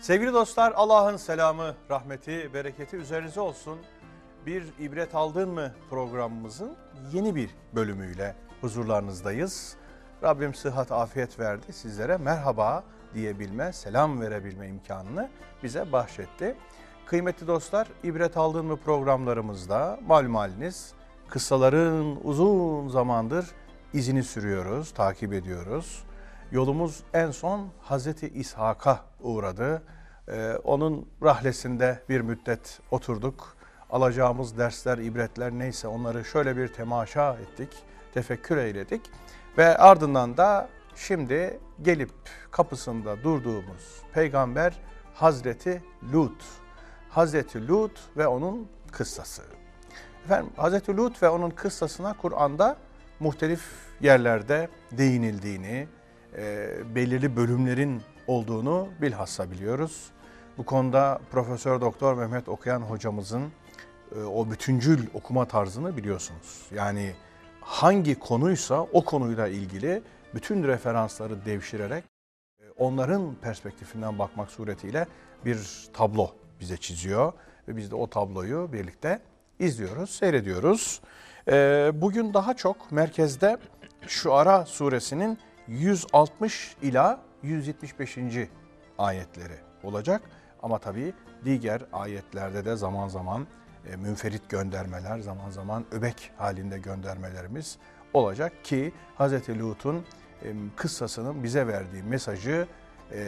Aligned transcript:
Sevgili 0.00 0.32
dostlar 0.32 0.72
Allah'ın 0.76 1.16
selamı, 1.16 1.74
rahmeti, 1.90 2.54
bereketi 2.54 2.96
üzerinize 2.96 3.40
olsun. 3.40 3.78
Bir 4.46 4.64
ibret 4.78 5.14
aldın 5.14 5.48
mı 5.48 5.72
programımızın 5.90 6.76
yeni 7.12 7.34
bir 7.34 7.50
bölümüyle 7.74 8.34
huzurlarınızdayız. 8.60 9.76
Rabbim 10.22 10.54
sıhhat, 10.54 10.92
afiyet 10.92 11.38
verdi. 11.38 11.72
Sizlere 11.72 12.16
merhaba 12.16 12.84
diyebilme, 13.14 13.72
selam 13.72 14.20
verebilme 14.20 14.68
imkanını 14.68 15.28
bize 15.62 15.92
bahşetti. 15.92 16.56
Kıymetli 17.06 17.46
dostlar, 17.46 17.88
ibret 18.04 18.36
aldın 18.36 18.66
mı 18.66 18.76
programlarımızda 18.76 19.98
malum 20.06 20.34
haliniz 20.34 20.94
kıssaların 21.28 22.26
uzun 22.26 22.88
zamandır 22.88 23.46
izini 23.94 24.22
sürüyoruz, 24.22 24.90
takip 24.90 25.32
ediyoruz. 25.32 26.04
Yolumuz 26.52 27.02
en 27.14 27.30
son 27.30 27.68
Hazreti 27.80 28.28
İshak'a 28.28 29.04
uğradı. 29.20 29.82
Ee, 30.28 30.52
onun 30.64 31.08
rahlesinde 31.22 32.02
bir 32.08 32.20
müddet 32.20 32.80
oturduk. 32.90 33.56
Alacağımız 33.90 34.58
dersler, 34.58 34.98
ibretler 34.98 35.52
neyse 35.52 35.88
onları 35.88 36.24
şöyle 36.24 36.56
bir 36.56 36.68
temaşa 36.68 37.34
ettik, 37.34 37.68
tefekkür 38.14 38.56
eyledik. 38.56 39.00
Ve 39.58 39.76
ardından 39.76 40.36
da 40.36 40.68
şimdi 40.96 41.60
gelip 41.82 42.12
kapısında 42.50 43.22
durduğumuz 43.22 44.02
peygamber 44.12 44.80
Hazreti 45.14 45.82
Lut. 46.12 46.44
Hazreti 47.10 47.68
Lut 47.68 48.00
ve 48.16 48.26
onun 48.26 48.68
kıssası. 48.92 49.42
Efendim 50.24 50.52
Hazreti 50.56 50.96
Lut 50.96 51.22
ve 51.22 51.28
onun 51.28 51.50
kıssasına 51.50 52.16
Kur'an'da 52.16 52.76
muhtelif 53.20 53.62
yerlerde 54.00 54.68
değinildiğini, 54.92 55.88
e, 56.38 56.94
belirli 56.94 57.36
bölümlerin 57.36 58.02
olduğunu 58.26 58.88
bilhassa 59.02 59.50
biliyoruz. 59.50 60.10
Bu 60.58 60.64
konuda 60.64 61.20
Profesör 61.30 61.80
Doktor 61.80 62.14
Mehmet 62.14 62.48
Okuyan 62.48 62.80
hocamızın 62.80 63.52
e, 64.16 64.20
o 64.22 64.50
bütüncül 64.50 65.06
okuma 65.14 65.44
tarzını 65.44 65.96
biliyorsunuz. 65.96 66.66
Yani 66.74 67.12
hangi 67.60 68.18
konuysa 68.18 68.80
o 68.80 69.04
konuyla 69.04 69.48
ilgili 69.48 70.02
bütün 70.34 70.64
referansları 70.64 71.44
devşirerek 71.44 72.04
e, 72.60 72.62
onların 72.76 73.34
perspektifinden 73.34 74.18
bakmak 74.18 74.50
suretiyle 74.50 75.06
bir 75.44 75.88
tablo 75.92 76.30
bize 76.60 76.76
çiziyor 76.76 77.32
ve 77.68 77.76
biz 77.76 77.90
de 77.90 77.94
o 77.94 78.10
tabloyu 78.10 78.72
birlikte 78.72 79.20
izliyoruz, 79.58 80.10
seyrediyoruz. 80.10 81.00
E, 81.48 81.90
bugün 81.94 82.34
daha 82.34 82.54
çok 82.54 82.92
merkezde 82.92 83.58
Şuara 84.06 84.66
suresinin 84.66 85.38
160 85.68 86.76
ila 86.82 87.20
175. 87.42 88.18
ayetleri 88.98 89.58
olacak. 89.82 90.22
Ama 90.62 90.78
tabii 90.78 91.14
diğer 91.44 91.82
ayetlerde 91.92 92.64
de 92.64 92.76
zaman 92.76 93.08
zaman 93.08 93.46
e, 93.86 93.96
münferit 93.96 94.48
göndermeler, 94.48 95.18
zaman 95.18 95.50
zaman 95.50 95.84
öbek 95.92 96.30
halinde 96.36 96.78
göndermelerimiz 96.78 97.78
olacak 98.14 98.64
ki 98.64 98.92
Hz. 99.18 99.48
Lut'un 99.48 100.04
e, 100.42 100.52
kıssasının 100.76 101.42
bize 101.44 101.66
verdiği 101.66 102.02
mesajı 102.02 102.66
e, 103.12 103.20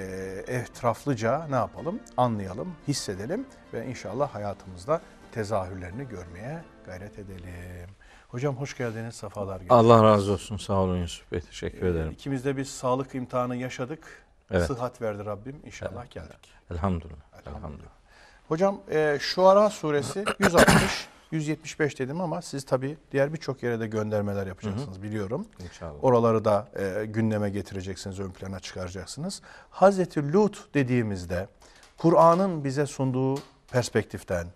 etraflıca 0.47 1.47
ne 1.51 1.55
yapalım? 1.55 2.01
Anlayalım, 2.17 2.75
hissedelim 2.89 3.47
ve 3.73 3.87
inşallah 3.87 4.35
hayatımızda 4.35 5.01
tezahürlerini 5.33 6.09
görmeye 6.09 6.63
gayret 6.87 7.19
edelim. 7.19 7.91
Hocam 8.31 8.56
hoş 8.56 8.77
geldiniz, 8.77 9.14
sefalar 9.14 9.61
getirdiniz. 9.61 9.73
Allah 9.84 10.05
razı 10.05 10.33
olsun. 10.33 10.56
Sağ 10.56 10.73
olun 10.75 10.97
Yusuf 10.97 11.33
Bey. 11.33 11.41
Teşekkür 11.41 11.86
Ee, 11.86 11.91
ederim. 11.91 12.11
İkimiz 12.12 12.45
de 12.45 12.56
bir 12.56 12.64
sağlık 12.64 13.14
imtihanı 13.14 13.56
yaşadık. 13.56 14.22
Evet. 14.50 14.67
Sıhhat 14.67 15.03
verdi 15.03 15.25
Rabbim. 15.25 15.56
İnşallah 15.64 16.11
geldik. 16.11 16.39
Elhamdülillah. 16.70 17.17
Elhamdülillah. 17.33 17.56
Elhamdülillah. 17.59 17.91
Hocam 18.48 18.81
e, 18.91 19.19
Şuara 19.20 19.70
suresi 19.70 20.25
160, 20.39 21.09
175 21.31 21.99
dedim 21.99 22.21
ama 22.21 22.43
siz 22.43 22.65
tabii 22.65 22.99
diğer 23.12 23.32
birçok 23.32 23.62
yere 23.62 23.81
de 23.81 23.87
göndermeler 23.87 24.47
yapacaksınız 24.47 25.03
biliyorum. 25.03 25.47
İnşallah. 25.60 26.05
Oraları 26.05 26.44
da 26.44 26.69
e, 26.76 27.05
gündeme 27.06 27.50
getireceksiniz, 27.50 28.21
ön 28.21 28.31
plana 28.31 28.60
çıkaracaksınız. 28.60 29.43
Hazreti 29.71 30.32
Lut 30.32 30.69
dediğimizde 30.75 31.49
Kur'an'ın 31.99 32.65
bize 32.65 32.87
sunduğu 32.87 33.34
perspektiften 33.72 34.47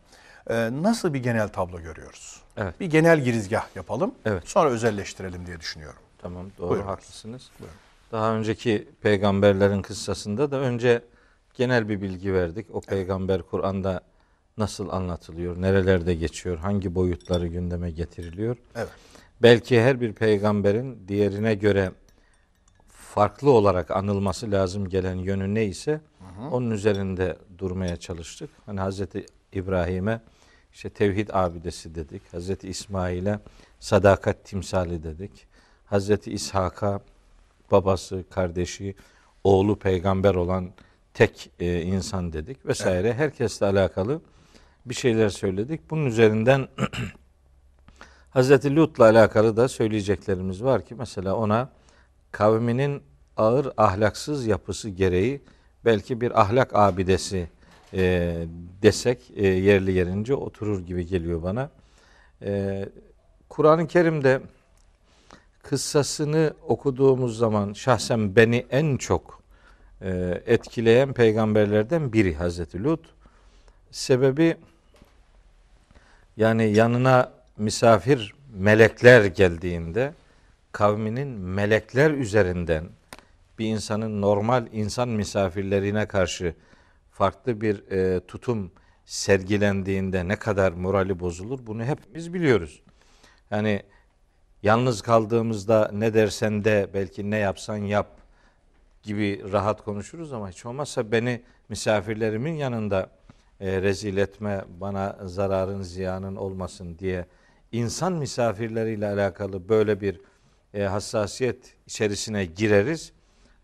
e, 0.50 0.82
nasıl 0.82 1.14
bir 1.14 1.22
genel 1.22 1.48
tablo 1.48 1.80
görüyoruz? 1.80 2.40
Evet. 2.56 2.80
Bir 2.80 2.86
genel 2.86 3.20
girizgah 3.20 3.76
yapalım. 3.76 4.14
Evet. 4.24 4.42
Sonra 4.48 4.70
özelleştirelim 4.70 5.46
diye 5.46 5.60
düşünüyorum. 5.60 6.00
Tamam 6.18 6.46
doğru 6.58 6.70
Buyurun. 6.70 6.86
haklısınız. 6.86 7.50
Buyurun. 7.60 7.76
Daha 8.12 8.34
önceki 8.34 8.88
peygamberlerin 9.02 9.82
kıssasında 9.82 10.50
da 10.50 10.56
önce 10.56 11.02
genel 11.54 11.88
bir 11.88 12.02
bilgi 12.02 12.34
verdik. 12.34 12.66
O 12.72 12.80
peygamber 12.80 13.42
Kur'an'da 13.42 14.00
nasıl 14.56 14.88
anlatılıyor, 14.88 15.62
nerelerde 15.62 16.14
geçiyor, 16.14 16.58
hangi 16.58 16.94
boyutları 16.94 17.46
gündeme 17.46 17.90
getiriliyor. 17.90 18.56
Evet. 18.76 18.88
Belki 19.42 19.82
her 19.82 20.00
bir 20.00 20.12
peygamberin 20.12 21.08
diğerine 21.08 21.54
göre 21.54 21.92
farklı 22.88 23.50
olarak 23.50 23.90
anılması 23.90 24.50
lazım 24.50 24.88
gelen 24.88 25.16
yönü 25.16 25.54
neyse 25.54 26.00
onun 26.50 26.70
üzerinde 26.70 27.36
durmaya 27.58 27.96
çalıştık. 27.96 28.50
Hani 28.66 28.80
Hazreti 28.80 29.26
İbrahim'e 29.52 30.20
işte 30.74 30.90
tevhid 30.90 31.28
abidesi 31.32 31.94
dedik. 31.94 32.22
Hazreti 32.32 32.68
İsmail'e 32.68 33.40
sadakat 33.80 34.44
timsali 34.44 35.02
dedik. 35.02 35.46
Hazreti 35.86 36.32
İshak'a 36.32 37.00
babası, 37.70 38.24
kardeşi, 38.30 38.94
oğlu 39.44 39.78
peygamber 39.78 40.34
olan 40.34 40.70
tek 41.14 41.50
e, 41.60 41.82
insan 41.82 42.32
dedik 42.32 42.66
vesaire. 42.66 43.14
Herkesle 43.14 43.66
alakalı 43.66 44.20
bir 44.86 44.94
şeyler 44.94 45.28
söyledik. 45.28 45.80
Bunun 45.90 46.06
üzerinden 46.06 46.68
Hazreti 48.30 48.76
Lut'la 48.76 49.04
alakalı 49.04 49.56
da 49.56 49.68
söyleyeceklerimiz 49.68 50.64
var 50.64 50.86
ki 50.86 50.94
mesela 50.94 51.36
ona 51.36 51.70
kavminin 52.32 53.02
ağır 53.36 53.72
ahlaksız 53.76 54.46
yapısı 54.46 54.90
gereği 54.90 55.42
belki 55.84 56.20
bir 56.20 56.40
ahlak 56.40 56.70
abidesi 56.74 57.48
e, 57.94 58.34
desek 58.82 59.18
e, 59.36 59.46
yerli 59.46 59.92
yerince 59.92 60.34
oturur 60.34 60.86
gibi 60.86 61.06
geliyor 61.06 61.42
bana. 61.42 61.70
E, 62.42 62.84
Kur'an-ı 63.48 63.86
Kerim'de 63.86 64.40
kıssasını 65.62 66.54
okuduğumuz 66.68 67.38
zaman 67.38 67.72
şahsen 67.72 68.36
beni 68.36 68.66
en 68.70 68.96
çok 68.96 69.42
e, 70.02 70.42
etkileyen 70.46 71.12
peygamberlerden 71.12 72.12
biri 72.12 72.34
Hazreti 72.34 72.84
Lut. 72.84 73.00
Sebebi 73.90 74.56
yani 76.36 76.72
yanına 76.72 77.32
misafir 77.58 78.34
melekler 78.54 79.24
geldiğinde 79.24 80.14
kavminin 80.72 81.28
melekler 81.28 82.10
üzerinden 82.10 82.84
bir 83.58 83.66
insanın 83.66 84.22
normal 84.22 84.66
insan 84.72 85.08
misafirlerine 85.08 86.06
karşı 86.06 86.54
farklı 87.14 87.60
bir 87.60 87.90
e, 87.90 88.20
tutum 88.20 88.72
sergilendiğinde 89.04 90.28
ne 90.28 90.36
kadar 90.36 90.72
morali 90.72 91.20
bozulur 91.20 91.66
bunu 91.66 91.84
hepimiz 91.84 92.34
biliyoruz. 92.34 92.82
Yani 93.50 93.82
yalnız 94.62 95.02
kaldığımızda 95.02 95.90
ne 95.92 96.14
dersen 96.14 96.64
de 96.64 96.90
belki 96.94 97.30
ne 97.30 97.38
yapsan 97.38 97.76
yap 97.76 98.20
gibi 99.02 99.52
rahat 99.52 99.84
konuşuruz 99.84 100.32
ama 100.32 100.50
hiç 100.50 100.66
olmazsa 100.66 101.12
beni 101.12 101.42
misafirlerimin 101.68 102.54
yanında 102.54 103.10
e, 103.60 103.82
rezil 103.82 104.16
etme, 104.16 104.64
bana 104.80 105.18
zararın 105.24 105.82
ziyanın 105.82 106.36
olmasın 106.36 106.98
diye 106.98 107.26
insan 107.72 108.12
misafirleriyle 108.12 109.06
alakalı 109.06 109.68
böyle 109.68 110.00
bir 110.00 110.20
e, 110.74 110.82
hassasiyet 110.82 111.76
içerisine 111.86 112.44
gireriz. 112.44 113.12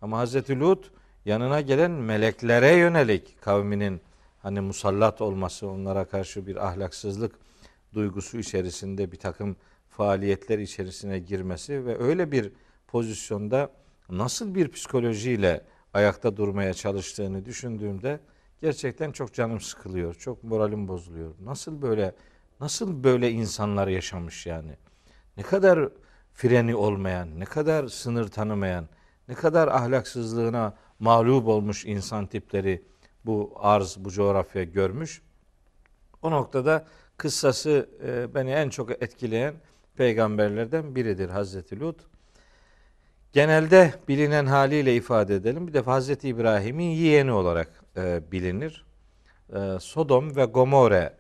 Ama 0.03 0.19
Hazreti 0.19 0.61
Lut 0.61 0.91
yanına 1.25 1.61
gelen 1.61 1.91
meleklere 1.91 2.77
yönelik 2.77 3.43
kavminin 3.43 4.01
hani 4.43 4.61
musallat 4.61 5.21
olması, 5.21 5.69
onlara 5.69 6.05
karşı 6.05 6.47
bir 6.47 6.67
ahlaksızlık 6.67 7.35
duygusu 7.95 8.39
içerisinde 8.39 9.13
bir 9.13 9.17
takım 9.17 9.57
faaliyetler 9.89 10.59
içerisine 10.59 11.19
girmesi 11.19 11.87
ve 11.87 11.99
öyle 11.99 12.33
bir 12.33 12.53
pozisyonda 12.87 13.71
nasıl 14.11 14.55
bir 14.55 14.69
psikolojiyle 14.69 15.65
ayakta 15.95 16.37
durmaya 16.37 16.75
çalıştığını 16.75 17.45
düşündüğümde 17.45 18.21
gerçekten 18.61 19.13
çok 19.13 19.35
canım 19.35 19.61
sıkılıyor. 19.61 20.15
Çok 20.15 20.45
moralim 20.45 20.89
bozuluyor. 20.89 21.35
Nasıl 21.45 21.83
böyle 21.83 22.15
nasıl 22.61 23.05
böyle 23.05 23.31
insanlar 23.31 23.89
yaşamış 23.89 24.47
yani? 24.47 24.77
Ne 25.37 25.43
kadar 25.43 25.89
freni 26.33 26.75
olmayan, 26.75 27.41
ne 27.41 27.45
kadar 27.45 27.89
sınır 27.89 28.29
tanımayan, 28.29 28.89
ne 29.29 29.35
kadar 29.35 29.69
ahlaksızlığına 29.69 30.75
mağlup 31.01 31.49
olmuş 31.49 31.85
insan 31.85 32.27
tipleri 32.27 32.83
bu 33.27 33.53
arz, 33.57 33.97
bu 33.99 34.11
coğrafya 34.11 34.65
görmüş. 34.65 35.23
O 36.23 36.31
noktada 36.31 36.87
kıssası 37.17 37.89
e, 38.07 38.35
beni 38.35 38.51
en 38.51 38.69
çok 38.69 38.91
etkileyen 38.91 39.55
peygamberlerden 39.97 40.95
biridir 40.95 41.29
Hazreti 41.29 41.81
Lut. 41.81 42.01
genelde 43.33 43.95
bilinen 44.09 44.47
haliyle 44.47 44.97
ifade 44.97 45.35
edelim. 45.35 45.69
Bir 45.69 45.75
defa 45.75 45.93
Hazreti 45.93 46.29
İbrahim'in 46.29 46.91
yeğeni 46.91 47.33
olarak 47.33 47.85
e, 47.97 48.33
bilinir. 48.33 48.85
E, 49.55 49.79
Sodom 49.81 50.37
ve 50.37 50.45
Gomorre 50.45 51.13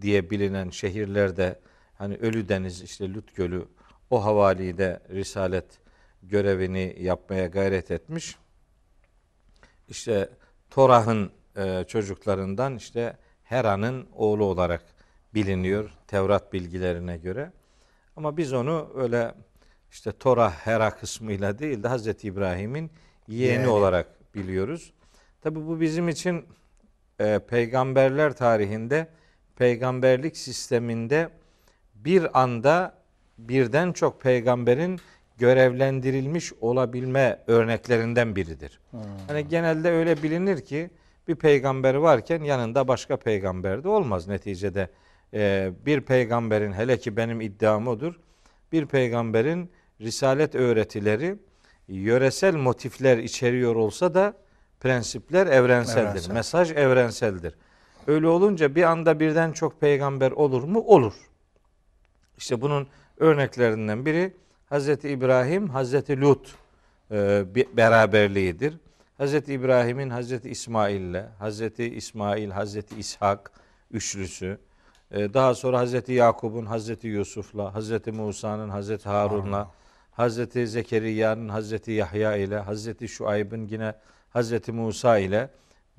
diye 0.00 0.30
bilinen 0.30 0.70
şehirlerde 0.70 1.60
hani 1.98 2.16
Ölü 2.16 2.48
Deniz 2.48 2.82
işte 2.82 3.14
Lut 3.14 3.36
Gölü 3.36 3.66
o 4.10 4.24
havalide 4.24 5.00
risalet 5.10 5.64
görevini 6.22 6.96
yapmaya 7.00 7.46
gayret 7.46 7.90
etmiş. 7.90 8.36
İşte 9.92 10.28
Torah'ın 10.70 11.30
e, 11.56 11.84
çocuklarından 11.88 12.76
işte 12.76 13.16
Hera'nın 13.44 14.08
oğlu 14.14 14.44
olarak 14.44 14.84
biliniyor 15.34 15.90
Tevrat 16.06 16.52
bilgilerine 16.52 17.16
göre. 17.16 17.52
Ama 18.16 18.36
biz 18.36 18.52
onu 18.52 18.92
öyle 18.96 19.34
işte 19.90 20.12
Torah 20.12 20.52
Hera 20.52 20.90
kısmıyla 20.90 21.58
değil 21.58 21.82
de 21.82 21.88
Hazreti 21.88 22.28
İbrahim'in 22.28 22.90
yeğeni 23.28 23.52
Yeğeni. 23.52 23.68
olarak 23.68 24.34
biliyoruz. 24.34 24.92
Tabi 25.40 25.66
bu 25.66 25.80
bizim 25.80 26.08
için 26.08 26.44
e, 27.20 27.38
peygamberler 27.48 28.32
tarihinde 28.36 29.08
peygamberlik 29.56 30.36
sisteminde 30.36 31.28
bir 31.94 32.40
anda 32.42 32.94
birden 33.38 33.92
çok 33.92 34.20
peygamberin 34.20 35.00
görevlendirilmiş 35.42 36.52
olabilme 36.60 37.38
örneklerinden 37.46 38.36
biridir. 38.36 38.80
Hani 39.28 39.48
genelde 39.48 39.90
öyle 39.90 40.22
bilinir 40.22 40.60
ki 40.60 40.90
bir 41.28 41.34
peygamber 41.34 41.94
varken 41.94 42.42
yanında 42.42 42.88
başka 42.88 43.16
peygamber 43.16 43.84
de 43.84 43.88
olmaz 43.88 44.28
neticede. 44.28 44.88
e, 45.34 45.72
bir 45.86 46.00
peygamberin 46.00 46.72
hele 46.72 46.98
ki 46.98 47.16
benim 47.16 47.40
iddiam 47.40 47.88
odur. 47.88 48.20
Bir 48.72 48.86
peygamberin 48.86 49.70
risalet 50.00 50.54
öğretileri 50.54 51.36
yöresel 51.88 52.54
motifler 52.54 53.18
içeriyor 53.18 53.74
olsa 53.74 54.14
da 54.14 54.34
prensipler 54.80 55.46
evrenseldir. 55.46 56.08
Evrensel. 56.08 56.32
Mesaj 56.34 56.70
evrenseldir. 56.72 57.54
Öyle 58.06 58.28
olunca 58.28 58.74
bir 58.74 58.82
anda 58.82 59.20
birden 59.20 59.52
çok 59.52 59.80
peygamber 59.80 60.30
olur 60.30 60.62
mu? 60.62 60.80
Olur. 60.80 61.14
İşte 62.38 62.60
bunun 62.60 62.86
örneklerinden 63.18 64.06
biri 64.06 64.41
Hazreti 64.72 65.08
İbrahim, 65.08 65.68
Hazreti 65.68 66.20
Lut 66.20 66.54
e, 67.10 67.44
beraberliğidir. 67.76 68.74
Hazreti 69.18 69.52
İbrahim'in 69.52 70.10
Hazreti 70.10 70.50
İsmail'le, 70.50 71.24
Hazreti 71.38 71.84
İsmail, 71.84 72.50
Hazreti 72.50 72.98
İshak 72.98 73.50
üçlüsü. 73.90 74.58
E, 75.10 75.34
daha 75.34 75.54
sonra 75.54 75.78
Hazreti 75.78 76.12
Yakub'un 76.12 76.66
Hazreti 76.66 77.08
Yusuf'la, 77.08 77.74
Hazreti 77.74 78.12
Musa'nın 78.12 78.68
Hazreti 78.68 79.08
Harun'la, 79.08 79.70
Hazreti 80.12 80.66
Zekeriya'nın 80.66 81.48
Hazreti 81.48 81.92
Yahya 81.92 82.36
ile, 82.36 82.58
Hazreti 82.58 83.08
Şuayb'ın 83.08 83.68
yine 83.68 83.94
Hazreti 84.30 84.72
Musa 84.72 85.18
ile 85.18 85.48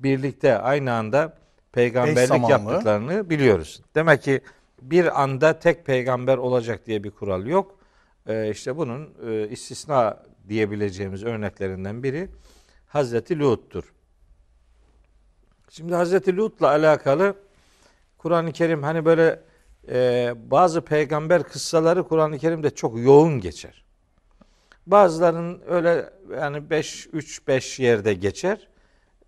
birlikte 0.00 0.58
aynı 0.58 0.92
anda 0.92 1.36
peygamberlik 1.72 2.48
yaptıklarını 2.48 3.30
biliyoruz. 3.30 3.82
Demek 3.94 4.22
ki 4.22 4.40
bir 4.82 5.22
anda 5.22 5.58
tek 5.58 5.86
peygamber 5.86 6.36
olacak 6.38 6.86
diye 6.86 7.04
bir 7.04 7.10
kural 7.10 7.46
yok. 7.46 7.83
Ee, 8.28 8.50
işte 8.50 8.76
bunun 8.76 9.14
e, 9.26 9.48
istisna 9.48 10.22
diyebileceğimiz 10.48 11.24
örneklerinden 11.24 12.02
biri 12.02 12.28
Hazreti 12.86 13.38
Lut'tur. 13.38 13.94
Şimdi 15.68 15.94
Hazreti 15.94 16.36
Lut'la 16.36 16.68
alakalı 16.68 17.36
Kur'an-ı 18.18 18.52
Kerim 18.52 18.82
hani 18.82 19.04
böyle 19.04 19.40
e, 19.88 20.32
bazı 20.50 20.80
peygamber 20.80 21.42
kıssaları 21.42 22.08
Kur'an-ı 22.08 22.38
Kerim'de 22.38 22.70
çok 22.70 22.98
yoğun 22.98 23.40
geçer. 23.40 23.84
Bazılarının 24.86 25.62
öyle 25.66 26.10
yani 26.36 26.70
5 26.70 27.08
3 27.12 27.48
5 27.48 27.80
yerde 27.80 28.14
geçer. 28.14 28.68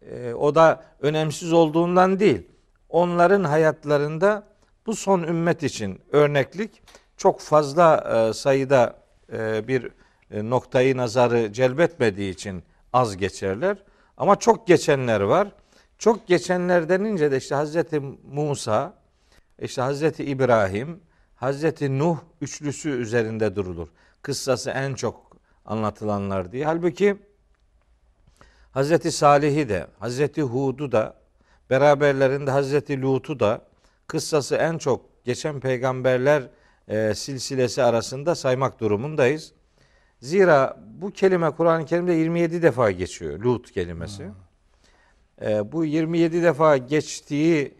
E, 0.02 0.34
o 0.34 0.54
da 0.54 0.84
önemsiz 1.00 1.52
olduğundan 1.52 2.20
değil. 2.20 2.46
Onların 2.88 3.44
hayatlarında 3.44 4.46
bu 4.87 4.96
son 4.96 5.22
ümmet 5.22 5.62
için 5.62 6.00
örneklik 6.12 6.82
çok 7.16 7.40
fazla 7.40 7.96
e, 8.28 8.32
sayıda 8.32 8.96
e, 9.32 9.68
bir 9.68 9.90
e, 10.30 10.50
noktayı 10.50 10.96
nazarı 10.96 11.52
celbetmediği 11.52 12.32
için 12.32 12.62
az 12.92 13.16
geçerler. 13.16 13.76
Ama 14.16 14.36
çok 14.36 14.66
geçenler 14.66 15.20
var. 15.20 15.48
Çok 15.98 16.26
geçenler 16.26 16.88
denince 16.88 17.30
de 17.30 17.36
işte 17.36 17.54
Hazreti 17.54 18.00
Musa, 18.32 18.94
işte 19.58 19.82
Hazreti 19.82 20.24
İbrahim, 20.24 21.00
Hazreti 21.36 21.98
Nuh 21.98 22.16
üçlüsü 22.40 22.90
üzerinde 22.90 23.56
durulur. 23.56 23.88
Kıssası 24.22 24.70
en 24.70 24.94
çok 24.94 25.36
anlatılanlar 25.64 26.52
diye. 26.52 26.64
Halbuki 26.64 27.16
Hazreti 28.72 29.12
Salih'i 29.12 29.68
de, 29.68 29.86
Hazreti 29.98 30.42
Hud'u 30.42 30.92
da, 30.92 31.14
beraberlerinde 31.70 32.50
Hazreti 32.50 33.02
Lut'u 33.02 33.40
da 33.40 33.60
kıssası 34.06 34.56
en 34.56 34.78
çok 34.78 35.24
geçen 35.24 35.60
peygamberler 35.60 36.42
e, 36.88 37.15
silsilesi 37.15 37.83
arasında 37.83 38.35
saymak 38.35 38.81
durumundayız. 38.81 39.53
Zira 40.21 40.77
bu 41.00 41.11
kelime 41.11 41.50
Kur'an-ı 41.50 41.87
Kerim'de 41.87 42.12
27 42.12 42.62
defa 42.62 42.91
geçiyor. 42.91 43.41
Lut 43.41 43.73
kelimesi. 43.73 44.31
E, 45.43 45.73
bu 45.73 45.85
27 45.85 46.43
defa 46.43 46.77
geçtiği 46.77 47.75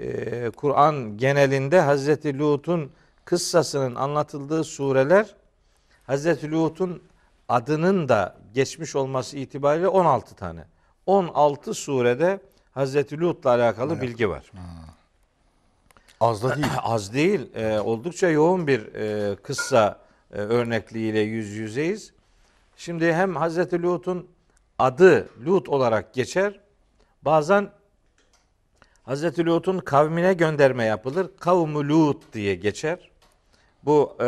e, 0.00 0.50
Kur'an 0.50 1.16
genelinde 1.16 1.80
Hazreti 1.80 2.38
Lut'un 2.38 2.90
kıssasının 3.24 3.94
anlatıldığı 3.94 4.64
sureler 4.64 5.34
Hazreti 6.06 6.50
Lut'un 6.50 7.02
adının 7.48 8.08
da 8.08 8.36
geçmiş 8.54 8.96
olması 8.96 9.38
itibariyle 9.38 9.88
16 9.88 10.34
tane. 10.34 10.64
16 11.06 11.74
surede 11.74 12.40
Hazreti 12.72 13.20
Lut'la 13.20 13.50
alakalı 13.50 14.00
bilgi 14.00 14.28
var. 14.28 14.50
Az 16.20 16.42
da 16.42 16.56
değil. 16.56 16.66
Az 16.82 17.14
değil, 17.14 17.54
e, 17.54 17.80
oldukça 17.80 18.28
yoğun 18.28 18.66
bir 18.66 18.94
e, 18.94 19.36
kıssa 19.36 20.00
e, 20.32 20.36
örnekliğiyle 20.38 21.20
yüz 21.20 21.50
yüzeyiz. 21.50 22.12
Şimdi 22.76 23.12
hem 23.12 23.36
Hazreti 23.36 23.82
Lut'un 23.82 24.28
adı 24.78 25.28
Lut 25.46 25.68
olarak 25.68 26.14
geçer. 26.14 26.60
Bazen 27.22 27.70
Hazreti 29.02 29.46
Lut'un 29.46 29.78
kavmine 29.78 30.34
gönderme 30.34 30.84
yapılır. 30.84 31.30
Kavmu 31.40 31.88
Lut 31.88 32.32
diye 32.32 32.54
geçer. 32.54 33.10
Bu 33.84 34.16
e, 34.20 34.24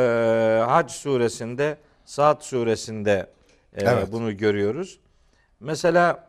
Hac 0.67 0.91
suresinde, 0.91 1.79
Saat 2.05 2.45
suresinde 2.45 3.31
e, 3.75 3.85
Evet. 3.85 4.13
bunu 4.13 4.37
görüyoruz. 4.37 4.99
Mesela 5.61 6.29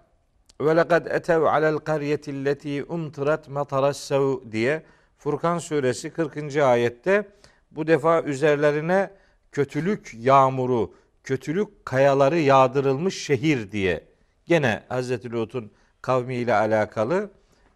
ve 0.61 0.75
lekad 0.75 1.05
etev 1.05 1.41
alel 1.41 1.77
qaryeti 1.77 2.45
lleti 2.45 2.83
umtirat 2.83 3.49
mataras 3.49 4.11
diye 4.51 4.83
Furkan 5.17 5.57
suresi 5.57 6.09
40. 6.09 6.57
ayette 6.57 7.27
bu 7.71 7.87
defa 7.87 8.21
üzerlerine 8.21 9.11
kötülük 9.51 10.13
yağmuru, 10.13 10.93
kötülük 11.23 11.85
kayaları 11.85 12.39
yağdırılmış 12.39 13.25
şehir 13.25 13.71
diye 13.71 14.03
gene 14.45 14.83
Hazreti 14.89 15.31
Lut'un 15.31 15.71
kavmiyle 16.01 16.53
alakalı 16.53 17.29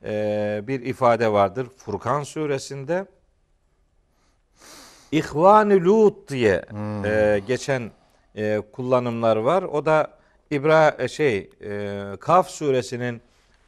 e, 0.04 0.62
bir 0.68 0.82
ifade 0.82 1.32
vardır 1.32 1.68
Furkan 1.78 2.24
suresinde. 2.24 3.06
İhvan-ı 5.12 5.74
Lut 5.74 6.30
diye 6.30 6.66
e, 7.06 7.42
geçen 7.48 7.92
e, 8.36 8.62
kullanımlar 8.72 9.38
var. 9.38 9.64
O 9.64 9.86
da 9.86 10.18
İbra 10.52 10.96
e, 11.00 11.08
şey 11.08 11.50
e, 11.62 12.02
Kaf 12.20 12.50
suresinin 12.50 13.22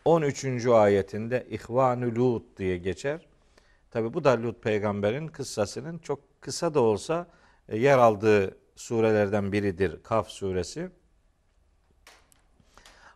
13. 0.05 0.65
ayetinde 0.65 1.47
İhvan-ı 1.49 2.15
Lut 2.15 2.57
diye 2.57 2.77
geçer. 2.77 3.32
Tabi 3.93 4.13
bu 4.13 4.23
da 4.23 4.43
Lut 4.43 4.63
peygamberin 4.63 5.27
kıssasının 5.27 5.97
çok 5.97 6.41
kısa 6.41 6.73
da 6.73 6.79
olsa 6.79 7.27
e, 7.69 7.77
yer 7.77 7.97
aldığı 7.97 8.57
surelerden 8.75 9.51
biridir 9.51 10.03
Kaf 10.03 10.29
suresi. 10.29 10.89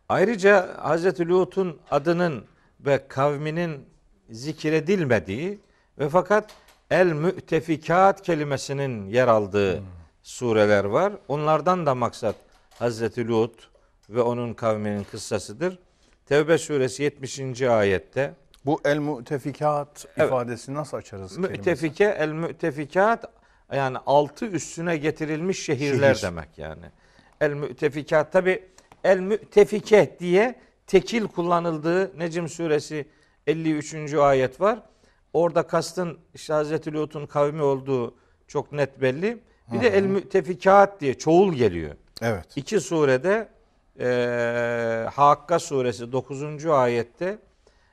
Ayrıca 0.09 0.77
Hazreti 0.77 1.27
Lut'un 1.27 1.79
adının 1.91 2.45
ve 2.79 3.07
kavminin 3.07 3.85
zikredilmediği 4.29 5.59
ve 5.99 6.09
fakat 6.09 6.53
el 6.91 7.07
mütefikat 7.07 8.21
kelimesinin 8.21 9.05
yer 9.05 9.27
aldığı 9.27 9.83
sureler 10.23 10.85
var. 10.85 11.13
Onlardan 11.27 11.85
da 11.85 11.95
maksat 11.95 12.35
Hazreti 12.79 13.27
Lut 13.27 13.69
ve 14.09 14.21
onun 14.21 14.53
kavminin 14.53 15.03
kıssasıdır. 15.03 15.79
Tevbe 16.25 16.57
suresi 16.57 17.03
70. 17.03 17.61
ayette 17.61 18.33
Bu 18.67 18.81
el 18.85 18.99
mutefikat 18.99 20.05
Evet. 20.17 20.27
ifadesini 20.27 20.75
nasıl 20.75 20.97
açarız? 20.97 21.35
kelimesi? 21.35 21.51
müttefike 21.57 22.03
el 22.19 22.29
müttefikat 22.31 23.25
yani 23.73 23.97
altı 24.05 24.45
üstüne 24.45 24.97
getirilmiş 24.97 25.63
şehirler 25.65 26.13
Şehir. 26.15 26.27
demek 26.31 26.57
yani. 26.57 26.85
El 27.41 27.53
müttefikat 27.53 28.31
tabi 28.31 28.63
el 29.03 29.19
müttefike 29.19 30.15
diye 30.19 30.55
tekil 30.87 31.27
kullanıldığı 31.27 32.19
Necm 32.19 32.47
suresi 32.47 33.07
53. 33.47 34.13
ayet 34.13 34.61
var. 34.61 34.79
Orada 35.33 35.63
kastın 35.67 36.17
işte 36.33 36.53
Hazreti 36.53 36.93
Lut'un 36.93 37.25
kavmi 37.25 37.61
olduğu 37.61 38.15
çok 38.47 38.71
net 38.71 39.01
belli. 39.01 39.37
Bir 39.73 39.81
de 39.81 39.87
el 39.87 40.03
müttefikat 40.03 41.01
diye 41.01 41.13
çoğul 41.13 41.53
geliyor. 41.53 41.95
Evet. 42.21 42.45
İki 42.55 42.79
surede 42.79 43.47
e, 43.99 45.09
Hakka 45.13 45.59
suresi 45.59 46.11
9. 46.11 46.65
ayette 46.65 47.37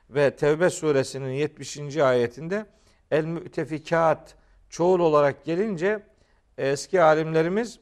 ve 0.09 0.35
Tevbe 0.35 0.69
suresinin 0.69 1.29
70. 1.31 1.97
ayetinde 1.97 2.65
el 3.11 3.25
mütefikat 3.25 4.35
çoğul 4.69 4.99
olarak 4.99 5.45
gelince 5.45 6.03
eski 6.57 7.01
alimlerimiz 7.01 7.79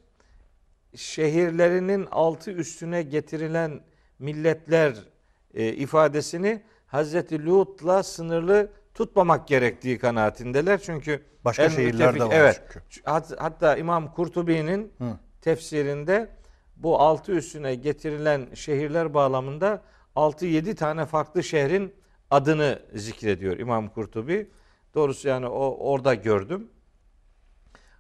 şehirlerinin 0.96 2.08
altı 2.12 2.52
üstüne 2.52 3.02
getirilen 3.04 3.82
milletler 4.20 4.94
e, 5.54 5.68
ifadesini 5.74 6.62
Hazreti 6.88 7.46
Lut'la 7.46 8.04
sınırlı 8.04 8.72
tutmamak 8.94 9.48
gerektiği 9.48 10.00
kanaatindeler. 10.00 10.82
Çünkü 10.82 11.24
Başka 11.46 11.70
şehirler 11.70 12.16
de 12.20 12.24
var 12.26 12.30
Evet. 12.36 12.62
çünkü. 12.74 12.86
Hat- 13.04 13.42
Hatta 13.42 13.78
İmam 13.78 14.14
Kurtubi'nin 14.14 14.92
tefsirinde 15.42 16.30
bu 16.76 17.00
altı 17.00 17.32
üstüne 17.32 17.76
getirilen 17.76 18.48
şehirler 18.54 19.14
bağlamında 19.14 19.82
6-7 20.16 20.76
tane 20.76 21.06
farklı 21.06 21.44
şehrin 21.44 21.94
adını 22.32 22.80
zikrediyor 22.94 23.58
İmam 23.58 23.90
Kurtubi. 23.90 24.50
Doğrusu 24.96 25.28
yani 25.28 25.48
o 25.48 25.78
orada 25.80 26.14
gördüm. 26.14 26.70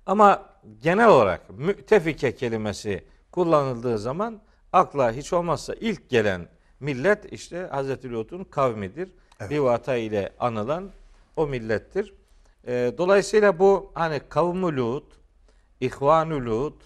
Ama 0.05 0.49
genel 0.81 1.07
olarak 1.07 1.49
müttefike 1.49 2.35
kelimesi 2.35 3.03
kullanıldığı 3.31 3.97
zaman 3.97 4.41
akla 4.73 5.11
hiç 5.11 5.33
olmazsa 5.33 5.73
ilk 5.73 6.09
gelen 6.09 6.47
millet 6.79 7.33
işte 7.33 7.67
Hazreti 7.71 8.11
Lut'un 8.11 8.43
kavmidir. 8.43 9.09
Evet. 9.39 9.51
Livata 9.51 9.95
ile 9.95 10.33
anılan 10.39 10.91
o 11.35 11.47
millettir. 11.47 12.13
Ee, 12.67 12.93
dolayısıyla 12.97 13.59
bu 13.59 13.91
hani 13.95 14.21
kavmi 14.29 14.75
Lut, 14.75 15.13
İhvanu 15.81 16.45
Lut, 16.45 16.81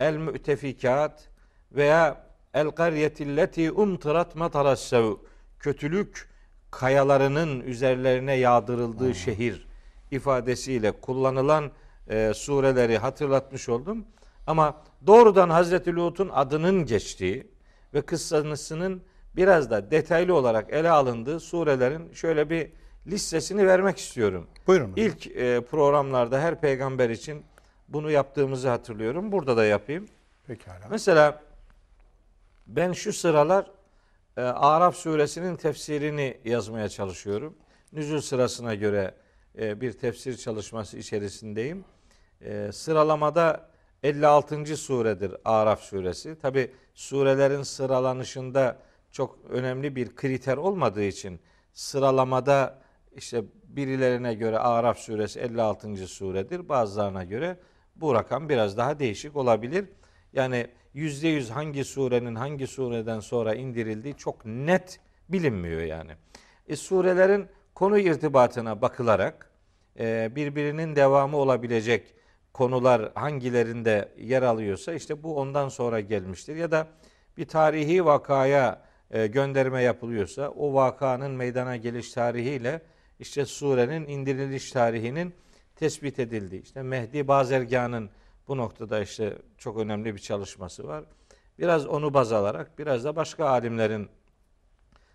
el 0.00 0.16
mütefikat 0.16 1.28
veya 1.72 2.26
el 2.54 2.70
qaryetilleti 2.70 3.70
umtırat 3.70 4.36
matarassev 4.36 5.14
kötülük 5.58 6.28
kayalarının 6.70 7.60
üzerlerine 7.60 8.34
yağdırıldığı 8.34 9.14
şehir 9.14 9.68
ifadesiyle 10.10 10.92
kullanılan 10.92 11.70
e, 12.08 12.32
sureleri 12.34 12.98
hatırlatmış 12.98 13.68
oldum. 13.68 14.04
Ama 14.46 14.82
doğrudan 15.06 15.50
Hazreti 15.50 15.94
Lut'un 15.96 16.30
adının 16.32 16.86
geçtiği 16.86 17.46
ve 17.94 18.02
kıssasının 18.02 19.02
biraz 19.36 19.70
da 19.70 19.90
detaylı 19.90 20.34
olarak 20.34 20.72
ele 20.72 20.90
alındığı 20.90 21.40
surelerin 21.40 22.12
şöyle 22.12 22.50
bir 22.50 22.70
listesini 23.06 23.66
vermek 23.66 23.98
istiyorum. 23.98 24.46
Buyurun. 24.66 24.92
İlk 24.96 25.26
e, 25.26 25.60
programlarda 25.60 26.40
her 26.40 26.60
peygamber 26.60 27.10
için 27.10 27.44
bunu 27.88 28.10
yaptığımızı 28.10 28.68
hatırlıyorum. 28.68 29.32
Burada 29.32 29.56
da 29.56 29.64
yapayım. 29.64 30.08
Pekala. 30.46 30.88
Mesela 30.90 31.42
ben 32.66 32.92
şu 32.92 33.12
sıralar 33.12 33.70
e, 34.40 34.42
Araf 34.42 34.96
suresinin 34.96 35.56
tefsirini 35.56 36.38
yazmaya 36.44 36.88
çalışıyorum. 36.88 37.54
Nüzul 37.92 38.20
sırasına 38.20 38.74
göre 38.74 39.14
e, 39.58 39.80
bir 39.80 39.92
tefsir 39.92 40.36
çalışması 40.36 40.98
içerisindeyim. 40.98 41.84
E, 42.40 42.72
sıralamada 42.72 43.70
56. 44.02 44.76
suredir 44.76 45.36
Araf 45.44 45.80
suresi. 45.82 46.38
Tabi 46.38 46.72
surelerin 46.94 47.62
sıralanışında 47.62 48.78
çok 49.10 49.38
önemli 49.48 49.96
bir 49.96 50.16
kriter 50.16 50.56
olmadığı 50.56 51.04
için 51.04 51.40
sıralamada 51.72 52.78
işte 53.16 53.44
birilerine 53.64 54.34
göre 54.34 54.58
Araf 54.58 54.98
suresi 54.98 55.40
56. 55.40 55.96
suredir. 55.96 56.68
Bazılarına 56.68 57.24
göre 57.24 57.56
bu 57.96 58.14
rakam 58.14 58.48
biraz 58.48 58.76
daha 58.76 58.98
değişik 58.98 59.36
olabilir. 59.36 59.84
Yani 60.32 60.66
yüzde 60.94 61.28
yüz 61.28 61.50
hangi 61.50 61.84
surenin 61.84 62.34
hangi 62.34 62.66
sureden 62.66 63.20
sonra 63.20 63.54
indirildiği 63.54 64.14
çok 64.14 64.44
net 64.44 65.00
bilinmiyor 65.28 65.80
yani. 65.80 66.12
E, 66.68 66.76
surelerin 66.76 67.46
konu 67.74 67.98
irtibatına 67.98 68.82
bakılarak 68.82 69.50
e, 69.98 70.36
birbirinin 70.36 70.96
devamı 70.96 71.36
olabilecek 71.36 72.14
konular 72.52 73.12
hangilerinde 73.14 74.08
yer 74.18 74.42
alıyorsa 74.42 74.94
işte 74.94 75.22
bu 75.22 75.36
ondan 75.36 75.68
sonra 75.68 76.00
gelmiştir. 76.00 76.56
Ya 76.56 76.70
da 76.70 76.86
bir 77.36 77.48
tarihi 77.48 78.04
vakaya 78.04 78.82
e, 79.10 79.26
gönderme 79.26 79.82
yapılıyorsa 79.82 80.48
o 80.48 80.74
vakanın 80.74 81.30
meydana 81.30 81.76
geliş 81.76 82.12
tarihiyle 82.12 82.82
işte 83.20 83.46
surenin 83.46 84.06
indiriliş 84.06 84.70
tarihinin 84.72 85.34
tespit 85.76 86.18
edildiği. 86.18 86.62
İşte 86.62 86.82
Mehdi 86.82 87.28
Bazergan'ın 87.28 88.10
bu 88.50 88.56
noktada 88.56 89.00
işte 89.00 89.38
çok 89.58 89.78
önemli 89.78 90.14
bir 90.14 90.18
çalışması 90.18 90.88
var. 90.88 91.04
Biraz 91.58 91.86
onu 91.86 92.14
baz 92.14 92.32
alarak 92.32 92.78
biraz 92.78 93.04
da 93.04 93.16
başka 93.16 93.48
alimlerin 93.48 94.08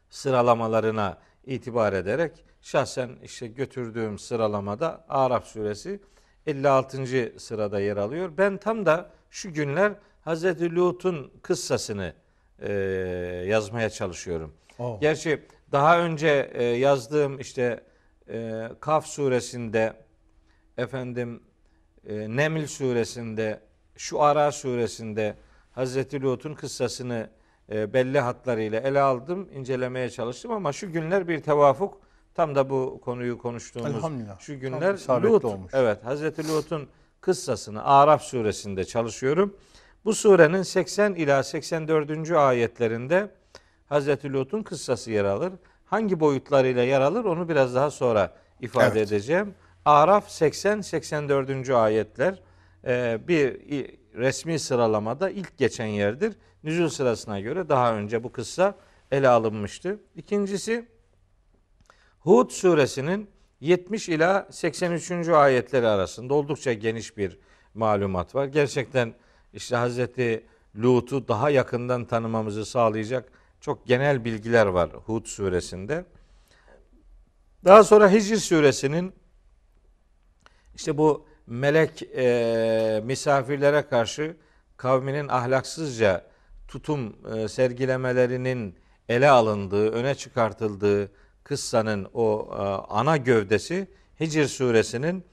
sıralamalarına 0.09 1.17
itibar 1.45 1.93
ederek 1.93 2.45
şahsen 2.61 3.09
işte 3.23 3.47
götürdüğüm 3.47 4.19
sıralamada 4.19 5.05
Araf 5.09 5.47
suresi 5.47 5.99
56. 6.47 7.39
sırada 7.39 7.79
yer 7.79 7.97
alıyor. 7.97 8.31
Ben 8.37 8.57
tam 8.57 8.85
da 8.85 9.09
şu 9.29 9.53
günler 9.53 9.93
Hazreti 10.21 10.75
Lut'un 10.75 11.31
kıssasını 11.41 12.13
e, 12.59 12.71
yazmaya 13.47 13.89
çalışıyorum. 13.89 14.53
Oo. 14.79 14.99
Gerçi 15.01 15.41
daha 15.71 15.99
önce 15.99 16.51
e, 16.53 16.63
yazdığım 16.63 17.39
işte 17.39 17.83
e, 18.29 18.69
Kaf 18.79 19.05
suresinde 19.05 19.93
efendim 20.77 21.43
e, 22.05 22.35
Neml 22.35 22.65
suresinde 22.67 23.59
şu 23.97 24.21
Ara 24.21 24.51
suresinde 24.51 25.35
Hazreti 25.71 26.21
Lut'un 26.21 26.53
kıssasını 26.53 27.29
e, 27.71 27.93
belli 27.93 28.19
hatlarıyla 28.19 28.79
ele 28.79 29.01
aldım, 29.01 29.49
incelemeye 29.53 30.09
çalıştım 30.09 30.51
ama 30.51 30.73
şu 30.73 30.91
günler 30.91 31.27
bir 31.27 31.39
tevafuk 31.41 31.97
tam 32.33 32.55
da 32.55 32.69
bu 32.69 33.01
konuyu 33.03 33.37
konuştuğumuz 33.37 34.03
şu 34.39 34.59
günler 34.59 34.97
Lut 35.23 35.45
olmuş. 35.45 35.71
evet 35.75 36.05
Hazreti 36.05 36.47
Lut'un 36.47 36.87
kıssasını 37.21 37.83
Araf 37.85 38.21
suresinde 38.21 38.83
çalışıyorum. 38.85 39.57
Bu 40.05 40.13
surenin 40.13 40.61
80 40.61 41.13
ila 41.13 41.43
84. 41.43 42.31
ayetlerinde 42.31 43.31
Hazreti 43.89 44.33
Lut'un 44.33 44.63
kıssası 44.63 45.11
yer 45.11 45.25
alır. 45.25 45.53
Hangi 45.85 46.19
boyutlarıyla 46.19 46.83
yer 46.83 47.01
alır 47.01 47.25
onu 47.25 47.49
biraz 47.49 47.75
daha 47.75 47.91
sonra 47.91 48.33
ifade 48.61 48.99
Evet. 48.99 49.11
edeceğim. 49.11 49.53
Araf 49.85 50.27
80-84. 50.27 51.73
ayetler 51.73 52.41
e, 52.85 53.19
bir 53.27 53.57
resmi 54.15 54.59
sıralamada 54.59 55.29
ilk 55.29 55.57
geçen 55.57 55.85
yerdir. 55.85 56.33
Nüzul 56.63 56.89
sırasına 56.89 57.39
göre 57.39 57.69
daha 57.69 57.95
önce 57.95 58.23
bu 58.23 58.31
kıssa 58.31 58.75
ele 59.11 59.29
alınmıştı. 59.29 59.99
İkincisi 60.15 60.85
Hud 62.19 62.49
suresinin 62.49 63.29
70 63.59 64.09
ila 64.09 64.47
83. 64.51 65.11
ayetleri 65.29 65.87
arasında 65.87 66.33
oldukça 66.33 66.73
geniş 66.73 67.17
bir 67.17 67.39
malumat 67.73 68.35
var. 68.35 68.45
Gerçekten 68.45 69.13
işte 69.53 69.75
Hazreti 69.75 70.45
Lut'u 70.75 71.27
daha 71.27 71.49
yakından 71.49 72.05
tanımamızı 72.05 72.65
sağlayacak 72.65 73.31
çok 73.61 73.87
genel 73.87 74.25
bilgiler 74.25 74.65
var 74.65 74.89
Hud 75.05 75.25
suresinde. 75.25 76.05
Daha 77.65 77.83
sonra 77.83 78.11
Hicr 78.11 78.35
suresinin 78.35 79.13
işte 80.75 80.97
bu 80.97 81.25
melek 81.47 82.03
e, 82.03 83.01
misafirlere 83.05 83.81
karşı 83.81 84.35
kavminin 84.77 85.27
ahlaksızca 85.27 86.25
tutum 86.67 87.15
e, 87.35 87.47
sergilemelerinin 87.47 88.75
ele 89.09 89.29
alındığı, 89.29 89.91
öne 89.91 90.15
çıkartıldığı 90.15 91.11
kıssanın 91.43 92.07
o 92.13 92.49
e, 92.51 92.55
ana 92.93 93.17
gövdesi 93.17 93.87
Hicr 94.19 94.45
suresinin 94.45 95.25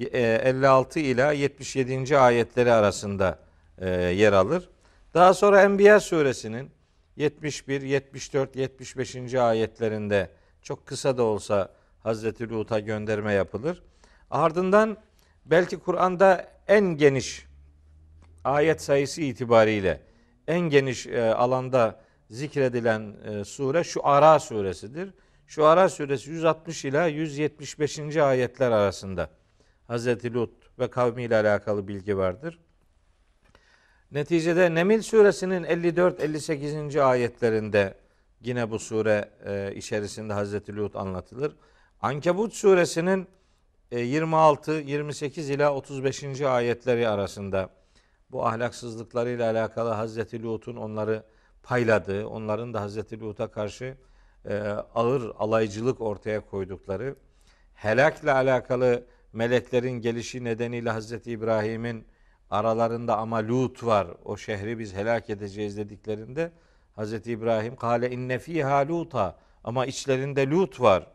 e, 0.00 0.20
56 0.20 1.00
ila 1.00 1.32
77. 1.32 2.18
ayetleri 2.18 2.72
arasında 2.72 3.38
e, 3.78 3.88
yer 3.90 4.32
alır. 4.32 4.68
Daha 5.14 5.34
sonra 5.34 5.62
Enbiya 5.62 6.00
suresinin 6.00 6.70
71, 7.16 7.82
74, 7.82 8.56
75. 8.56 9.34
ayetlerinde 9.34 10.30
çok 10.62 10.86
kısa 10.86 11.16
da 11.16 11.22
olsa 11.22 11.72
Hazreti 12.02 12.48
Lut'a 12.48 12.80
gönderme 12.80 13.32
yapılır. 13.32 13.82
Ardından 14.34 14.96
belki 15.46 15.78
Kur'an'da 15.78 16.48
en 16.68 16.84
geniş 16.84 17.46
ayet 18.44 18.82
sayısı 18.82 19.22
itibariyle 19.22 20.00
en 20.48 20.60
geniş 20.60 21.06
e, 21.06 21.34
alanda 21.34 22.00
zikredilen 22.30 23.16
e, 23.24 23.44
sure 23.44 23.84
şu 23.84 24.06
Ara 24.06 24.38
suresidir. 24.38 25.14
Şu 25.46 25.66
Ara 25.66 25.88
suresi 25.88 26.30
160 26.30 26.84
ila 26.84 27.06
175. 27.06 28.16
ayetler 28.16 28.70
arasında 28.70 29.30
Hazreti 29.86 30.34
Lut 30.34 30.78
ve 30.78 30.90
kavmiyle 30.90 31.36
alakalı 31.36 31.88
bilgi 31.88 32.16
vardır. 32.16 32.58
Neticede 34.10 34.74
Nemil 34.74 35.02
suresinin 35.02 35.64
54-58. 35.64 37.02
ayetlerinde 37.02 37.94
yine 38.40 38.70
bu 38.70 38.78
sure 38.78 39.30
e, 39.46 39.74
içerisinde 39.74 40.32
Hazreti 40.32 40.76
Lut 40.76 40.96
anlatılır. 40.96 41.56
Ankebut 42.02 42.54
suresinin 42.54 43.28
26, 43.98 44.72
28 44.72 45.50
ila 45.50 45.74
35. 45.74 46.40
ayetleri 46.40 47.08
arasında 47.08 47.70
bu 48.30 48.46
ahlaksızlıklarıyla 48.46 49.50
alakalı 49.50 49.90
Hazreti 49.90 50.42
Lut'un 50.42 50.76
onları 50.76 51.22
payladığı, 51.62 52.26
onların 52.26 52.74
da 52.74 52.80
Hazreti 52.80 53.20
Lut'a 53.20 53.50
karşı 53.50 53.96
e, 54.48 54.58
ağır 54.94 55.32
alaycılık 55.38 56.00
ortaya 56.00 56.40
koydukları, 56.40 57.16
helakla 57.74 58.34
alakalı 58.34 59.04
meleklerin 59.32 60.00
gelişi 60.00 60.44
nedeniyle 60.44 60.90
Hazreti 60.90 61.30
İbrahim'in 61.30 62.06
aralarında 62.50 63.16
ama 63.16 63.48
Lut 63.48 63.84
var, 63.84 64.06
o 64.24 64.36
şehri 64.36 64.78
biz 64.78 64.94
helak 64.94 65.30
edeceğiz 65.30 65.76
dediklerinde 65.76 66.52
Hazreti 66.96 67.32
İbrahim 67.32 67.76
kale 67.76 68.10
inne 68.10 68.38
fiha 68.38 68.88
luta 68.88 69.36
ama 69.64 69.86
içlerinde 69.86 70.50
Lut 70.50 70.80
var 70.80 71.13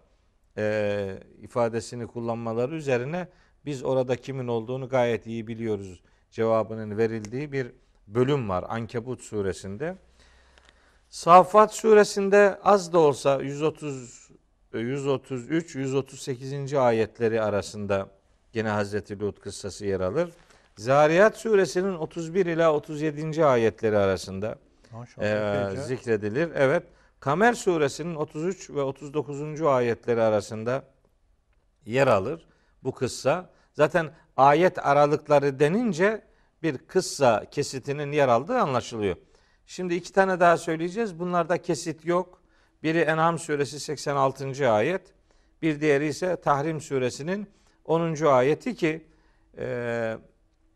e, 0.57 1.17
ifadesini 1.41 2.07
kullanmaları 2.07 2.75
üzerine 2.75 3.27
biz 3.65 3.83
orada 3.83 4.15
kimin 4.15 4.47
olduğunu 4.47 4.89
gayet 4.89 5.27
iyi 5.27 5.47
biliyoruz 5.47 6.01
cevabının 6.31 6.97
verildiği 6.97 7.51
bir 7.51 7.71
bölüm 8.07 8.49
var 8.49 8.65
Ankebut 8.69 9.21
suresinde. 9.21 9.95
Safat 11.09 11.73
suresinde 11.73 12.59
az 12.63 12.93
da 12.93 12.99
olsa 12.99 13.41
130 13.41 14.29
133 14.73 15.75
138. 15.75 16.73
ayetleri 16.73 17.41
arasında 17.41 18.09
yine 18.53 18.69
Hazreti 18.69 19.19
Lut 19.19 19.39
kıssası 19.39 19.85
yer 19.85 19.99
alır. 19.99 20.29
Zariyat 20.77 21.37
suresinin 21.37 21.93
31 21.93 22.45
ila 22.45 22.73
37. 22.73 23.45
ayetleri 23.45 23.97
arasında 23.97 24.55
Maşallah. 24.91 25.73
e, 25.73 25.77
zikredilir. 25.77 26.49
Evet. 26.55 26.83
Kamer 27.19 27.53
suresinin 27.53 28.15
33 28.15 28.69
ve 28.69 28.81
39. 28.81 29.61
ayetleri 29.61 30.21
arasında 30.21 30.83
yer 31.85 32.07
alır 32.07 32.47
bu 32.83 32.91
kıssa. 32.91 33.49
Zaten 33.73 34.11
ayet 34.37 34.85
aralıkları 34.85 35.59
denince 35.59 36.21
bir 36.63 36.77
kıssa 36.77 37.45
kesitinin 37.51 38.11
yer 38.11 38.27
aldığı 38.27 38.59
anlaşılıyor. 38.59 39.15
Şimdi 39.65 39.95
iki 39.95 40.13
tane 40.13 40.39
daha 40.39 40.57
söyleyeceğiz. 40.57 41.19
Bunlarda 41.19 41.61
kesit 41.61 42.05
yok. 42.05 42.41
Biri 42.83 42.99
En'am 42.99 43.39
suresi 43.39 43.79
86. 43.79 44.71
ayet. 44.71 45.13
Bir 45.61 45.81
diğeri 45.81 46.07
ise 46.07 46.41
Tahrim 46.41 46.81
suresinin 46.81 47.49
10. 47.85 48.25
ayeti 48.25 48.75
ki 48.75 49.07
e, 49.57 50.17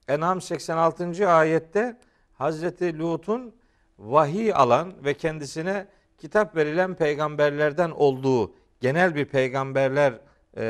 En'am 0.07 0.41
86. 0.41 1.29
ayette 1.29 1.99
Hazreti 2.33 2.99
Lut'un 2.99 3.55
vahiy 3.99 4.53
alan 4.53 5.05
ve 5.05 5.13
kendisine 5.13 5.87
kitap 6.23 6.55
verilen 6.55 6.95
peygamberlerden 6.95 7.91
olduğu 7.91 8.51
genel 8.81 9.15
bir 9.15 9.25
peygamberler 9.25 10.13
e, 10.57 10.63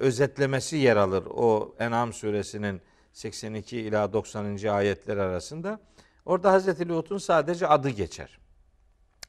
özetlemesi 0.00 0.76
yer 0.76 0.96
alır 0.96 1.24
o 1.26 1.74
En'am 1.78 2.12
suresinin 2.12 2.80
82 3.12 3.80
ila 3.80 4.12
90. 4.12 4.66
ayetler 4.68 5.16
arasında. 5.16 5.80
Orada 6.24 6.52
Hazreti 6.52 6.88
Lut'un 6.88 7.18
sadece 7.18 7.66
adı 7.66 7.88
geçer. 7.88 8.38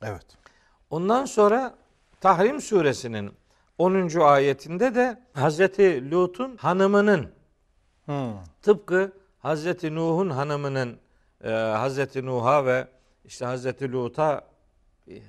Evet. 0.04 0.26
Ondan 0.90 1.26
sonra 1.26 1.76
Tahrim 2.22 2.62
suresinin 2.62 3.32
10. 3.78 4.20
ayetinde 4.20 4.96
de 4.96 5.22
Hazreti 5.34 6.12
Lut'un 6.12 6.58
hanımının 6.58 7.30
Hmm. 8.06 8.34
tıpkı 8.62 9.12
Hazreti 9.40 9.96
Nuh'un 9.96 10.30
hanımının 10.30 10.98
e, 11.44 11.50
Hazreti 11.52 12.26
Nuh'a 12.26 12.66
ve 12.66 12.88
işte 13.26 13.46
Hazreti 13.46 13.92
Lut'a 13.92 14.57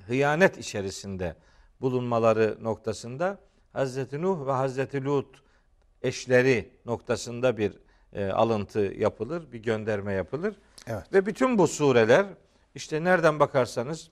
hıyanet 0.07 0.57
içerisinde 0.57 1.35
bulunmaları 1.81 2.57
noktasında 2.61 3.39
Hazreti 3.73 4.21
Nuh 4.21 4.47
ve 4.47 4.51
Hazreti 4.51 5.03
Lut 5.03 5.43
eşleri 6.01 6.69
noktasında 6.85 7.57
bir 7.57 7.73
e, 8.13 8.25
alıntı 8.25 8.79
yapılır, 8.79 9.51
bir 9.51 9.59
gönderme 9.59 10.13
yapılır. 10.13 10.55
Evet. 10.87 11.13
Ve 11.13 11.25
bütün 11.25 11.57
bu 11.57 11.67
sureler 11.67 12.25
işte 12.75 13.03
nereden 13.03 13.39
bakarsanız 13.39 14.09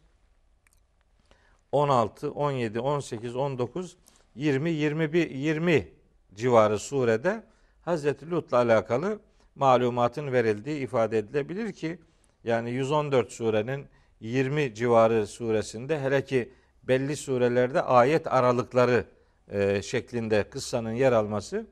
16, 1.71 2.31
17, 2.31 2.79
18, 2.79 3.35
19, 3.35 3.97
20, 4.35 4.69
21, 4.69 5.29
20 5.29 5.87
civarı 6.35 6.79
surede 6.79 7.43
Hazreti 7.81 8.31
Lut'la 8.31 8.57
alakalı 8.57 9.19
malumatın 9.55 10.31
verildiği 10.31 10.79
ifade 10.79 11.17
edilebilir 11.17 11.73
ki 11.73 11.99
yani 12.43 12.71
114 12.71 13.31
surenin 13.31 13.87
20 14.19 14.73
civarı 14.73 15.27
suresinde 15.27 15.99
hele 15.99 16.25
ki 16.25 16.53
belli 16.83 17.15
surelerde 17.15 17.81
ayet 17.81 18.27
aralıkları 18.27 19.05
e, 19.51 19.81
şeklinde 19.81 20.43
kıssanın 20.49 20.91
yer 20.91 21.11
alması 21.11 21.67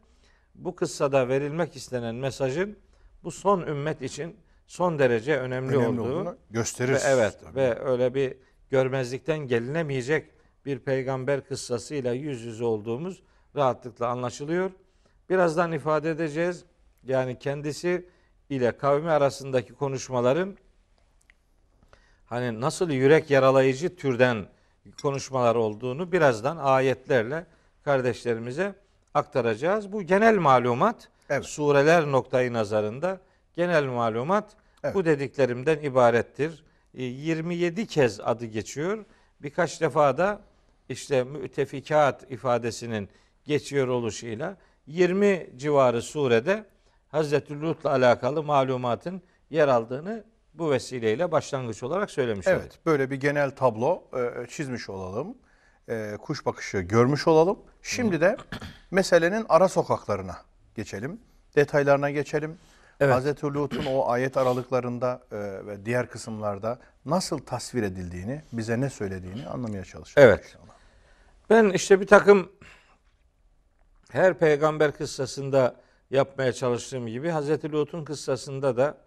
bu 0.55 0.75
kıssada 0.75 1.27
verilmek 1.27 1.75
istenen 1.75 2.15
mesajın 2.15 2.77
bu 3.23 3.31
son 3.31 3.61
ümmet 3.61 4.01
için 4.01 4.35
son 4.67 4.99
derece 4.99 5.37
önemli, 5.37 5.77
Önemli 5.77 5.99
olduğu 5.99 6.01
olduğunu 6.01 6.37
gösterir. 6.49 6.93
ve 6.93 6.99
evet 7.05 7.37
tabii. 7.43 7.55
ve 7.55 7.79
öyle 7.79 8.13
bir 8.13 8.37
görmezlikten 8.69 9.37
gelinemeyecek 9.39 10.31
bir 10.65 10.79
peygamber 10.79 11.47
kıssasıyla 11.47 12.13
yüz 12.13 12.41
yüze 12.41 12.63
olduğumuz 12.63 13.23
rahatlıkla 13.55 14.07
anlaşılıyor. 14.07 14.71
Birazdan 15.29 15.71
ifade 15.71 16.11
edeceğiz. 16.11 16.65
Yani 17.03 17.39
kendisi 17.39 18.09
ile 18.49 18.77
kavmi 18.77 19.09
arasındaki 19.09 19.73
konuşmaların 19.73 20.57
hani 22.25 22.61
nasıl 22.61 22.89
yürek 22.89 23.31
yaralayıcı 23.31 23.95
türden 23.95 24.45
konuşmalar 25.01 25.55
olduğunu 25.55 26.11
birazdan 26.11 26.57
ayetlerle 26.57 27.45
kardeşlerimize 27.83 28.75
aktaracağız. 29.13 29.91
Bu 29.91 30.03
genel 30.03 30.37
malumat 30.37 31.09
Evet. 31.29 31.45
sureler 31.45 32.05
noktayı 32.11 32.53
nazarında 32.53 33.19
genel 33.55 33.83
malumat 33.85 34.55
Evet. 34.83 34.95
bu 34.95 35.05
dediklerimden 35.05 35.77
ibarettir. 35.77 36.63
E, 36.93 37.03
27 37.03 37.87
kez 37.87 38.19
adı 38.19 38.45
geçiyor. 38.45 39.05
Birkaç 39.41 39.81
defa 39.81 40.17
da 40.17 40.41
işte 40.89 41.23
mütefikat 41.23 42.31
ifadesinin 42.31 43.09
geçiyor 43.45 43.87
oluşuyla 43.87 44.57
20 44.87 45.49
civarı 45.57 46.01
surede 46.01 46.65
Hazreti 47.07 47.61
Lut'la 47.61 47.89
alakalı 47.91 48.43
malumatın 48.43 49.21
yer 49.49 49.67
aldığını 49.67 50.23
bu 50.57 50.71
vesileyle 50.71 51.31
başlangıç 51.31 51.83
olarak 51.83 52.11
söylemiş 52.11 52.47
olayım. 52.47 52.61
Evet, 52.63 52.79
böyle 52.85 53.11
bir 53.11 53.15
genel 53.15 53.51
tablo 53.51 54.03
e, 54.13 54.47
çizmiş 54.47 54.89
olalım. 54.89 55.37
E, 55.89 56.17
kuş 56.21 56.45
bakışı 56.45 56.77
görmüş 56.77 57.27
olalım. 57.27 57.59
Şimdi 57.81 58.21
de 58.21 58.37
meselenin 58.91 59.45
ara 59.49 59.67
sokaklarına 59.67 60.37
geçelim. 60.75 61.19
Detaylarına 61.55 62.09
geçelim. 62.09 62.57
Evet. 62.99 63.13
Hazreti 63.13 63.45
Lut'un 63.45 63.85
o 63.85 64.09
ayet 64.09 64.37
aralıklarında 64.37 65.21
e, 65.31 65.37
ve 65.65 65.85
diğer 65.85 66.09
kısımlarda 66.09 66.79
nasıl 67.05 67.37
tasvir 67.37 67.83
edildiğini, 67.83 68.41
bize 68.53 68.81
ne 68.81 68.89
söylediğini 68.89 69.47
anlamaya 69.47 69.85
çalışalım. 69.85 70.27
Evet. 70.29 70.45
inşallah. 70.45 70.75
Ben 71.49 71.69
işte 71.69 72.01
bir 72.01 72.07
takım 72.07 72.51
her 74.11 74.33
peygamber 74.33 74.91
kıssasında 74.91 75.75
yapmaya 76.09 76.53
çalıştığım 76.53 77.07
gibi 77.07 77.29
Hazreti 77.29 77.71
Lut'un 77.71 78.05
kıssasında 78.05 78.77
da 78.77 79.04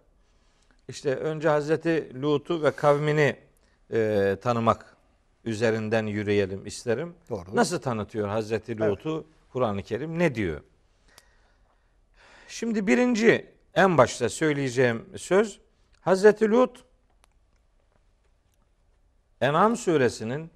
işte 0.89 1.15
önce 1.15 1.49
Hazreti 1.49 2.21
Lut'u 2.21 2.63
ve 2.63 2.71
kavmini 2.71 3.35
e, 3.93 4.37
tanımak 4.41 4.97
üzerinden 5.45 6.05
yürüyelim 6.05 6.65
isterim. 6.65 7.15
Doğrudur. 7.29 7.55
Nasıl 7.55 7.79
tanıtıyor 7.79 8.27
Hazreti 8.27 8.71
Evet. 8.71 8.81
Lut'u 8.81 9.27
Kur'an-ı 9.53 9.83
Kerim 9.83 10.19
ne 10.19 10.35
diyor? 10.35 10.61
Şimdi 12.47 12.87
birinci 12.87 13.45
en 13.75 13.97
başta 13.97 14.29
söyleyeceğim 14.29 15.05
söz 15.17 15.59
Hazreti 16.01 16.49
Lut 16.49 16.85
En'am 19.41 19.75
suresinin 19.75 20.51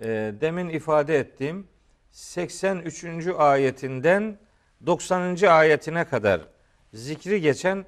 e, 0.00 0.34
demin 0.40 0.68
ifade 0.68 1.18
ettiğim 1.18 1.66
83. 2.12 3.26
ayetinden 3.38 4.38
90. 4.86 5.36
ayetine 5.48 6.04
kadar 6.04 6.40
zikri 6.92 7.40
geçen 7.40 7.84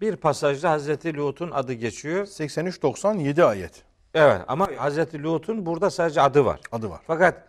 bir 0.00 0.16
pasajda 0.16 0.70
Hazreti 0.70 1.16
Lut'un 1.16 1.50
adı 1.50 1.72
geçiyor. 1.72 2.26
83-97 2.26 3.44
ayet 3.44 3.84
Evet 4.14 4.40
ama 4.48 4.68
Hazreti 4.76 5.22
Lut'un 5.22 5.66
burada 5.66 5.90
sadece 5.90 6.20
adı 6.20 6.44
var. 6.44 6.60
adı 6.72 6.90
var. 6.90 7.00
Fakat 7.06 7.44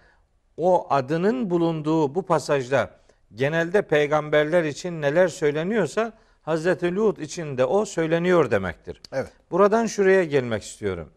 o 0.57 0.88
adının 0.89 1.49
bulunduğu 1.49 2.15
bu 2.15 2.25
pasajda 2.25 2.91
genelde 3.36 3.81
peygamberler 3.81 4.63
için 4.63 5.01
neler 5.01 5.27
söyleniyorsa 5.27 6.13
Hazreti 6.41 6.95
Lut 6.95 7.19
için 7.19 7.57
de 7.57 7.65
o 7.65 7.86
söyleniyor 7.86 8.51
demektir. 8.51 9.01
Evet. 9.13 9.31
Buradan 9.51 9.86
şuraya 9.86 10.23
gelmek 10.23 10.63
istiyorum. 10.63 11.10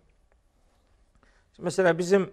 Şimdi 1.57 1.65
mesela 1.65 1.99
bizim 1.99 2.31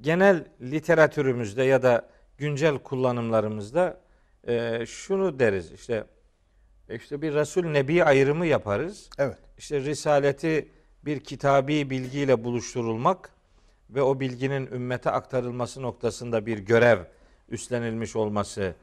genel 0.00 0.44
literatürümüzde 0.60 1.62
ya 1.62 1.82
da 1.82 2.08
güncel 2.38 2.78
kullanımlarımızda 2.78 4.00
e, 4.48 4.86
şunu 4.86 5.38
deriz 5.38 5.72
işte 5.72 6.04
işte 6.94 7.22
bir 7.22 7.34
Resul 7.34 7.64
Nebi 7.64 8.04
ayrımı 8.04 8.46
yaparız. 8.46 9.10
Evet. 9.18 9.38
İşte 9.58 9.80
risaleti 9.80 10.68
bir 11.04 11.20
kitabi 11.20 11.90
bilgiyle 11.90 12.44
buluşturulmak 12.44 13.30
ve 13.90 14.02
o 14.02 14.20
bilginin 14.20 14.66
ümmete 14.66 15.10
aktarılması 15.10 15.82
noktasında 15.82 16.46
bir 16.46 16.58
görev 16.58 16.98
üstlenilmiş 17.48 18.16
olması 18.16 18.74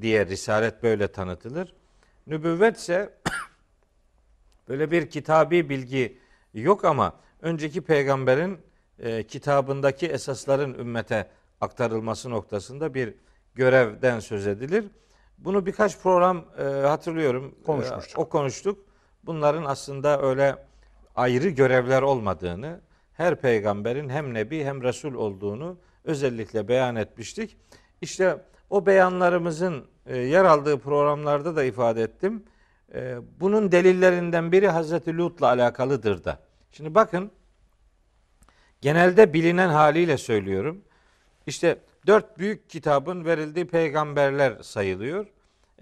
diye 0.00 0.26
risalet 0.26 0.82
böyle 0.82 1.08
tanıtılır. 1.08 1.74
Nübüvvet 2.26 2.76
ise 2.76 3.14
Böyle 4.68 4.90
bir 4.90 5.10
kitabi 5.10 5.68
bilgi 5.68 6.18
yok 6.54 6.84
ama 6.84 7.14
önceki 7.42 7.80
peygamberin 7.80 8.58
e, 8.98 9.22
kitabındaki 9.22 10.06
esasların 10.06 10.74
ümmete 10.74 11.30
aktarılması 11.60 12.30
noktasında 12.30 12.94
bir 12.94 13.14
görevden 13.54 14.20
söz 14.20 14.46
edilir. 14.46 14.84
Bunu 15.44 15.66
birkaç 15.66 15.98
program 15.98 16.44
e, 16.58 16.62
hatırlıyorum. 16.62 17.54
Konuşmuştuk. 17.66 18.18
E, 18.18 18.20
o 18.20 18.28
konuştuk. 18.28 18.78
Bunların 19.24 19.64
aslında 19.64 20.22
öyle 20.22 20.56
ayrı 21.16 21.48
görevler 21.48 22.02
olmadığını, 22.02 22.80
her 23.12 23.40
peygamberin 23.40 24.08
hem 24.08 24.34
nebi 24.34 24.64
hem 24.64 24.82
resul 24.82 25.14
olduğunu 25.14 25.78
özellikle 26.04 26.68
beyan 26.68 26.96
etmiştik. 26.96 27.56
İşte 28.00 28.44
o 28.70 28.86
beyanlarımızın 28.86 29.84
e, 30.06 30.16
yer 30.16 30.44
aldığı 30.44 30.78
programlarda 30.78 31.56
da 31.56 31.64
ifade 31.64 32.02
ettim. 32.02 32.44
E, 32.94 33.16
bunun 33.40 33.72
delillerinden 33.72 34.52
biri 34.52 34.68
Hazreti 34.68 35.16
Lut'la 35.16 35.46
alakalıdır 35.46 36.24
da. 36.24 36.38
Şimdi 36.72 36.94
bakın 36.94 37.30
genelde 38.80 39.32
bilinen 39.32 39.68
haliyle 39.68 40.18
söylüyorum. 40.18 40.82
İşte 41.46 41.78
dört 42.06 42.38
büyük 42.38 42.70
kitabın 42.70 43.24
verildiği 43.24 43.66
peygamberler 43.66 44.62
sayılıyor. 44.62 45.26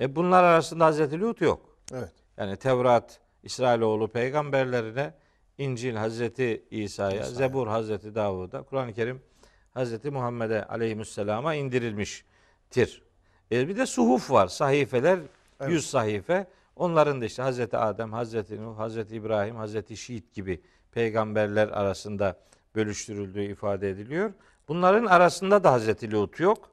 E 0.01 0.17
bunlar 0.17 0.45
arasında 0.45 0.85
Hazreti 0.85 1.21
Lut 1.21 1.41
yok. 1.41 1.77
Evet. 1.93 2.13
Yani 2.37 2.57
Tevrat 2.57 3.21
İsrailoğlu 3.43 4.09
peygamberlerine, 4.09 5.15
İncil 5.59 5.95
Hazreti 5.95 6.65
İsa'ya, 6.71 7.21
İsa. 7.21 7.31
Zebur 7.35 7.67
Hazreti 7.67 8.15
Davud'a, 8.15 8.63
Kur'an-ı 8.63 8.93
Kerim 8.93 9.23
Hazreti 9.75 10.11
Muhammed'e 10.11 10.65
aleyhisselama 10.65 11.55
indirilmiştir. 11.55 13.03
E 13.53 13.69
bir 13.69 13.77
de 13.77 13.87
suhuf 13.87 14.31
var, 14.31 14.49
sahifeler, 14.49 15.19
Evet. 15.61 15.73
100 15.73 15.91
sahife. 15.91 16.47
Onların 16.77 17.21
da 17.21 17.25
işte 17.25 17.43
Hazreti 17.43 17.77
Adem, 17.77 18.13
Hazreti 18.13 18.63
Nuh, 18.63 18.79
Hazreti 18.79 19.17
İbrahim, 19.17 19.57
Hazreti 19.57 19.97
Şiit 19.97 20.35
gibi 20.35 20.61
peygamberler 20.93 21.69
arasında 21.69 22.37
bölüştürüldüğü 22.75 23.43
ifade 23.43 23.91
ediliyor. 23.91 24.33
Bunların 24.69 25.07
arasında 25.07 25.65
da 25.65 25.73
Hazreti 25.73 26.13
Lut 26.13 26.41
yok. 26.41 26.71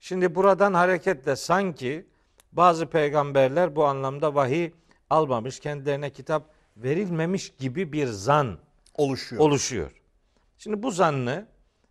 Şimdi 0.00 0.34
buradan 0.34 0.74
hareketle 0.74 1.36
sanki 1.36 2.06
bazı 2.52 2.86
peygamberler 2.86 3.76
bu 3.76 3.84
anlamda 3.84 4.34
vahiy 4.34 4.70
almamış, 5.10 5.60
kendilerine 5.60 6.10
kitap 6.10 6.42
verilmemiş 6.76 7.52
gibi 7.58 7.92
bir 7.92 8.06
zan 8.06 8.58
Oluşuyor. 8.94 9.42
oluşuyor. 9.42 9.90
Şimdi 10.58 10.82
bu 10.82 10.90
zannı 10.90 11.46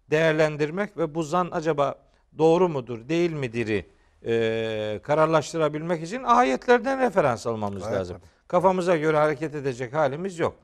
değerlendirmek 0.09 0.97
ve 0.97 1.15
bu 1.15 1.23
zan 1.23 1.49
acaba 1.51 1.95
doğru 2.38 2.69
mudur, 2.69 3.09
değil 3.09 3.31
midir'i 3.31 3.85
e, 4.25 4.99
kararlaştırabilmek 5.03 6.03
için 6.03 6.23
ayetlerden 6.23 6.99
referans 6.99 7.47
almamız 7.47 7.83
Evet, 7.83 7.93
lazım. 7.95 8.17
tabii. 8.17 8.27
Kafamıza 8.47 8.97
göre 8.97 9.17
hareket 9.17 9.55
edecek 9.55 9.93
halimiz 9.93 10.39
yok. 10.39 10.55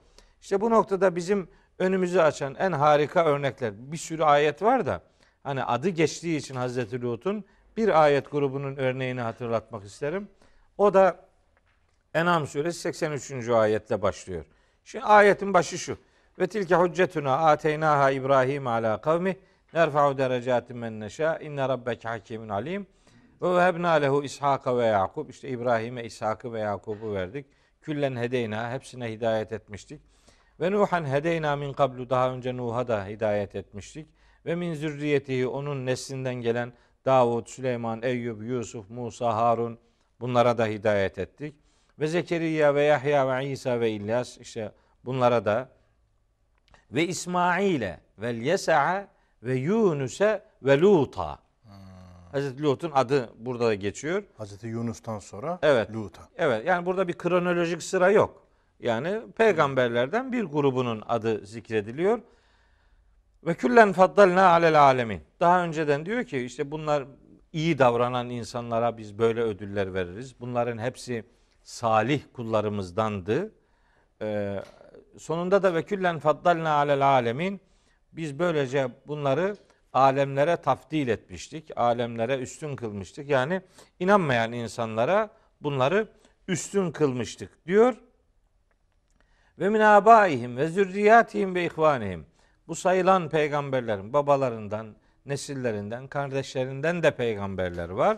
İşte 0.42 0.62
bu 0.62 0.70
noktada 0.70 1.16
bizim 1.16 1.48
önümüzü 1.80 2.20
açan 2.20 2.56
en 2.60 2.72
harika 2.72 3.26
örnekler. 3.26 3.74
Bir 3.92 3.98
sürü 3.98 4.24
ayet 4.24 4.62
var 4.62 4.86
da 4.86 5.02
hani 5.44 5.64
adı 5.64 5.90
geçtiği 5.90 6.38
için 6.38 6.56
Hazreti 6.56 7.02
Lut'un 7.02 7.46
bir 7.78 8.04
ayet 8.04 8.32
grubunun 8.32 8.76
örneğini 8.76 9.22
hatırlatmak 9.22 9.84
isterim. 9.84 10.30
O 10.78 10.94
da 10.94 11.26
En'am 12.14 12.48
suresi 12.48 12.80
83. 12.80 13.50
ayetle 13.50 14.02
başlıyor. 14.02 14.46
Şimdi 14.84 15.06
ayetin 15.06 15.54
başı 15.54 15.78
şu. 15.78 15.98
Ve 16.40 16.48
tilke 16.48 16.76
hüccetuna 16.76 17.38
ateynaha 17.38 18.12
İbrahim 18.12 18.68
ala 18.68 19.02
kavmi 19.02 19.38
nerfa'u 19.74 20.18
derecatin 20.18 20.78
men 20.78 21.00
neşâ 21.00 21.38
inne 21.38 21.70
rabbeke 21.70 22.08
hakimin 22.08 22.50
alim 22.50 22.88
ve 23.42 23.56
vehebna 23.56 23.92
lehu 23.92 24.24
İshaka 24.24 24.78
ve 24.78 24.86
Yakub 24.86 25.30
işte 25.30 25.50
İbrahim'e 25.50 26.04
İshak'ı 26.04 26.54
ve 26.54 26.60
Yakub'u 26.60 27.14
verdik. 27.14 27.46
Küllen 27.82 28.16
hedeyna 28.16 28.72
hepsine 28.72 29.12
hidayet 29.12 29.52
etmiştik. 29.52 30.02
Ve 30.60 30.72
Nuhan 30.72 31.06
hedeyna 31.06 31.56
min 31.56 31.74
kablu 31.74 32.10
daha 32.10 32.32
önce 32.32 32.58
Nuh'a 32.58 32.88
da 32.88 33.06
hidayet 33.06 33.56
etmiştik. 33.56 34.08
Ve 34.46 34.56
min 34.56 34.74
zürriyetihi 34.74 35.48
onun 35.48 35.86
neslinden 35.86 36.36
gelen 36.36 36.74
Davud, 37.06 37.48
Süleyman, 37.48 38.02
Eyyub, 38.04 38.42
Yusuf, 38.42 38.90
Musa, 38.90 39.36
Harun 39.36 39.80
bunlara 40.20 40.58
da 40.58 40.66
hidayet 40.66 41.20
ettik. 41.20 41.56
Ve 42.00 42.08
Zekeriya 42.08 42.76
ve 42.76 42.84
Yahya 42.84 43.28
ve 43.28 43.46
İsa 43.46 43.80
ve 43.80 43.92
İlyas 43.92 44.38
işte 44.38 44.72
bunlara 45.06 45.46
da 45.46 45.70
ve 46.92 47.08
İsmail'e 47.08 48.00
ve 48.18 48.32
Yesa'a 48.32 49.08
ve 49.44 49.56
Yunus'e 49.56 50.44
ve 50.64 50.80
Lut'a. 50.80 51.40
Hazreti 52.32 52.64
Lut'un 52.64 52.92
adı 52.94 53.30
burada 53.38 53.66
da 53.66 53.74
geçiyor. 53.74 54.24
Hazreti 54.38 54.68
Yunus'tan 54.68 55.20
sonra 55.20 55.60
Evet. 55.62 55.94
Lut'a. 55.94 56.30
Evet 56.38 56.66
yani 56.66 56.86
burada 56.86 57.08
bir 57.08 57.14
kronolojik 57.14 57.84
sıra 57.84 58.12
yok. 58.12 58.45
Yani 58.80 59.22
peygamberlerden 59.38 60.32
bir 60.32 60.44
grubunun 60.44 61.04
adı 61.08 61.46
zikrediliyor. 61.46 62.22
Ve 63.46 63.54
küllen 63.54 63.94
faddalna 63.94 64.50
alel 64.50 64.82
alemin. 64.82 65.22
Daha 65.40 65.64
önceden 65.64 66.06
diyor 66.06 66.24
ki 66.24 66.38
işte 66.38 66.72
bunlar 66.72 67.04
iyi 67.54 67.80
davranan 67.80 68.30
insanlara 68.30 68.98
biz 68.98 69.18
böyle 69.18 69.42
ödüller 69.42 69.94
veririz. 69.94 70.40
Bunların 70.40 70.78
hepsi 70.78 71.26
salih 71.64 72.22
kullarımızdandı. 72.34 73.52
Ee, 74.22 74.60
sonunda 75.18 75.64
da 75.64 75.74
ve 75.74 75.84
küllen 75.84 76.20
faddalna 76.20 76.70
alel 76.70 77.08
alemin. 77.08 77.62
Biz 78.12 78.40
böylece 78.40 78.88
bunları 79.08 79.56
alemlere 79.94 80.58
tafdil 80.58 81.08
etmiştik. 81.08 81.72
Alemlere 81.76 82.38
üstün 82.38 82.76
kılmıştık. 82.76 83.30
Yani 83.30 83.62
inanmayan 84.00 84.52
insanlara 84.52 85.30
bunları 85.62 86.08
üstün 86.48 86.92
kılmıştık 86.92 87.68
diyor. 87.68 87.96
Ve 89.60 89.70
min 89.70 89.80
abaihim 89.80 90.58
ve 90.58 90.68
zürriyatihim 90.68 91.56
ve 91.56 91.66
ihvanihim. 91.66 92.26
Bu 92.68 92.76
sayılan 92.76 93.30
peygamberlerin 93.30 94.14
babalarından, 94.14 94.96
nesillerinden, 95.26 96.08
kardeşlerinden 96.08 97.04
de 97.04 97.12
peygamberler 97.12 97.90
var. 97.90 98.18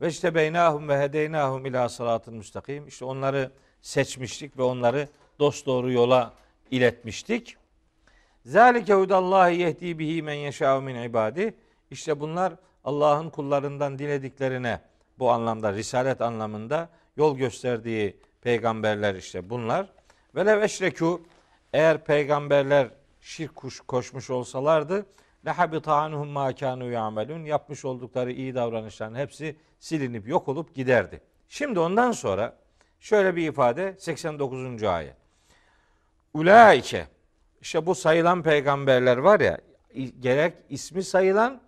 Ve 0.00 0.08
işte 0.08 0.34
beynahum 0.34 0.88
ve 0.88 1.00
hedeynahum 1.00 1.66
ila 1.66 1.88
sıratın 1.88 2.34
müstakim. 2.34 2.88
İşte 2.88 3.04
onları 3.04 3.50
seçmiştik 3.82 4.58
ve 4.58 4.62
onları 4.62 5.08
dost 5.38 5.66
doğru 5.66 5.92
yola 5.92 6.34
iletmiştik. 6.70 7.56
Zalike 8.44 8.94
hudallahi 8.94 9.56
yehdi 9.56 9.98
bihi 9.98 10.22
men 10.22 10.34
yeşâ'u 10.34 10.82
min 10.82 11.02
ibadi. 11.02 11.54
İşte 11.90 12.20
bunlar 12.20 12.52
Allah'ın 12.84 13.30
kullarından 13.30 13.98
dilediklerine 13.98 14.80
bu 15.18 15.30
anlamda 15.30 15.72
risalet 15.72 16.20
anlamında 16.20 16.88
yol 17.16 17.36
gösterdiği 17.36 18.16
peygamberler 18.42 19.14
işte 19.14 19.50
bunlar. 19.50 19.95
Ve 20.36 20.46
lev 20.46 20.62
eşrekû 20.62 21.20
eğer 21.72 22.04
peygamberler 22.04 22.88
şirk 23.20 23.56
kuş, 23.56 23.80
koşmuş 23.80 24.30
olsalardı 24.30 25.06
le 25.46 25.50
habita 25.50 25.94
anhum 25.94 26.28
ma 26.28 26.54
kanu 26.54 26.90
yapmış 27.46 27.84
oldukları 27.84 28.32
iyi 28.32 28.54
davranışların 28.54 29.14
hepsi 29.14 29.56
silinip 29.78 30.28
yok 30.28 30.48
olup 30.48 30.74
giderdi. 30.74 31.20
Şimdi 31.48 31.80
ondan 31.80 32.12
sonra 32.12 32.56
şöyle 33.00 33.36
bir 33.36 33.48
ifade 33.48 33.94
89. 33.98 34.82
ayet. 34.82 35.14
Ulaike 36.34 37.06
işte 37.60 37.86
bu 37.86 37.94
sayılan 37.94 38.42
peygamberler 38.42 39.16
var 39.16 39.40
ya 39.40 39.58
gerek 40.20 40.54
ismi 40.68 41.02
sayılan 41.02 41.60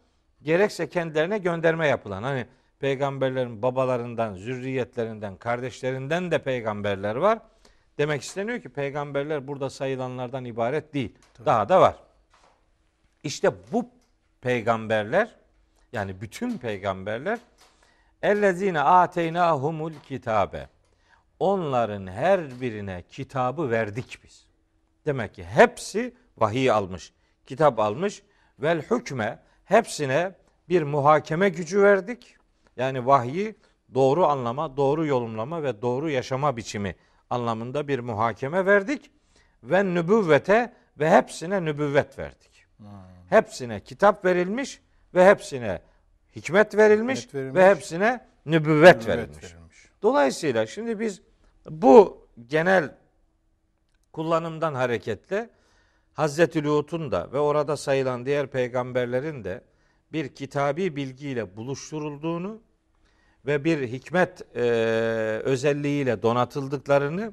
gerekse 0.43 0.89
kendilerine 0.89 1.39
gönderme 1.39 1.89
yapılan 1.89 2.23
hani 2.23 2.47
peygamberlerin 2.81 3.63
babalarından, 3.63 4.35
zürriyetlerinden, 4.35 5.37
kardeşlerinden 5.37 6.31
de 6.31 6.39
peygamberler 6.39 7.17
var. 7.17 7.39
Demek 7.99 8.23
isteniyor 8.23 8.61
ki 8.61 8.69
peygamberler 8.69 9.47
burada 9.47 9.71
sayılanlardan 9.71 10.45
ibaret 10.45 10.95
değil. 10.95 11.15
Daha 11.45 11.69
da 11.69 11.81
var. 11.81 11.97
İşte 13.25 13.53
bu 13.73 13.91
peygamberler 14.41 15.37
yani 15.93 16.21
bütün 16.21 16.59
peygamberler 16.59 17.39
ellezine 18.23 18.81
ateynahumul 18.81 19.93
kitabe. 20.09 20.69
Onların 21.41 22.07
her 22.07 22.61
birine 22.61 23.03
kitabı 23.09 23.71
verdik 23.71 24.19
biz. 24.25 24.47
Demek 25.07 25.35
ki 25.35 25.45
hepsi 25.45 26.15
vahiy 26.39 26.71
almış, 26.71 27.13
kitap 27.47 27.79
almış. 27.79 28.23
Vel 28.59 28.83
hükme 28.83 29.39
hepsine 29.65 30.35
bir 30.69 30.83
muhakeme 30.83 31.49
gücü 31.49 31.83
verdik. 31.83 32.37
Yani 32.77 33.07
vahyi 33.07 33.57
doğru 33.95 34.27
anlama, 34.27 34.77
doğru 34.77 35.07
yorumlama 35.07 35.63
ve 35.63 35.83
doğru 35.83 36.11
yaşama 36.11 36.57
biçimi 36.57 36.97
anlamında 37.31 37.89
bir 37.89 37.99
muhakeme 37.99 38.67
verdik. 38.67 39.11
Ve 39.63 39.85
nübüvvete 39.95 40.73
ve 40.99 41.11
hepsine 41.11 41.65
nübüvvet 41.65 42.19
verdik. 42.19 42.67
Hepsine 43.29 43.81
kitap 43.81 44.25
verilmiş 44.25 44.81
ve 45.15 45.27
hepsine 45.27 45.83
hikmet 46.37 46.77
verilmiş, 46.77 47.19
Hikmet 47.21 47.35
verilmiş. 47.35 47.55
ve 47.61 47.71
hepsine 47.71 48.27
nübüvvet, 48.47 48.97
Nübüvvet 48.97 49.07
verilmiş. 49.09 49.45
verilmiş. 49.45 49.79
Dolayısıyla 50.03 50.67
şimdi 50.67 51.01
biz 51.01 51.23
bu 51.71 52.27
genel 52.47 52.95
kullanımdan 54.13 54.75
hareketle 54.75 55.51
Hazreti 56.15 56.65
Lut'un 56.65 57.13
da 57.13 57.33
ve 57.33 57.39
orada 57.39 57.77
sayılan 57.77 58.27
diğer 58.27 58.47
peygamberlerin 58.47 59.45
de 59.45 59.65
bir 60.13 60.29
kitabi 60.29 60.97
bilgiyle 60.97 61.57
buluşturulduğunu 61.57 62.61
ve 63.49 63.65
bir 63.65 63.89
hikmet 63.89 64.57
e, 64.57 64.61
özelliğiyle 65.45 66.23
donatıldıklarını 66.23 67.33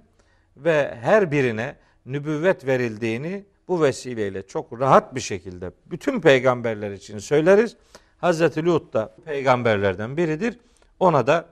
ve 0.58 0.98
her 1.02 1.32
birine 1.32 1.76
nübüvvet 2.06 2.66
verildiğini 2.66 3.46
bu 3.68 3.82
vesileyle 3.82 4.48
çok 4.48 4.80
rahat 4.80 5.16
bir 5.16 5.20
şekilde 5.20 5.72
bütün 5.86 6.22
peygamberler 6.22 6.92
için 6.92 7.18
söyleriz. 7.18 7.78
Hazreti 8.18 8.66
Lut 8.66 8.94
da 8.94 9.16
peygamberlerden 9.26 10.18
biridir. 10.18 10.60
Ona 11.00 11.28
da 11.28 11.46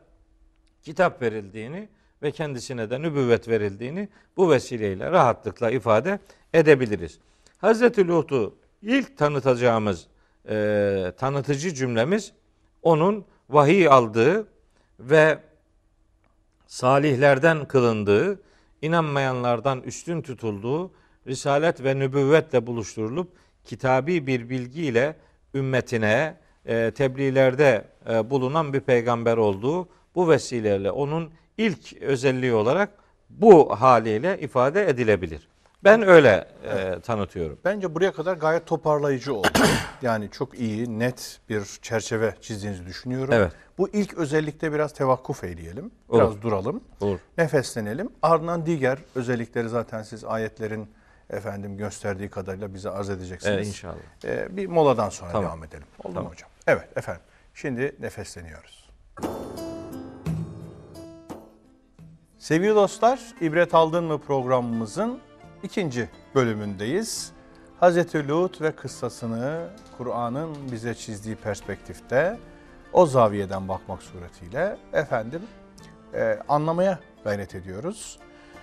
kitap 0.82 1.22
verildiğini 1.22 1.90
ve 2.22 2.32
kendisine 2.32 2.90
de 2.90 3.02
nübüvvet 3.02 3.48
verildiğini 3.48 4.10
bu 4.38 4.52
vesileyle 4.52 5.12
rahatlıkla 5.12 5.72
ifade 5.72 6.20
edebiliriz. 6.54 7.20
Hazreti 7.58 8.08
Lut'u 8.08 8.56
ilk 8.82 9.18
tanıtacağımız 9.18 10.08
e, 10.50 11.14
tanıtıcı 11.18 11.74
cümlemiz 11.74 12.32
onun 12.82 13.26
vahiy 13.50 13.88
aldığı 13.88 14.53
ve 15.10 15.40
salihlerden 16.68 17.66
kılındığı, 17.66 18.42
inanmayanlardan 18.82 19.82
üstün 19.82 20.22
tutulduğu, 20.22 20.92
risalet 21.28 21.84
ve 21.84 22.00
nübüvvetle 22.00 22.68
buluşturulup 22.68 23.32
kitabi 23.64 24.28
bir 24.28 24.50
bilgiyle 24.50 25.16
ümmetine 25.54 26.38
e, 26.66 26.92
tebliğlerde 26.92 27.86
e, 28.10 28.30
bulunan 28.30 28.74
bir 28.74 28.80
peygamber 28.80 29.38
olduğu 29.38 29.88
bu 30.16 30.30
vesileyle 30.30 30.92
onun 30.92 31.32
ilk 31.58 31.94
özelliği 31.94 32.54
olarak 32.54 32.90
bu 33.30 33.82
haliyle 33.82 34.40
ifade 34.40 34.90
edilebilir. 34.90 35.48
Ben 35.84 36.08
öyle 36.08 36.48
e, 36.64 37.00
tanıtıyorum. 37.00 37.60
Bence 37.66 37.96
buraya 37.96 38.12
kadar 38.12 38.38
gayet 38.38 38.66
toparlayıcı 38.66 39.34
oldu. 39.36 39.48
yani 40.02 40.30
çok 40.32 40.60
iyi, 40.60 41.00
net 41.00 41.40
bir 41.50 41.64
çerçeve 41.82 42.36
çizdiğinizi 42.42 42.86
düşünüyorum. 42.86 43.34
Evet. 43.34 43.52
Bu 43.78 43.90
ilk 43.90 44.14
özellikte 44.14 44.74
biraz 44.74 44.94
tevakkuf 44.94 45.44
eyleyelim. 45.44 45.92
Biraz 46.14 46.30
Olur. 46.30 46.42
duralım. 46.42 46.84
Olur. 47.02 47.20
Nefeslenelim. 47.38 48.10
Ardından 48.22 48.66
diğer 48.66 49.00
özellikleri 49.16 49.70
zaten 49.70 50.04
siz 50.04 50.24
ayetlerin 50.24 50.88
efendim 51.30 51.78
gösterdiği 51.78 52.30
kadarıyla 52.30 52.74
bize 52.74 52.90
arz 52.90 53.10
edeceksiniz. 53.10 53.56
Evet, 53.56 53.68
inşallah. 53.68 53.96
Ee, 54.26 54.58
bir 54.58 54.68
moladan 54.68 55.10
sonra 55.10 55.32
Tamam. 55.32 55.46
devam 55.46 55.64
edelim. 55.64 55.88
Oldu 56.00 56.08
mu 56.08 56.14
Tamam. 56.14 56.32
hocam? 56.32 56.50
Evet 56.68 56.98
efendim. 56.98 57.22
Şimdi 57.54 57.96
nefesleniyoruz. 58.00 58.90
Sevgili 62.40 62.76
dostlar, 62.76 63.20
İbret 63.42 63.74
Aldın 63.74 64.04
mı 64.04 64.22
programımızın 64.22 65.20
ikinci 65.64 66.10
bölümündeyiz. 66.36 67.32
Hazreti 67.80 68.28
Lut 68.28 68.62
ve 68.62 68.72
kıssasını 68.72 69.68
Kur'an'ın 69.98 70.72
bize 70.72 70.96
çizdiği 70.96 71.36
perspektifte 71.36 72.38
o 72.94 73.06
zaviyeden 73.06 73.68
bakmak 73.68 74.04
suretiyle 74.04 74.78
efendim 74.94 75.42
e, 76.14 76.40
anlamaya 76.50 77.00
gayret 77.24 77.56
ediyoruz. 77.56 78.20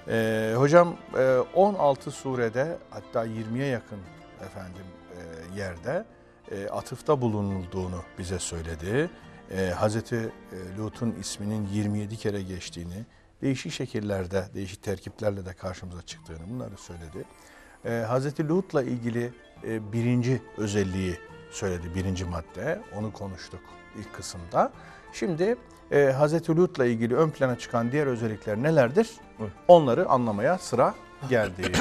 E, 0.08 0.54
hocam 0.56 0.96
e, 1.18 1.38
16 1.54 2.10
surede 2.10 2.78
hatta 2.90 3.26
20'ye 3.26 3.66
yakın 3.66 3.98
efendim 4.46 4.84
e, 5.16 5.60
yerde 5.60 6.04
e, 6.50 6.68
atıfta 6.68 7.20
bulunulduğunu 7.20 8.02
bize 8.18 8.38
söyledi. 8.38 9.10
E, 9.50 9.70
Hazreti 9.70 10.16
e, 10.16 10.78
Lut'un 10.78 11.12
isminin 11.20 11.68
27 11.72 12.16
kere 12.16 12.42
geçtiğini, 12.42 13.06
değişik 13.42 13.72
şekillerde, 13.72 14.44
değişik 14.54 14.82
terkiplerle 14.82 15.46
de 15.46 15.52
karşımıza 15.52 16.02
çıktığını 16.02 16.50
bunları 16.50 16.76
söyledi. 16.76 17.24
E, 17.84 18.04
Hazreti 18.08 18.48
Lut'la 18.48 18.82
ilgili 18.82 19.32
e, 19.64 19.92
birinci 19.92 20.42
özelliği 20.56 21.18
söyledi, 21.50 21.94
birinci 21.94 22.24
madde. 22.24 22.80
Onu 22.96 23.12
konuştuk 23.12 23.60
ilk 23.98 24.14
kısımda. 24.14 24.72
Şimdi 25.12 25.56
e, 25.90 26.04
Hazreti 26.04 26.56
Lut'la 26.56 26.86
ilgili 26.86 27.16
ön 27.16 27.30
plana 27.30 27.58
çıkan 27.58 27.92
diğer 27.92 28.06
özellikler 28.06 28.62
nelerdir? 28.62 29.10
Buyurun. 29.38 29.54
Onları 29.68 30.08
anlamaya 30.08 30.58
sıra 30.58 30.94
geldi. 31.28 31.62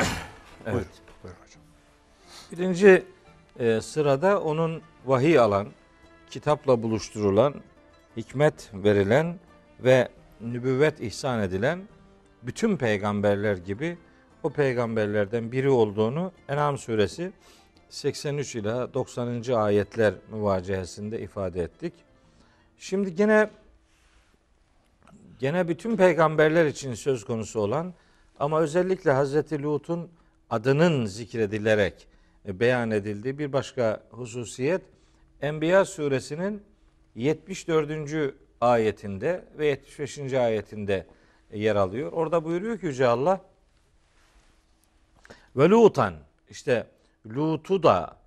Evet. 0.65 0.73
Buyurun, 0.73 0.91
buyurun 1.23 1.39
hocam. 1.45 1.61
Birinci 2.51 3.05
e, 3.59 3.81
sırada 3.81 4.41
onun 4.41 4.81
vahiy 5.05 5.39
alan, 5.39 5.67
kitapla 6.29 6.83
buluşturulan, 6.83 7.53
hikmet 8.17 8.71
verilen 8.73 9.39
ve 9.79 10.09
nübüvvet 10.41 11.01
ihsan 11.01 11.41
edilen 11.41 11.87
bütün 12.43 12.77
peygamberler 12.77 13.57
gibi 13.57 13.97
o 14.43 14.49
peygamberlerden 14.49 15.51
biri 15.51 15.69
olduğunu 15.69 16.31
En'am 16.47 16.77
suresi 16.77 17.31
83 17.89 18.55
ila 18.55 18.93
90. 18.93 19.43
ayetler 19.53 20.13
müvacehesinde 20.31 21.21
ifade 21.21 21.63
ettik. 21.63 21.93
Şimdi 22.77 23.15
gene 23.15 23.49
gene 25.39 25.67
bütün 25.67 25.97
peygamberler 25.97 26.65
için 26.65 26.93
söz 26.93 27.25
konusu 27.25 27.59
olan 27.59 27.93
ama 28.39 28.61
özellikle 28.61 29.11
Hazreti 29.11 29.63
Lut'un 29.63 30.09
adının 30.49 31.05
zikredilerek 31.05 32.07
e, 32.45 32.59
beyan 32.59 32.91
edildiği 32.91 33.39
bir 33.39 33.53
başka 33.53 34.03
hususiyet 34.11 34.81
Enbiya 35.41 35.85
suresinin 35.85 36.61
74. 37.15 38.33
ayetinde 38.61 39.45
ve 39.57 39.67
75. 39.67 40.33
ayetinde 40.33 41.07
yer 41.53 41.75
alıyor. 41.75 42.11
Orada 42.11 42.43
buyuruyor 42.43 42.79
ki 42.79 42.85
Yüce 42.85 43.07
Allah 43.07 43.41
ve 45.55 45.69
Lutan 45.69 46.13
işte 46.49 46.87
Lut'u 47.25 47.83
da 47.83 48.17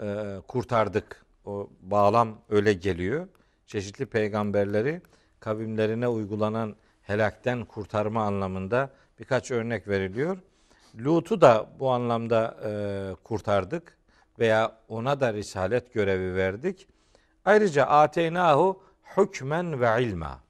e, 0.00 0.36
kurtardık. 0.48 1.24
O 1.44 1.70
bağlam 1.80 2.38
öyle 2.48 2.72
geliyor. 2.72 3.28
Çeşitli 3.66 4.06
peygamberleri 4.06 5.00
kavimlerine 5.40 6.08
uygulanan 6.08 6.76
helakten 7.02 7.64
kurtarma 7.64 8.24
anlamında 8.24 8.90
birkaç 9.20 9.50
örnek 9.50 9.88
veriliyor. 9.88 10.38
Lut'u 10.98 11.40
da 11.40 11.70
bu 11.80 11.90
anlamda 11.90 12.56
e, 12.64 12.70
kurtardık 13.24 13.98
veya 14.38 14.72
ona 14.88 15.20
da 15.20 15.34
risalet 15.34 15.94
görevi 15.94 16.34
verdik. 16.34 16.88
Ayrıca 17.44 17.84
ateynahu 17.84 18.82
hükmen 19.16 19.80
ve 19.80 20.02
ilma. 20.02 20.40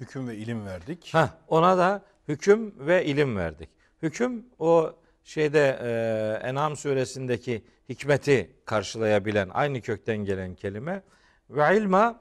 Hüküm 0.00 0.28
ve 0.28 0.36
ilim 0.36 0.66
verdik. 0.66 1.14
Heh, 1.14 1.28
ona 1.48 1.78
da 1.78 2.02
hüküm 2.28 2.74
ve 2.86 3.04
ilim 3.04 3.36
verdik. 3.36 3.68
Hüküm 4.02 4.46
o 4.58 4.94
şeyde 5.24 5.78
e, 5.82 6.48
En'am 6.48 6.76
suresindeki 6.76 7.64
hikmeti 7.88 8.50
karşılayabilen 8.64 9.48
aynı 9.52 9.80
kökten 9.80 10.16
gelen 10.16 10.54
kelime 10.54 11.02
ve 11.50 11.76
ilma 11.76 12.20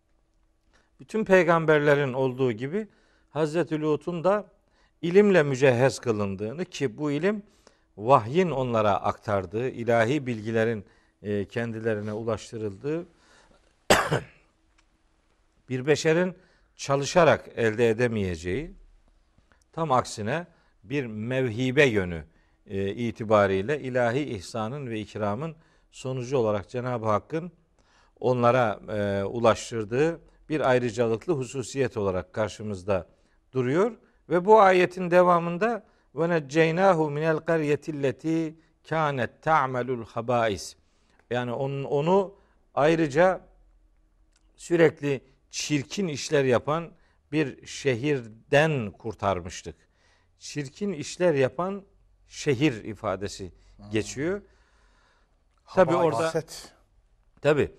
bütün 1.00 1.24
peygamberlerin 1.24 2.12
olduğu 2.12 2.52
gibi 2.52 2.88
Hazreti 3.30 3.80
Lut'un 3.80 4.24
da 4.24 4.46
ilimle 5.02 5.42
mücehhez 5.42 5.98
kılındığını 5.98 6.64
ki 6.64 6.98
bu 6.98 7.10
ilim 7.10 7.42
vahyin 7.96 8.50
onlara 8.50 8.94
aktardığı, 8.94 9.68
ilahi 9.68 10.26
bilgilerin 10.26 10.84
e, 11.22 11.44
kendilerine 11.44 12.12
ulaştırıldığı 12.12 13.06
bir 15.68 15.86
beşerin 15.86 16.34
çalışarak 16.76 17.48
elde 17.56 17.90
edemeyeceği 17.90 18.74
tam 19.72 19.92
aksine 19.92 20.46
bir 20.84 21.06
mevhibe 21.06 21.84
yönü 21.84 22.24
e, 22.66 22.90
itibariyle 22.90 23.80
ilahi 23.80 24.20
ihsanın 24.20 24.90
ve 24.90 25.00
ikramın 25.00 25.56
sonucu 25.90 26.38
olarak 26.38 26.68
Cenab-ı 26.68 27.06
Hakk'ın 27.06 27.52
onlara 28.20 28.80
e, 28.88 29.24
ulaştırdığı 29.24 30.20
bir 30.48 30.70
ayrıcalıklı 30.70 31.32
hususiyet 31.32 31.96
olarak 31.96 32.32
karşımızda 32.32 33.06
duruyor. 33.52 33.92
Ve 34.28 34.44
bu 34.44 34.60
ayetin 34.60 35.10
devamında 35.10 35.86
ve 36.14 36.28
necceynahu 36.28 37.10
minel 37.10 37.36
qaryetilleti 37.36 38.56
kanet 38.88 39.42
ta'melul 39.42 40.04
habais 40.04 40.76
yani 41.30 41.52
onun, 41.52 41.84
onu 41.84 42.34
ayrıca 42.74 43.40
sürekli 44.56 45.20
çirkin 45.50 46.08
işler 46.08 46.44
yapan 46.44 46.92
bir 47.32 47.66
şehirden 47.66 48.90
kurtarmıştık. 48.90 49.76
Çirkin 50.38 50.92
işler 50.92 51.34
yapan 51.34 51.84
şehir 52.28 52.84
ifadesi 52.84 53.52
geçiyor. 53.92 54.42
Tabi 55.74 55.94
orada 55.94 56.42
tabi 57.40 57.72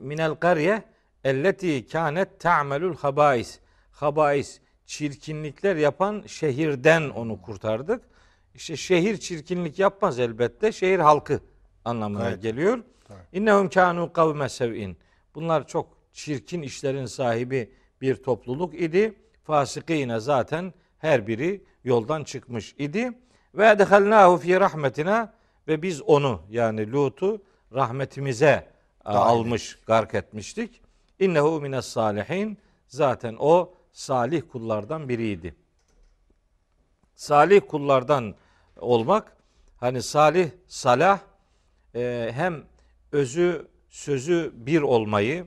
minel 0.00 0.34
karye 0.34 0.82
elleti 1.24 1.86
kanet 1.86 2.40
ta'melul 2.40 2.96
habais. 2.96 3.60
Habais 3.90 4.60
çirkinlikler 4.86 5.76
yapan 5.76 6.24
şehirden 6.26 7.10
onu 7.10 7.42
kurtardık. 7.42 8.04
İşte 8.54 8.76
şehir 8.76 9.16
çirkinlik 9.16 9.78
yapmaz 9.78 10.18
elbette. 10.18 10.72
Şehir 10.72 10.98
halkı 10.98 11.40
anlamına 11.84 12.28
Evet. 12.28 12.42
geliyor. 12.42 12.84
İnnehum 13.32 13.68
kanu 13.68 14.12
kavme 14.12 14.48
sev'in. 14.48 14.98
Bunlar 15.34 15.66
çok 15.66 15.95
çirkin 16.16 16.62
işlerin 16.62 17.06
sahibi 17.06 17.72
bir 18.00 18.14
topluluk 18.14 18.74
idi. 18.74 19.14
Fasikine 19.42 20.20
zaten 20.20 20.74
her 20.98 21.26
biri 21.26 21.64
yoldan 21.84 22.24
çıkmış 22.24 22.74
idi. 22.78 23.12
Ve 23.54 23.70
edhalnahu 23.70 24.36
fi 24.38 24.60
rahmetina 24.60 25.34
ve 25.68 25.82
biz 25.82 26.02
onu 26.02 26.42
yani 26.50 26.92
Lut'u 26.92 27.42
rahmetimize 27.72 28.72
a, 29.04 29.14
Dahil 29.14 29.26
almış, 29.26 29.78
gark 29.86 30.14
etmiştik. 30.14 30.80
İnnehu 31.18 31.60
mines 31.60 31.86
salihin. 31.86 32.58
Zaten 32.88 33.36
o 33.38 33.74
salih 33.92 34.42
kullardan 34.52 35.08
biriydi. 35.08 35.54
salih 37.14 37.60
kullardan 37.68 38.34
olmak 38.76 39.36
hani 39.76 40.02
salih 40.02 40.50
salah 40.66 41.20
e, 41.94 42.30
hem 42.34 42.64
özü 43.12 43.68
sözü 43.90 44.52
bir 44.54 44.82
olmayı 44.82 45.46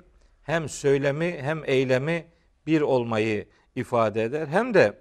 hem 0.50 0.70
söylemi 0.70 1.38
hem 1.42 1.64
eylemi 1.66 2.26
bir 2.66 2.82
olmayı 2.82 3.48
ifade 3.76 4.24
eder. 4.24 4.48
Hem 4.48 4.74
de 4.74 4.98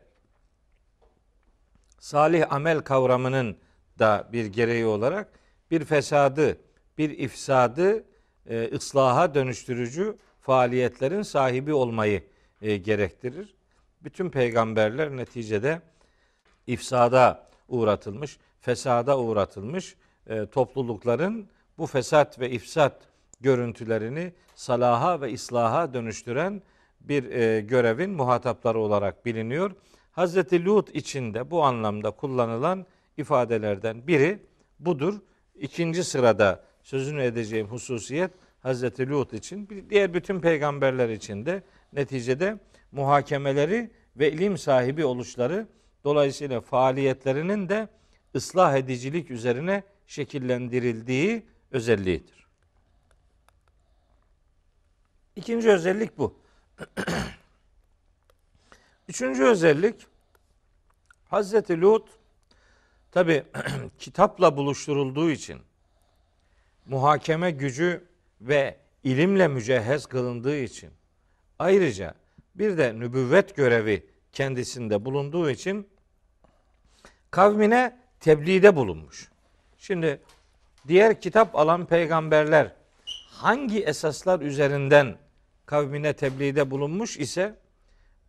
salih 1.98 2.52
amel 2.52 2.80
kavramının 2.80 3.56
da 3.98 4.28
bir 4.32 4.46
gereği 4.46 4.86
olarak 4.86 5.32
bir 5.70 5.84
fesadı, 5.84 6.58
bir 6.98 7.10
ifsadı 7.18 8.04
e, 8.46 8.70
ıslaha 8.72 9.34
dönüştürücü 9.34 10.16
faaliyetlerin 10.40 11.22
sahibi 11.22 11.74
olmayı 11.74 12.22
e, 12.62 12.76
gerektirir. 12.76 13.54
Bütün 14.00 14.30
peygamberler 14.30 15.16
neticede 15.16 15.80
ifsada 16.66 17.48
uğratılmış, 17.68 18.38
fesada 18.60 19.18
uğratılmış 19.18 19.96
e, 20.26 20.46
toplulukların 20.46 21.48
bu 21.78 21.86
fesat 21.86 22.40
ve 22.40 22.50
ifsat 22.50 23.08
görüntülerini 23.40 24.32
salaha 24.54 25.20
ve 25.20 25.30
islaha 25.30 25.94
dönüştüren 25.94 26.62
bir 27.00 27.30
e, 27.30 27.60
görevin 27.60 28.10
muhatapları 28.10 28.78
olarak 28.78 29.26
biliniyor. 29.26 29.70
Hazreti 30.12 30.64
Lut 30.64 30.96
içinde 30.96 31.50
bu 31.50 31.64
anlamda 31.64 32.10
kullanılan 32.10 32.86
ifadelerden 33.16 34.06
biri 34.06 34.38
budur. 34.78 35.14
İkinci 35.58 36.04
sırada 36.04 36.64
sözünü 36.82 37.22
edeceğim 37.22 37.66
hususiyet 37.66 38.30
Hazreti 38.60 39.08
Lut 39.08 39.32
için, 39.32 39.68
diğer 39.90 40.14
bütün 40.14 40.40
peygamberler 40.40 41.08
için 41.08 41.46
de 41.46 41.62
neticede 41.92 42.58
muhakemeleri 42.92 43.90
ve 44.16 44.32
ilim 44.32 44.58
sahibi 44.58 45.04
oluşları 45.04 45.66
dolayısıyla 46.04 46.60
faaliyetlerinin 46.60 47.68
de 47.68 47.88
ıslah 48.34 48.76
edicilik 48.76 49.30
üzerine 49.30 49.82
şekillendirildiği 50.06 51.42
özelliğidir. 51.70 52.47
İkinci 55.38 55.70
özellik 55.70 56.18
bu. 56.18 56.34
Üçüncü 59.08 59.44
özellik 59.44 60.06
Hazreti 61.28 61.80
Lut 61.80 62.08
tabi 63.10 63.44
kitapla 63.98 64.56
buluşturulduğu 64.56 65.30
için 65.30 65.60
muhakeme 66.86 67.50
gücü 67.50 68.04
ve 68.40 68.76
ilimle 69.04 69.48
mücehhez 69.48 70.06
kılındığı 70.06 70.56
için 70.56 70.90
ayrıca 71.58 72.14
bir 72.54 72.78
de 72.78 73.00
nübüvvet 73.00 73.56
görevi 73.56 74.06
kendisinde 74.32 75.04
bulunduğu 75.04 75.50
için 75.50 75.88
kavmine 77.30 77.98
tebliğde 78.20 78.76
bulunmuş. 78.76 79.28
Şimdi 79.78 80.20
diğer 80.88 81.20
kitap 81.20 81.56
alan 81.56 81.86
peygamberler 81.86 82.72
hangi 83.30 83.84
esaslar 83.84 84.40
üzerinden 84.40 85.27
kavmine 85.68 86.12
tebliğde 86.12 86.70
bulunmuş 86.70 87.18
ise 87.18 87.54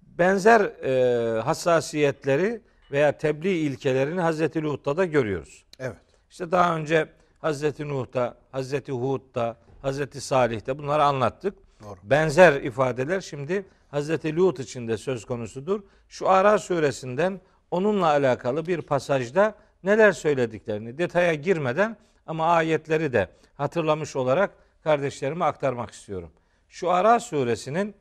benzer 0.02 0.62
e, 0.62 1.42
hassasiyetleri 1.42 2.62
veya 2.92 3.18
tebliğ 3.18 3.58
ilkelerini 3.58 4.22
Hazreti 4.22 4.64
Lut'ta 4.64 4.98
da 4.98 5.06
görüyoruz. 5.06 5.66
Evet. 5.80 5.96
İşte 6.30 6.52
daha 6.52 6.76
önce 6.76 7.10
Hazreti 7.42 7.88
Nuh'ta, 7.90 8.38
Hazreti 8.52 8.92
Hud'da, 8.92 9.58
Hazreti 9.82 10.22
Salih'te 10.22 10.78
bunları 10.78 11.04
anlattık. 11.04 11.54
Doğru. 11.84 11.98
Benzer 12.04 12.62
ifadeler 12.62 13.22
şimdi 13.22 13.66
Hazreti 13.92 14.36
Lut 14.36 14.60
için 14.60 14.88
de 14.88 14.98
söz 14.98 15.26
konusudur. 15.26 15.82
Şu 16.10 16.30
Ara 16.30 16.58
suresinden 16.58 17.42
onunla 17.72 18.08
alakalı 18.08 18.68
bir 18.68 18.82
pasajda 18.82 19.56
neler 19.84 20.12
söylediklerini 20.12 20.98
detaya 20.98 21.34
girmeden 21.34 21.98
ama 22.28 22.46
ayetleri 22.46 23.14
de 23.14 23.30
hatırlamış 23.56 24.16
olarak 24.16 24.52
kardeşlerime 24.84 25.46
aktarmak 25.46 25.92
istiyorum. 25.92 26.32
Şu 26.70 26.92
Ara 26.92 27.20
suresinin 27.20 27.96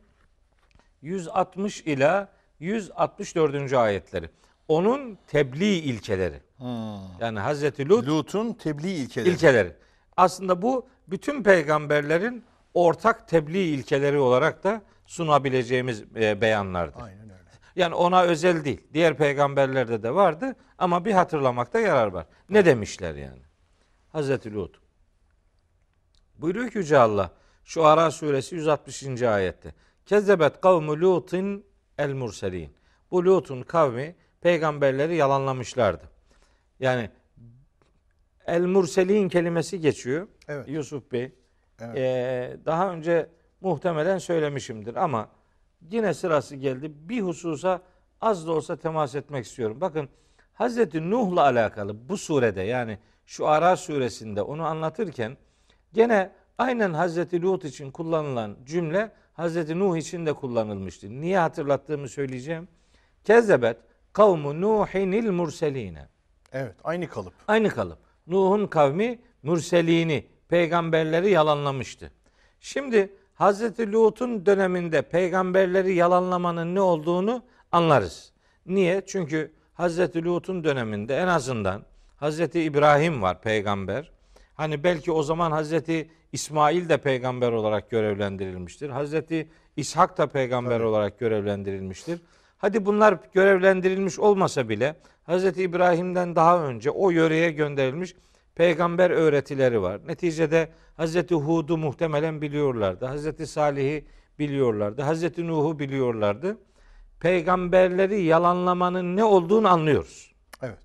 160 1.02 1.80
ila 1.80 2.28
164. 2.60 3.72
ayetleri. 3.72 4.30
Onun 4.68 5.18
tebliğ 5.26 5.78
ilkeleri. 5.78 6.40
Yani 7.20 7.38
Hazreti 7.38 7.88
Lut 7.88 8.06
Lut'un 8.08 8.52
tebliğ 8.52 8.94
ilkeleri. 8.94 9.34
ilkeleri. 9.34 9.72
Aslında 10.16 10.62
bu 10.62 10.88
bütün 11.08 11.42
peygamberlerin 11.42 12.44
ortak 12.74 13.28
tebliğ 13.28 13.64
ilkeleri 13.74 14.18
olarak 14.18 14.64
da 14.64 14.82
sunabileceğimiz 15.06 16.04
e, 16.16 16.40
beyanlardır. 16.40 17.02
Aynen 17.02 17.30
öyle. 17.30 17.42
Yani 17.76 17.94
ona 17.94 18.22
özel 18.22 18.64
değil. 18.64 18.80
Diğer 18.94 19.16
peygamberlerde 19.16 20.02
de 20.02 20.14
vardı 20.14 20.56
ama 20.78 21.04
bir 21.04 21.12
hatırlamakta 21.12 21.80
yarar 21.80 22.06
var. 22.06 22.26
Ne 22.50 22.64
demişler 22.64 23.14
yani? 23.14 23.42
Hazreti 24.12 24.54
Lut. 24.54 24.80
Buyuruyor 26.38 26.70
ki 26.70 26.78
Yüce 26.78 26.98
Allah 26.98 27.30
şu 27.68 27.84
Ara 27.84 28.10
suresi 28.10 28.54
160. 28.54 29.22
ayette. 29.22 29.74
Kezzebet 30.06 30.60
kavmu 30.60 31.00
Lut'in 31.00 31.66
el 31.98 32.12
murselin. 32.12 32.70
Bu 33.10 33.24
Lut'un 33.24 33.62
kavmi 33.62 34.16
peygamberleri 34.40 35.16
yalanlamışlardı. 35.16 36.04
Yani 36.80 37.10
el 38.46 38.62
murselin 38.62 39.28
kelimesi 39.28 39.80
geçiyor. 39.80 40.28
Evet. 40.48 40.68
Yusuf 40.68 41.12
Bey. 41.12 41.32
Evet. 41.80 41.96
Ee, 41.96 42.56
daha 42.64 42.92
önce 42.92 43.28
muhtemelen 43.60 44.18
söylemişimdir 44.18 44.96
ama 44.96 45.28
yine 45.90 46.14
sırası 46.14 46.56
geldi. 46.56 46.92
Bir 47.08 47.20
hususa 47.20 47.82
az 48.20 48.46
da 48.46 48.52
olsa 48.52 48.76
temas 48.76 49.14
etmek 49.14 49.44
istiyorum. 49.44 49.80
Bakın 49.80 50.08
Hazreti 50.54 51.10
Nuh'la 51.10 51.42
alakalı 51.42 52.08
bu 52.08 52.16
surede 52.16 52.62
yani 52.62 52.98
şu 53.26 53.46
Ara 53.46 53.76
suresinde 53.76 54.42
onu 54.42 54.66
anlatırken 54.66 55.36
gene 55.92 56.32
aynen 56.58 56.92
Hazreti 56.92 57.42
Lut 57.42 57.64
için 57.64 57.90
kullanılan 57.90 58.56
cümle 58.66 59.12
Hazreti 59.32 59.78
Nuh 59.78 59.96
için 59.96 60.26
de 60.26 60.32
kullanılmıştı. 60.32 61.20
Niye 61.20 61.38
hatırlattığımı 61.38 62.08
söyleyeceğim. 62.08 62.68
Kezzebet 63.24 63.76
kavmu 64.12 64.60
Nuhinil 64.60 65.30
murseline. 65.30 66.08
Evet. 66.52 66.74
Aynı 66.84 67.08
kalıp. 67.08 67.32
Aynı 67.48 67.68
kalıp. 67.68 67.98
Nuh'un 68.26 68.66
kavmi 68.66 69.18
mürselini, 69.42 70.26
peygamberleri 70.48 71.30
yalanlamıştı. 71.30 72.12
Şimdi 72.60 73.12
Hazreti 73.34 73.92
Lut'un 73.92 74.46
döneminde 74.46 75.02
peygamberleri 75.02 75.94
yalanlamanın 75.94 76.74
ne 76.74 76.80
olduğunu 76.80 77.42
anlarız. 77.72 78.32
Niye? 78.66 79.02
Çünkü 79.06 79.52
Hazreti 79.74 80.24
Lut'un 80.24 80.64
döneminde 80.64 81.16
en 81.16 81.26
azından 81.26 81.82
Hazreti 82.16 82.62
İbrahim 82.62 83.22
var 83.22 83.42
peygamber. 83.42 84.10
Hani 84.58 84.84
belki 84.84 85.12
o 85.12 85.22
zaman 85.22 85.50
Hazreti 85.50 86.10
İsmail 86.32 86.88
de 86.88 86.96
peygamber 86.96 87.52
olarak 87.52 87.90
görevlendirilmiştir. 87.90 88.90
Hazreti 88.90 89.48
İshak 89.76 90.18
da 90.18 90.26
peygamber 90.26 90.80
olarak 90.80 91.18
görevlendirilmiştir. 91.18 92.20
Hadi 92.58 92.86
bunlar 92.86 93.18
görevlendirilmiş 93.32 94.18
olmasa 94.18 94.68
bile 94.68 94.96
Hazreti 95.24 95.62
İbrahim'den 95.62 96.36
daha 96.36 96.64
önce 96.64 96.90
o 96.90 97.10
yöreye 97.10 97.50
gönderilmiş 97.50 98.14
peygamber 98.54 99.10
öğretileri 99.10 99.82
var. 99.82 100.00
Neticede 100.06 100.68
Hazreti 100.96 101.34
Hud'u 101.34 101.76
muhtemelen 101.76 102.42
biliyorlardı. 102.42 103.06
Hazreti 103.06 103.46
Salih'i 103.46 104.04
biliyorlardı. 104.38 105.02
Hazreti 105.02 105.46
Nuh'u 105.46 105.78
biliyorlardı. 105.78 106.58
Peygamberleri 107.20 108.22
yalanlamanın 108.22 109.16
ne 109.16 109.24
olduğunu 109.24 109.68
anlıyoruz. 109.68 110.32
Evet. 110.62 110.78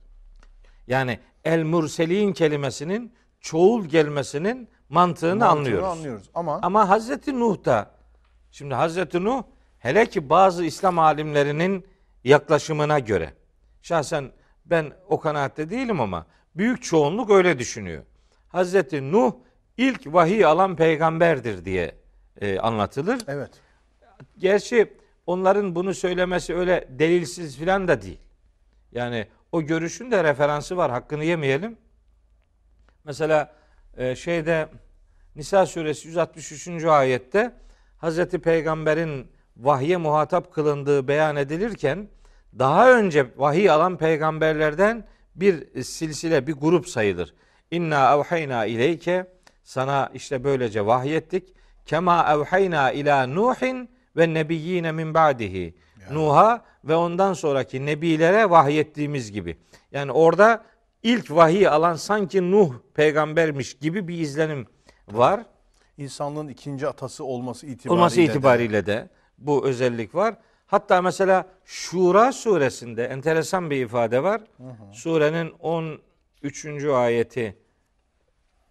Yani 0.88 1.20
el 1.44 1.64
murselin 1.64 2.34
kelimesinin 2.34 3.14
çoğul 3.44 3.86
gelmesinin 3.86 4.70
mantığını 4.90 5.36
Mantığını 5.36 5.48
anlıyoruz. 5.48 5.88
anlıyoruz. 5.88 6.30
Ama, 6.34 6.60
Ama 6.64 6.90
Hazreti 6.90 7.40
Nuh'ta 7.40 7.92
şimdi 8.52 8.74
Hazreti 8.74 9.24
Nuh 9.24 9.44
hele 9.80 10.06
ki 10.06 10.30
bazı 10.30 10.66
İslam 10.66 11.00
alimlerinin 11.00 11.86
yaklaşımına 12.24 13.00
göre 13.00 13.34
şahsen 13.82 14.32
ben 14.66 14.92
o 15.08 15.20
kanaatte 15.20 15.70
değilim 15.70 16.02
ama 16.02 16.26
büyük 16.56 16.84
çoğunluk 16.84 17.30
öyle 17.30 17.60
düşünüyor. 17.60 18.04
Hazreti 18.50 19.12
Nuh 19.12 19.32
ilk 19.78 20.14
vahiy 20.14 20.46
alan 20.46 20.76
peygamberdir 20.76 21.66
diye 21.66 21.96
e, 22.42 22.60
anlatılır. 22.60 23.20
evet. 23.28 23.50
Gerçi 24.38 24.94
onların 25.28 25.76
bunu 25.76 25.94
söylemesi 25.94 26.56
öyle 26.56 26.88
delilsiz 26.90 27.58
filan 27.58 27.88
da 27.88 28.02
değil. 28.02 28.20
Yani 28.92 29.28
o 29.52 29.62
görüşün 29.62 30.12
de 30.12 30.24
referansı 30.24 30.78
var. 30.78 30.92
Hakkını 30.92 31.24
yemeyelim. 31.24 31.78
Mesela 33.06 33.54
e, 33.98 34.16
şeyde 34.16 34.70
Nisa 35.36 35.66
suresi 35.66 36.08
163. 36.08 36.86
ayette 36.86 37.52
Hazreti 37.98 38.40
Peygamber'in 38.40 39.32
vahye 39.58 39.98
muhatap 39.98 40.54
kılındığı 40.54 41.08
beyan 41.08 41.36
edilirken 41.36 42.08
daha 42.60 42.92
önce 42.92 43.26
vahiy 43.38 43.70
alan 43.70 43.98
peygamberlerden 43.98 45.08
bir 45.36 45.84
silsile, 45.84 46.48
bir 46.48 46.54
grup 46.54 46.88
sayılır. 46.88 47.34
İnna 47.72 48.16
evhayna 48.16 48.66
ileyke 48.66 49.28
sana 49.64 50.10
işte 50.14 50.44
böylece 50.44 50.86
vahyettik. 50.86 51.54
Kema 51.86 52.34
evhayna 52.34 52.92
ila 52.92 53.28
Nuhin 53.28 53.90
ve 54.18 54.34
nebiyyine 54.34 54.92
min 54.92 55.14
ba'dihi. 55.14 55.76
Nuh'a 56.12 56.66
ve 56.84 56.96
ondan 56.96 57.34
sonraki 57.34 57.86
nebilere 57.86 58.50
vahyettiğimiz 58.50 59.32
gibi. 59.32 59.58
Yani 59.92 60.12
orada 60.12 60.64
ilk 61.04 61.32
vahiy 61.32 61.68
alan 61.68 61.96
sanki 61.96 62.52
Nuh 62.52 62.74
peygambermiş 62.94 63.74
gibi 63.74 64.08
bir 64.08 64.18
izlenim 64.20 64.68
var. 65.12 65.46
İnsanlığın 65.98 66.48
ikinci 66.48 66.88
atası 66.88 67.24
olması 67.26 67.66
itibariyle 67.68 68.00
Olması 68.02 68.16
de- 68.18 68.24
itibariyle 68.24 68.86
de 68.86 69.10
bu 69.38 69.66
özellik 69.66 70.16
var. 70.16 70.36
Hatta 70.68 71.02
mesela 71.02 71.48
Şura 71.66 72.32
suresinde 72.32 73.06
enteresan 73.06 73.70
bir 73.70 73.86
ifade 73.86 74.24
var. 74.24 74.42
Surenin 74.94 75.54
13. 75.60 76.86
ayeti 76.86 77.58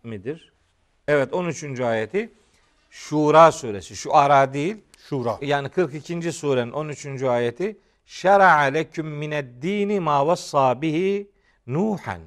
midir? 0.02 0.52
Evet 1.08 1.32
13. 1.34 1.80
ayeti 1.80 2.32
Şura 2.90 3.52
suresi. 3.52 3.96
Şu 3.96 4.16
ara 4.16 4.52
değil. 4.54 4.76
Şura. 5.08 5.38
Yani 5.42 5.68
42. 5.68 6.32
surenin 6.32 6.72
13. 6.72 7.22
ayeti 7.22 7.76
Şer'a 8.06 8.60
leküm 8.60 9.06
mined 9.06 9.62
dini 9.62 10.00
ma 10.00 10.26
vassa 10.26 10.82
bihi 10.82 11.30
Nuhan. 11.66 12.20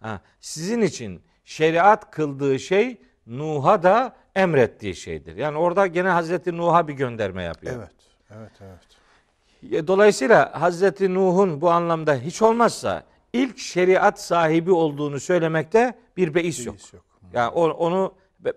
Ha, 0.00 0.20
sizin 0.40 0.80
için 0.80 1.22
şeriat 1.44 2.10
kıldığı 2.10 2.58
şey 2.58 3.00
Nuh'a 3.26 3.82
da 3.82 4.16
emrettiği 4.34 4.94
şeydir. 4.94 5.36
Yani 5.36 5.58
orada 5.58 5.86
gene 5.86 6.08
Hazreti 6.08 6.56
Nuh'a 6.56 6.88
bir 6.88 6.92
gönderme 6.94 7.42
yapıyor. 7.42 7.74
Evet. 7.76 7.90
Evet, 8.30 8.52
evet. 8.60 9.86
Dolayısıyla 9.88 10.60
Hazreti 10.60 11.14
Nuh'un 11.14 11.60
bu 11.60 11.70
anlamda 11.70 12.14
hiç 12.14 12.42
olmazsa 12.42 13.02
ilk 13.32 13.58
şeriat 13.58 14.20
sahibi 14.20 14.72
olduğunu 14.72 15.20
söylemekte 15.20 15.98
bir 16.16 16.34
beis 16.34 16.66
yok. 16.66 16.74
Beis 16.74 16.92
yok. 16.92 17.04
Yani 17.32 17.48
o- 17.50 17.70
onu 17.70 18.14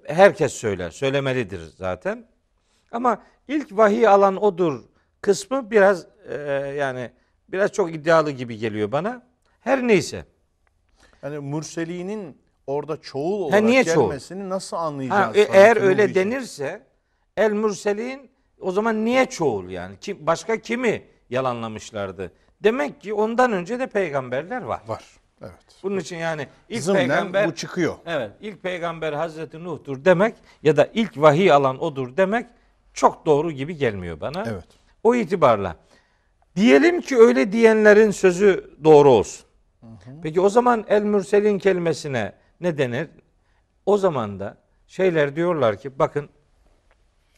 herkes 0.08 0.54
söyler, 0.54 0.90
söylemelidir 0.90 1.60
zaten. 1.78 2.26
Ama 2.92 3.22
ilk 3.48 3.78
vahiy 3.78 4.08
alan 4.08 4.44
odur 4.44 4.84
kısmı 5.22 5.72
biraz 5.72 6.08
e, 6.30 6.34
yani 6.78 7.12
biraz 7.50 7.72
çok 7.72 7.96
iddialı 7.96 8.32
gibi 8.32 8.58
geliyor 8.58 8.92
bana. 8.92 9.24
Her 9.62 9.88
neyse. 9.88 10.26
Yani 11.24 11.40
Mürseli'nin 11.40 12.38
orada 12.68 13.02
çoğul 13.02 13.42
olarak 13.42 13.64
niye 13.64 13.84
çoğul? 13.84 14.08
gelmesini 14.08 14.50
nasıl 14.50 14.78
anlayacağız? 14.78 15.36
Ha, 15.36 15.40
e, 15.40 15.42
eğer 15.42 15.78
öyle 15.78 16.04
için? 16.04 16.16
denirse 16.16 16.84
el 17.38 17.52
mürselin 17.52 18.32
o 18.60 18.72
zaman 18.72 19.06
niye 19.06 19.26
çoğul 19.26 19.70
yani? 19.70 19.96
Kim, 20.02 20.28
başka 20.28 20.58
kimi 20.58 21.04
yalanlamışlardı? 21.30 22.32
Demek 22.64 23.02
ki 23.02 23.14
ondan 23.14 23.52
önce 23.52 23.80
de 23.80 23.88
peygamberler 23.88 24.62
var. 24.62 24.82
Var. 24.88 25.04
Evet. 25.42 25.54
Bunun 25.84 26.00
için 26.00 26.18
yani 26.18 26.48
ilk 26.70 26.84
Zımnen 26.84 27.08
peygamber 27.08 27.48
bu 27.48 27.56
çıkıyor. 27.56 27.96
Evet, 28.06 28.32
ilk 28.42 28.64
peygamber 28.64 29.14
Hazreti 29.14 29.64
Nuh'tur 29.64 30.06
demek 30.06 30.36
ya 30.64 30.78
da 30.78 30.90
ilk 30.94 31.18
vahiy 31.18 31.52
alan 31.52 31.84
odur 31.84 32.18
demek 32.18 32.48
çok 32.94 33.26
doğru 33.26 33.52
gibi 33.52 33.78
gelmiyor 33.78 34.22
bana. 34.22 34.44
Evet. 34.48 34.66
O 35.04 35.16
itibarla 35.16 35.76
diyelim 36.56 37.02
ki 37.02 37.18
öyle 37.18 37.52
diyenlerin 37.52 38.12
sözü 38.12 38.72
doğru 38.84 39.10
olsun. 39.10 39.46
Peki 40.24 40.42
o 40.42 40.50
zaman 40.50 40.86
el 40.88 41.02
mürselin 41.02 41.60
kelimesine 41.60 42.34
ne 42.62 42.78
denir? 42.78 43.08
O 43.86 43.98
zaman 43.98 44.40
da 44.40 44.58
şeyler 44.88 45.36
diyorlar 45.36 45.78
ki 45.78 46.00
bakın 46.00 46.30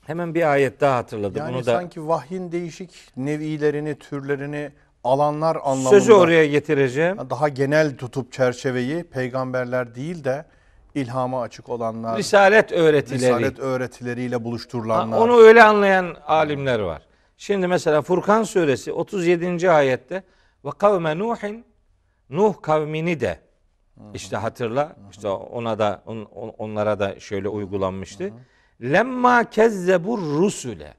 hemen 0.05 0.33
bir 0.35 0.51
ayet 0.51 0.81
daha 0.81 0.97
hatırladım. 0.97 1.37
Yani 1.37 1.53
Bunu 1.53 1.65
da 1.65 1.71
sanki 1.73 2.07
vahyin 2.07 2.51
değişik 2.51 2.91
nevilerini, 3.17 3.95
türlerini 3.99 4.71
alanlar 5.03 5.55
anlamında 5.63 5.89
sözü 5.89 6.13
oraya 6.13 6.47
getireceğim. 6.47 7.17
daha 7.29 7.49
genel 7.49 7.97
tutup 7.97 8.31
çerçeveyi 8.31 9.03
peygamberler 9.03 9.95
değil 9.95 10.23
de 10.23 10.45
ilhama 10.95 11.41
açık 11.41 11.69
olanlar, 11.69 12.17
Risalet 12.17 12.71
öğretileri. 12.71 13.19
risalet 13.21 13.59
öğretileriyle 13.59 14.35
Ha, 14.35 14.43
buluşturulanlar. 14.43 15.17
Onu 15.17 15.37
öyle 15.37 15.63
anlayan 15.63 16.15
alimler 16.27 16.79
var. 16.79 17.01
Şimdi 17.37 17.67
mesela 17.67 18.01
Furkan 18.01 18.43
suresi 18.43 18.91
37. 18.91 19.71
ayette 19.71 20.23
ve 20.65 20.69
kavme 20.77 21.17
Nuhin 21.19 21.65
Nuh 22.29 22.61
kavmini 22.61 23.19
de 23.19 23.39
işte 24.13 24.37
hatırla 24.37 24.95
işte 25.11 25.27
ona 25.29 25.79
da 25.79 26.03
on- 26.05 26.25
on- 26.25 26.53
onlara 26.57 26.99
da 26.99 27.19
şöyle 27.19 27.49
uygulanmıştı. 27.49 28.33
Lemma 28.81 29.49
kezzebur 29.49 30.19
rusule. 30.19 30.93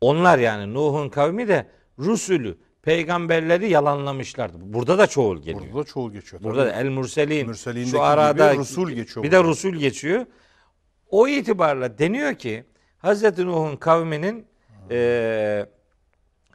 Onlar 0.00 0.38
yani 0.38 0.74
Nuh'un 0.74 1.08
kavmi 1.08 1.48
de 1.48 1.66
rusulü 1.98 2.58
peygamberleri 2.82 3.70
yalanlamışlardı. 3.70 4.56
Burada 4.60 4.98
da 4.98 5.06
çoğul 5.06 5.38
geliyor. 5.38 5.72
Burada 5.72 5.84
çoğul 5.84 6.12
geçiyor. 6.12 6.42
Burada 6.42 6.66
da 6.66 6.72
el 6.72 6.88
murselin 6.88 7.46
şu 7.90 8.02
arada 8.02 8.54
rusul 8.56 8.90
geçiyor 8.90 9.24
Bir 9.24 9.30
de 9.30 9.42
rusul 9.44 9.72
geçiyor. 9.74 10.26
O 11.10 11.28
itibarla 11.28 11.98
deniyor 11.98 12.34
ki 12.34 12.64
Hazreti 12.98 13.46
Nuh'un 13.46 13.76
kavminin 13.76 14.46
eee, 14.90 15.66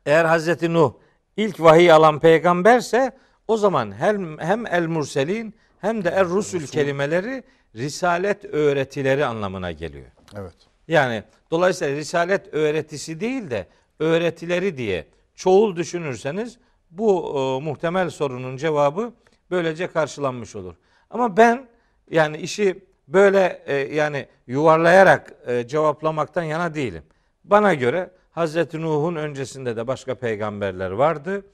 eğer 0.06 0.26
Hazreti 0.26 0.74
Nuh 0.74 0.94
ilk 1.38 1.60
vahiy 1.60 1.92
alan 1.92 2.20
peygamberse 2.20 3.12
o 3.48 3.58
zaman 3.58 3.92
hem, 3.92 4.40
hem 4.40 4.66
el 4.66 4.88
murselin 4.88 5.56
hem 5.82 6.04
de 6.04 6.10
er 6.10 6.26
rusul 6.26 6.62
kelimeleri 6.62 7.44
risalet 7.76 8.46
öğretileri 8.46 9.26
anlamına 9.26 9.72
geliyor. 9.72 10.08
Evet. 10.36 10.56
Yani 10.88 11.24
dolayısıyla 11.52 11.96
risalet 11.96 12.54
öğretisi 12.54 13.20
değil 13.20 13.50
de 13.50 13.68
öğretileri 14.00 14.78
diye 14.78 15.08
çoğul 15.36 15.76
düşünürseniz 15.76 16.58
bu 16.92 17.34
e, 17.36 17.66
muhtemel 17.66 18.10
sorunun 18.10 18.58
cevabı 18.58 19.14
böylece 19.52 19.88
karşılanmış 19.88 20.56
olur. 20.56 20.76
Ama 21.10 21.38
ben 21.38 21.68
yani 22.12 22.38
işi 22.38 22.86
böyle 23.08 23.64
e, 23.66 23.76
yani 23.76 24.28
yuvarlayarak 24.48 25.34
e, 25.48 25.68
cevaplamaktan 25.68 26.44
yana 26.44 26.74
değilim. 26.74 27.04
Bana 27.44 27.74
göre 27.74 28.10
Hazreti 28.32 28.82
Nuh'un 28.82 29.16
öncesinde 29.16 29.76
de 29.76 29.88
başka 29.88 30.16
peygamberler 30.16 30.92
vardı. 30.92 31.46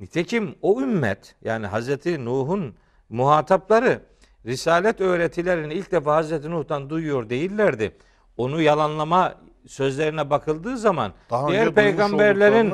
Nitekim 0.00 0.54
o 0.62 0.80
ümmet 0.80 1.34
yani 1.44 1.66
Hazreti 1.66 2.24
Nuh'un 2.24 2.74
muhatapları 3.08 4.00
risalet 4.46 5.00
öğretilerini 5.00 5.74
ilk 5.74 5.92
defa 5.92 6.16
Hazreti 6.16 6.50
Nuh'tan 6.50 6.90
duyuyor 6.90 7.30
değillerdi. 7.30 7.96
Onu 8.36 8.62
yalanlama 8.62 9.34
sözlerine 9.66 10.30
bakıldığı 10.30 10.76
zaman 10.78 11.12
Daha 11.30 11.48
diğer 11.48 11.74
peygamberlerin 11.74 12.72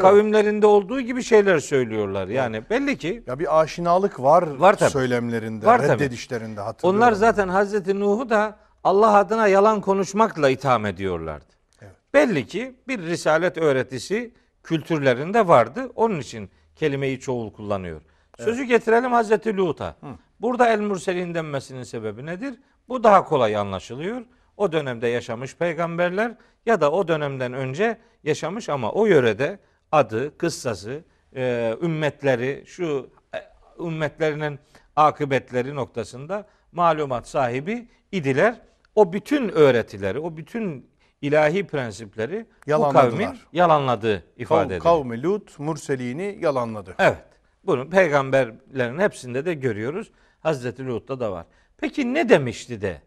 kavimlerinde 0.00 0.66
olduğu 0.66 1.00
gibi 1.00 1.22
şeyler 1.22 1.58
söylüyorlar. 1.58 2.28
Yani 2.28 2.62
belli 2.70 2.98
ki 2.98 3.22
Ya 3.26 3.38
bir 3.38 3.60
aşinalık 3.60 4.20
var, 4.20 4.42
Var 4.56 4.76
tabii. 4.76 4.90
söylemlerinde, 4.90 5.66
Var 5.66 5.82
reddedişlerinde 5.82 6.60
hatırlıyorum. 6.60 7.00
onlar 7.02 7.12
zaten 7.12 7.48
Hazreti 7.48 8.00
Nuh'u 8.00 8.30
da 8.30 8.56
Allah 8.84 9.16
adına 9.16 9.46
yalan 9.46 9.80
konuşmakla 9.80 10.50
itham 10.50 10.86
ediyorlardı. 10.86 11.44
Evet. 11.82 11.92
Belli 12.14 12.46
ki 12.46 12.74
bir 12.88 12.98
risalet 13.02 13.58
öğretisi 13.58 14.34
kültürlerinde 14.62 15.48
vardı. 15.48 15.90
Onun 15.94 16.20
için 16.20 16.50
kelimeyi 16.76 17.20
çoğul 17.20 17.52
kullanıyor. 17.52 18.00
Sözü 18.38 18.64
getirelim 18.64 19.12
Hazreti 19.12 19.56
Lut'a. 19.56 19.96
Burada 20.40 20.68
el 20.68 20.80
mürselin 20.80 21.34
denmesinin 21.34 21.82
sebebi 21.82 22.26
nedir? 22.26 22.54
Bu 22.88 23.04
daha 23.04 23.24
kolay 23.24 23.56
anlaşılıyor. 23.56 24.22
O 24.56 24.72
dönemde 24.72 25.08
yaşamış 25.08 25.56
peygamberler 25.56 26.34
ya 26.66 26.80
da 26.80 26.92
o 26.92 27.08
dönemden 27.08 27.52
önce 27.52 27.98
yaşamış 28.24 28.68
ama 28.68 28.92
o 28.92 29.06
yörede 29.06 29.58
adı, 29.92 30.38
kıssası, 30.38 31.04
e, 31.36 31.76
ümmetleri, 31.82 32.64
şu 32.66 33.10
e, 33.34 33.38
ümmetlerinin 33.84 34.58
akıbetleri 34.96 35.74
noktasında 35.74 36.46
malumat 36.72 37.28
sahibi 37.28 37.88
idiler. 38.12 38.60
O 38.94 39.12
bütün 39.12 39.48
öğretileri, 39.48 40.18
o 40.18 40.36
bütün 40.36 40.91
ilahi 41.22 41.66
prensipleri 41.66 42.46
bu 42.68 42.92
kavmin 42.92 43.38
yalanladığı 43.52 44.24
ifade 44.36 44.66
edilir. 44.66 44.80
kavmi 44.80 45.22
Lut 45.22 45.58
Murselini 45.58 46.38
yalanladı. 46.40 46.94
Evet. 46.98 47.24
Bunu 47.64 47.90
peygamberlerin 47.90 48.98
hepsinde 48.98 49.44
de 49.44 49.54
görüyoruz. 49.54 50.10
Hazreti 50.40 50.86
Lut'ta 50.86 51.20
da 51.20 51.32
var. 51.32 51.46
Peki 51.76 52.14
ne 52.14 52.28
demişti 52.28 52.80
de 52.80 53.02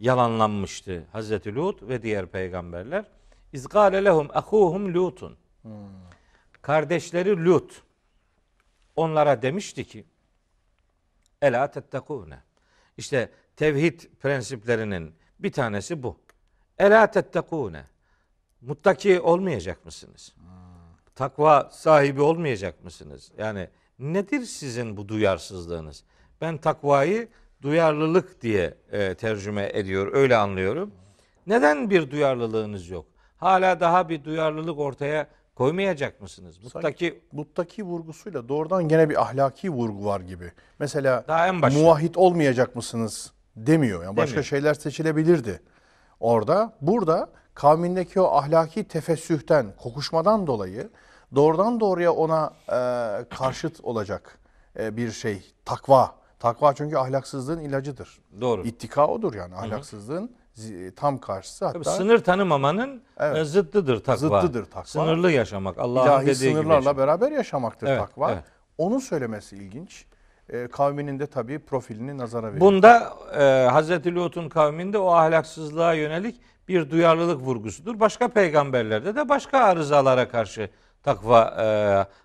yalanlanmıştı 0.00 1.04
Hazreti 1.12 1.54
Lut 1.54 1.82
ve 1.82 2.02
diğer 2.02 2.26
peygamberler? 2.26 3.04
İzgâle 3.52 4.04
lehum 4.04 4.28
ahuhum 4.34 4.94
Lutun. 4.94 5.36
Kardeşleri 6.62 7.44
Lut 7.44 7.82
onlara 8.96 9.42
demişti 9.42 9.84
ki 9.84 10.04
Ela 11.42 11.70
tettekûne. 11.70 12.42
İşte 12.96 13.30
tevhid 13.56 14.00
prensiplerinin 14.20 15.14
bir 15.38 15.52
tanesi 15.52 16.02
bu. 16.02 16.16
Ela 16.80 17.06
tettekûne. 17.06 17.84
Muttaki 18.60 19.20
olmayacak 19.20 19.84
mısınız? 19.84 20.34
Takva 21.14 21.68
sahibi 21.72 22.20
olmayacak 22.20 22.84
mısınız? 22.84 23.30
Yani 23.38 23.68
nedir 23.98 24.40
sizin 24.44 24.96
bu 24.96 25.08
duyarsızlığınız? 25.08 26.04
Ben 26.40 26.56
takvayı 26.56 27.28
duyarlılık 27.62 28.42
diye 28.42 28.74
e, 28.92 29.14
tercüme 29.14 29.70
ediyor, 29.74 30.12
öyle 30.14 30.36
anlıyorum. 30.36 30.92
Neden 31.46 31.90
bir 31.90 32.10
duyarlılığınız 32.10 32.88
yok? 32.88 33.06
Hala 33.36 33.80
daha 33.80 34.08
bir 34.08 34.24
duyarlılık 34.24 34.78
ortaya 34.78 35.26
koymayacak 35.54 36.20
mısınız? 36.20 36.58
Muttaki 36.64 37.20
Muttaki 37.32 37.82
vurgusuyla 37.82 38.48
doğrudan 38.48 38.88
gene 38.88 39.10
bir 39.10 39.22
ahlaki 39.22 39.70
vurgu 39.70 40.04
var 40.04 40.20
gibi. 40.20 40.52
Mesela 40.78 41.24
Daha 41.28 41.48
en 41.48 41.62
başta. 41.62 41.80
muvahhid 41.80 42.14
olmayacak 42.14 42.76
mısınız 42.76 43.32
demiyor. 43.56 44.04
Yani 44.04 44.16
başka 44.16 44.30
Demiyor. 44.30 44.44
şeyler 44.44 44.74
seçilebilirdi. 44.74 45.60
Orada. 46.20 46.72
Burada 46.80 47.28
kavmindeki 47.54 48.20
o 48.20 48.26
ahlaki 48.36 48.84
tefessühten, 48.84 49.66
kokuşmadan 49.82 50.46
dolayı 50.46 50.90
doğrudan 51.34 51.80
doğruya 51.80 52.12
ona 52.12 52.52
e, 52.68 52.74
karşıt 53.28 53.80
olacak 53.82 54.38
e, 54.78 54.96
bir 54.96 55.10
şey 55.10 55.52
takva. 55.64 56.14
Takva 56.38 56.74
çünkü 56.74 56.96
ahlaksızlığın 56.96 57.60
ilacıdır. 57.60 58.18
Doğru. 58.40 58.66
İttika 58.66 59.06
odur 59.06 59.34
yani 59.34 59.54
ahlaksızlığın 59.56 60.32
zi- 60.56 60.94
tam 60.94 61.18
karşısı 61.18 61.64
hatta 61.64 61.82
Tabii 61.82 61.96
sınır 61.96 62.24
tanımamanın 62.24 63.02
Evet. 63.18 63.36
e, 63.36 63.44
zıttıdır 63.44 64.04
takva. 64.04 64.40
Zıttıdır 64.40 64.64
takva. 64.64 64.84
Sınırlı 64.84 65.30
yaşamak. 65.32 65.78
Allah'ın 65.78 66.20
dediği 66.26 66.32
gibi. 66.32 66.34
sınırlarla 66.52 66.74
yaşamak. 66.74 66.98
beraber 66.98 67.32
yaşamaktır 67.32 67.86
Evet, 67.86 68.00
takva. 68.00 68.32
evet. 68.32 68.44
Onu 68.78 69.00
söylemesi 69.00 69.56
ilginç. 69.56 70.06
E, 70.52 70.66
kavminin 70.66 71.18
de 71.18 71.26
tabii 71.26 71.58
profilini 71.58 72.18
nazara 72.18 72.46
veriyor. 72.46 72.60
Bunda 72.60 73.12
e, 73.38 73.68
Hazreti 73.70 74.14
Lut'un 74.14 74.48
kavminde 74.48 74.98
o 74.98 75.10
ahlaksızlığa 75.10 75.94
yönelik 75.94 76.40
bir 76.68 76.90
duyarlılık 76.90 77.40
vurgusudur. 77.40 78.00
Başka 78.00 78.28
peygamberlerde 78.28 79.16
de 79.16 79.28
başka 79.28 79.58
arızalara 79.58 80.28
karşı 80.28 80.68
takva 81.02 81.56
e, 81.60 81.66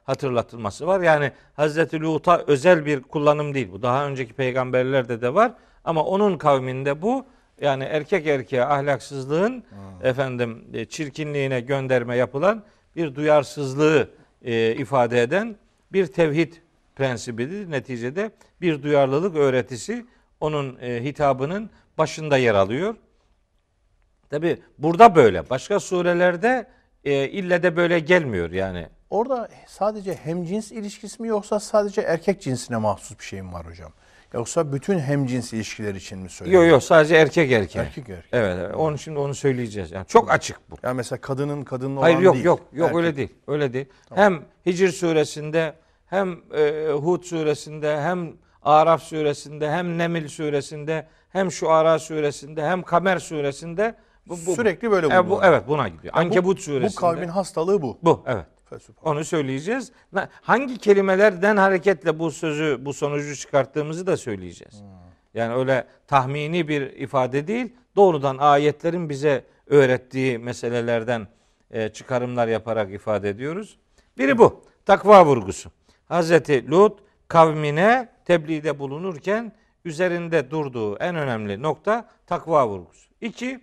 hatırlatılması 0.03 0.87
var. 0.87 0.99
Yani 0.99 1.31
Hazreti 1.53 2.01
Lut'a 2.01 2.43
özel 2.47 2.85
bir 2.85 3.01
kullanım 3.01 3.53
değil 3.53 3.71
bu. 3.71 3.81
Daha 3.81 4.07
önceki 4.07 4.33
peygamberlerde 4.33 5.21
de 5.21 5.33
var 5.33 5.51
ama 5.83 6.03
onun 6.03 6.37
kavminde 6.37 7.01
bu 7.01 7.25
yani 7.61 7.83
erkek 7.83 8.27
erkeğe 8.27 8.65
ahlaksızlığın 8.65 9.63
efendim 10.03 10.65
e, 10.73 10.85
çirkinliğine 10.85 11.61
gönderme 11.61 12.17
yapılan 12.17 12.63
bir 12.95 13.15
duyarsızlığı 13.15 14.09
e, 14.41 14.75
ifade 14.75 15.21
eden 15.21 15.55
bir 15.93 16.07
tevhid 16.07 16.53
prensibidir. 16.95 17.71
Neticede 17.71 18.31
bir 18.61 18.83
duyarlılık 18.83 19.35
öğretisi 19.35 20.05
onun 20.39 20.77
e, 20.81 21.03
hitabının 21.03 21.69
başında 21.97 22.37
yer 22.37 22.55
alıyor. 22.55 22.95
Tabi 24.29 24.57
burada 24.77 25.15
böyle. 25.15 25.49
Başka 25.49 25.79
surelerde 25.79 26.67
e, 27.03 27.29
ille 27.29 27.63
de 27.63 27.75
böyle 27.75 27.99
gelmiyor 27.99 28.51
yani. 28.51 28.87
Orada 29.09 29.49
sadece 29.67 30.13
hemcins 30.13 30.71
ilişkisi 30.71 31.21
mi 31.21 31.27
yoksa 31.27 31.59
sadece 31.59 32.01
erkek 32.01 32.41
cinsine 32.41 32.77
mahsus 32.77 33.19
bir 33.19 33.23
şey 33.23 33.41
mi 33.41 33.53
var 33.53 33.65
hocam? 33.65 33.91
Yoksa 34.33 34.73
bütün 34.73 34.99
hemcins 34.99 35.53
ilişkiler 35.53 35.95
için 35.95 36.19
mi 36.19 36.29
söylüyor? 36.29 36.63
Yok 36.63 36.71
yok 36.71 36.83
sadece 36.83 37.15
erkek 37.15 37.51
erkeğe. 37.51 37.79
Erkek 37.79 38.09
erkek. 38.09 38.29
Evet, 38.33 38.57
evet. 38.59 38.75
Onun 38.75 38.95
şimdi 38.95 39.19
onu 39.19 39.35
söyleyeceğiz. 39.35 39.91
Yani 39.91 40.07
çok 40.07 40.31
açık 40.31 40.57
bu. 40.71 40.75
Yani 40.83 40.95
mesela 40.95 41.21
kadının 41.21 41.63
kadınla 41.63 42.01
Hayır 42.01 42.15
olan 42.15 42.23
yok 42.23 42.33
değil. 42.33 42.45
yok 42.45 42.61
yok 42.73 42.87
Erkek. 42.87 42.97
öyle 42.97 43.15
değil. 43.15 43.29
Öyle 43.47 43.73
değil. 43.73 43.85
Hem 44.15 44.41
Hicr 44.65 44.87
suresinde 44.87 45.73
hem 46.05 46.39
e, 46.55 46.87
Hud 46.91 47.23
suresinde 47.23 48.01
hem 48.01 48.33
Araf 48.61 49.03
suresinde 49.03 49.71
hem 49.71 49.97
Nemil 49.97 50.27
suresinde 50.27 51.07
hem 51.29 51.51
Şuara 51.51 51.99
suresinde 51.99 52.63
hem 52.65 52.83
Kamer 52.83 53.17
suresinde 53.19 53.95
bu, 54.27 54.33
bu 54.45 54.55
Sürekli 54.55 54.91
böyle 54.91 55.15
E, 55.15 55.29
bu 55.29 55.39
evet 55.43 55.63
buna 55.67 55.87
gidiyor. 55.87 56.03
Yani 56.15 56.23
bu- 56.25 56.27
Ankebut 56.27 56.57
Bu 56.57 56.61
suresinde. 56.61 56.99
kavmin 57.01 57.27
hastalığı 57.27 57.81
bu. 57.81 57.97
bu 58.03 58.23
evet. 58.27 58.45
Onu 59.03 59.23
söyleyeceğiz. 59.25 59.91
Hangi 60.41 60.77
kelimelerden 60.77 61.57
hareketle 61.57 62.19
bu 62.19 62.31
sözü, 62.31 62.77
bu 62.85 62.93
sonucu 62.93 63.35
çıkarttığımızı 63.35 64.07
da 64.07 64.17
söyleyeceğiz. 64.17 64.83
Yani 65.33 65.53
öyle 65.55 65.87
tahmini 66.07 66.67
bir 66.67 66.81
ifade 66.81 67.47
değil, 67.47 67.73
doğrudan 67.95 68.37
ayetlerin 68.37 69.09
bize 69.09 69.43
öğrettiği 69.67 70.37
meselelerden 70.37 71.27
e, 71.71 71.89
çıkarımlar 71.89 72.47
yaparak 72.47 72.91
ifade 72.93 73.29
ediyoruz. 73.29 73.77
Biri 74.17 74.37
bu, 74.37 74.63
takva 74.85 75.25
vurgusu. 75.25 75.71
Hazreti 76.05 76.71
Lut 76.71 76.99
kavmine 77.27 78.09
tebliğde 78.25 78.79
bulunurken 78.79 79.51
üzerinde 79.85 80.51
durduğu 80.51 80.97
en 80.97 81.15
önemli 81.15 81.61
nokta 81.61 82.09
takva 82.27 82.67
vurgusu. 82.67 83.09
İki, 83.21 83.59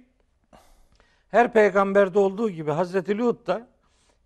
her 1.28 1.53
peygamberde 1.53 2.18
olduğu 2.18 2.51
gibi 2.51 2.70
Hazreti 2.70 3.18
Lut 3.18 3.47
da 3.47 3.68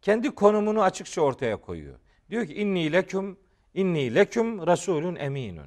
kendi 0.02 0.30
konumunu 0.30 0.82
açıkça 0.82 1.20
ortaya 1.20 1.56
koyuyor. 1.56 1.98
Diyor 2.30 2.46
ki 2.46 2.54
inni 2.54 2.92
leküm 2.92 3.38
inni 3.74 4.14
leküm 4.14 4.66
rasulun 4.66 5.16
eminun. 5.16 5.66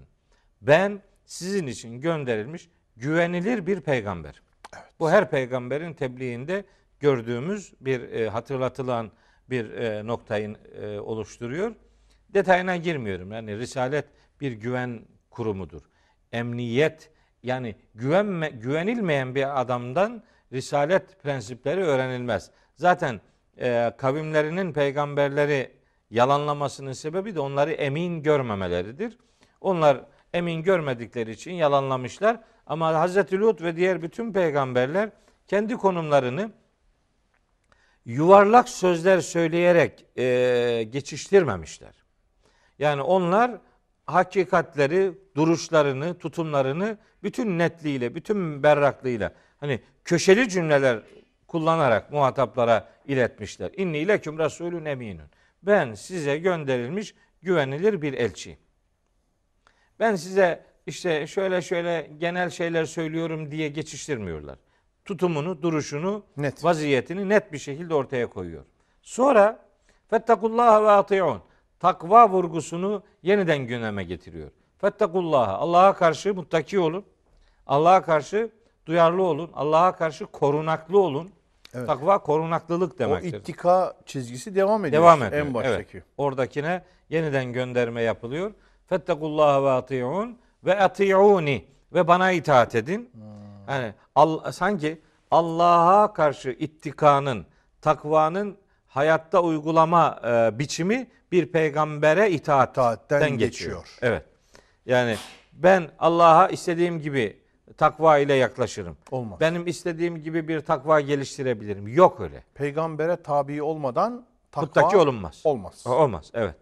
Ben 0.61 1.01
sizin 1.25 1.67
için 1.67 2.01
gönderilmiş 2.01 2.69
güvenilir 2.97 3.67
bir 3.67 3.81
peygamber. 3.81 4.41
Bu 4.99 5.11
her 5.11 5.29
peygamberin 5.29 5.93
tebliğinde 5.93 6.63
gördüğümüz 6.99 7.73
bir 7.81 8.01
e, 8.01 8.29
hatırlatılan 8.29 9.11
bir 9.49 9.71
e, 9.71 10.07
noktayı 10.07 10.55
e, 10.81 10.99
oluşturuyor. 10.99 11.75
Detayına 12.33 12.77
girmiyorum. 12.77 13.31
Yani 13.31 13.57
risalet 13.57 14.05
bir 14.41 14.51
güven 14.51 15.01
kurumudur. 15.29 15.81
Emniyet 16.31 17.11
yani 17.43 17.75
güvenme, 17.95 18.49
güvenilmeyen 18.49 19.35
bir 19.35 19.61
adamdan 19.61 20.23
risalet 20.53 21.23
prensipleri 21.23 21.83
öğrenilmez. 21.83 22.51
Zaten 22.75 23.21
e, 23.57 23.93
kavimlerinin 23.97 24.73
peygamberleri 24.73 25.71
yalanlamasının 26.09 26.93
sebebi 26.93 27.35
de 27.35 27.39
onları 27.39 27.71
emin 27.71 28.23
görmemeleridir. 28.23 29.17
Onlar 29.61 30.05
emin 30.33 30.63
görmedikleri 30.63 31.31
için 31.31 31.51
yalanlamışlar. 31.51 32.39
Ama 32.65 32.93
Hazreti 32.93 33.39
Lut 33.39 33.61
ve 33.61 33.75
diğer 33.75 34.01
bütün 34.01 34.33
peygamberler 34.33 35.09
kendi 35.47 35.73
konumlarını 35.73 36.51
yuvarlak 38.05 38.69
sözler 38.69 39.19
söyleyerek 39.19 40.05
e, 40.17 40.83
geçiştirmemişler. 40.91 41.98
Yani 42.79 43.01
onlar 43.01 43.51
hakikatleri, 44.05 45.13
duruşlarını, 45.35 46.17
tutumlarını 46.17 46.97
bütün 47.23 47.59
netliğiyle, 47.59 48.15
bütün 48.15 48.63
berraklığıyla 48.63 49.33
hani 49.57 49.79
köşeli 50.05 50.49
cümleler 50.49 50.99
kullanarak 51.47 52.11
muhataplara 52.11 52.89
iletmişler. 53.05 53.71
İnni 53.77 54.07
leküm 54.07 54.39
rasulün 54.39 54.85
eminun. 54.85 55.27
Ben 55.63 55.93
size 55.93 56.37
gönderilmiş 56.37 57.15
güvenilir 57.41 58.01
bir 58.01 58.13
elçiyim. 58.13 58.59
Ben 59.99 60.15
size 60.15 60.65
işte 60.87 61.27
şöyle 61.27 61.61
şöyle 61.61 62.11
genel 62.17 62.49
şeyler 62.49 62.85
söylüyorum 62.85 63.51
diye 63.51 63.69
geçiştirmiyorlar. 63.69 64.59
Tutumunu, 65.05 65.61
duruşunu, 65.61 66.25
Net. 66.37 66.63
vaziyetini 66.63 67.29
net 67.29 67.53
bir 67.53 67.57
şekilde 67.57 67.93
ortaya 67.93 68.29
koyuyor. 68.29 68.65
Sonra 69.01 69.65
fettakullaha 70.09 70.83
ve 70.83 70.89
atiun. 70.89 71.41
Takva 71.79 72.29
vurgusunu 72.29 73.03
yeniden 73.23 73.57
gündeme 73.59 74.03
getiriyor. 74.03 74.51
Fettakullaha. 74.77 75.57
Allah'a 75.57 75.93
karşı 75.93 76.33
muttaki 76.33 76.79
olun. 76.79 77.05
Allah'a 77.67 78.01
karşı 78.01 78.49
duyarlı 78.85 79.23
olun. 79.23 79.49
Allah'a 79.53 79.95
karşı 79.95 80.25
korunaklı 80.25 80.99
olun. 80.99 81.29
Evet. 81.73 81.87
Takva 81.87 82.17
korunaklılık 82.17 82.95
O 82.95 82.99
demektir. 82.99 83.33
ittika 83.33 83.93
çizgisi 84.05 84.55
devam 84.55 84.85
ediyor. 84.85 85.03
Devam 85.03 85.23
ediyor. 85.23 85.45
En 85.45 85.53
baştaki. 85.53 85.97
Evet. 85.97 86.05
Oradakine 86.17 86.83
yeniden 87.09 87.53
gönderme 87.53 88.01
yapılıyor. 88.01 88.51
Fettekullaha 88.87 89.63
ve 89.63 89.69
atiun 89.69 90.37
ve 90.65 90.79
atiuni 90.79 91.65
ve 91.93 92.07
bana 92.07 92.31
itaat 92.31 92.75
edin. 92.75 93.09
Yani 93.69 93.93
al, 94.15 94.51
sanki 94.51 95.01
Allah'a 95.31 96.13
karşı 96.13 96.49
ittikanın, 96.49 97.45
takvanın 97.81 98.57
hayatta 98.89 99.41
uygulama 99.43 100.19
e, 100.25 100.59
biçimi 100.59 101.07
bir 101.31 101.51
peygambere 101.51 102.31
itaatten, 102.31 103.21
geçiyor. 103.21 103.37
geçiyor. 103.37 103.97
Evet. 104.01 104.23
Yani 104.85 105.15
ben 105.53 105.89
Allah'a 105.99 106.47
istediğim 106.47 106.99
gibi 107.01 107.39
takva 107.77 108.17
ile 108.17 108.33
yaklaşırım. 108.33 108.97
Olmaz. 109.11 109.39
Benim 109.39 109.67
istediğim 109.67 110.21
gibi 110.21 110.47
bir 110.47 110.61
takva 110.61 111.01
geliştirebilirim. 111.01 111.87
Yok 111.87 112.19
öyle. 112.19 112.43
Peygambere 112.53 113.15
tabi 113.15 113.61
olmadan 113.61 114.25
takva 114.51 114.65
Muttaki 114.65 114.97
olunmaz. 114.97 115.41
olmaz. 115.43 115.83
O- 115.87 115.91
Olmaz. 115.91 116.31
Evet. 116.33 116.55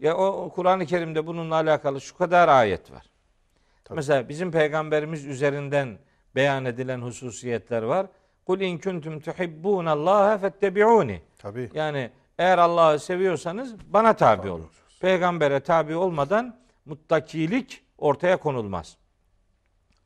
Ya 0.00 0.16
o 0.16 0.26
o 0.26 0.50
Kur'an-ı 0.50 0.86
Kerim'de 0.86 1.26
bununla 1.26 1.54
alakalı 1.54 2.00
şu 2.00 2.16
kadar 2.16 2.48
ayet 2.48 2.92
var. 2.92 3.06
Tabii. 3.84 3.96
Mesela 3.96 4.28
bizim 4.28 4.52
peygamberimiz 4.52 5.26
üzerinden 5.26 5.98
beyan 6.34 6.64
edilen 6.64 7.00
hususiyetler 7.02 7.82
var. 7.82 8.06
Kul 8.50 8.60
in 8.60 8.78
kuntum 8.78 9.20
tuhibbunallaha 9.20 10.38
fettebi'uni. 10.38 11.22
Tabii. 11.38 11.70
Yani 11.74 12.10
eğer 12.38 12.58
Allah'ı 12.58 12.98
seviyorsanız 12.98 13.74
bana 13.92 14.12
tabi 14.12 14.50
olun. 14.50 14.70
Peygambere 15.00 15.60
tabi 15.60 15.96
olmadan 15.96 16.56
muttakilik 16.84 17.82
ortaya 17.98 18.36
konulmaz. 18.36 18.96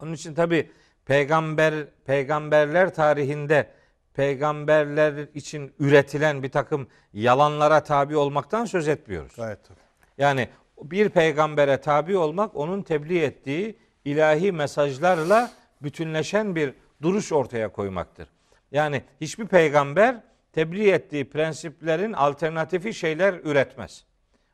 Onun 0.02 0.12
için 0.12 0.34
tabi 0.34 0.70
peygamber 1.06 1.74
peygamberler 2.06 2.94
tarihinde 2.94 3.70
peygamberler 4.14 5.28
için 5.34 5.72
üretilen 5.78 6.42
bir 6.42 6.50
takım 6.50 6.88
yalanlara 7.12 7.82
tabi 7.82 8.16
olmaktan 8.16 8.64
söz 8.64 8.88
etmiyoruz. 8.88 9.36
Gayet 9.36 9.64
tabii. 9.64 9.78
Yani 10.18 10.48
bir 10.82 11.08
peygambere 11.08 11.80
tabi 11.80 12.16
olmak 12.16 12.56
onun 12.56 12.82
tebliğ 12.82 13.22
ettiği 13.22 13.78
ilahi 14.04 14.52
mesajlarla 14.52 15.50
bütünleşen 15.82 16.54
bir 16.56 16.74
duruş 17.02 17.32
ortaya 17.32 17.72
koymaktır. 17.72 18.33
Yani 18.74 19.02
hiçbir 19.20 19.46
peygamber 19.46 20.20
tebliğ 20.52 20.90
ettiği 20.90 21.30
prensiplerin 21.30 22.12
alternatifi 22.12 22.94
şeyler 22.94 23.34
üretmez. 23.34 24.04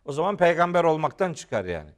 O 0.05 0.13
zaman 0.13 0.37
peygamber 0.37 0.85
olmaktan 0.85 1.33
çıkar 1.33 1.65
yani. 1.65 1.91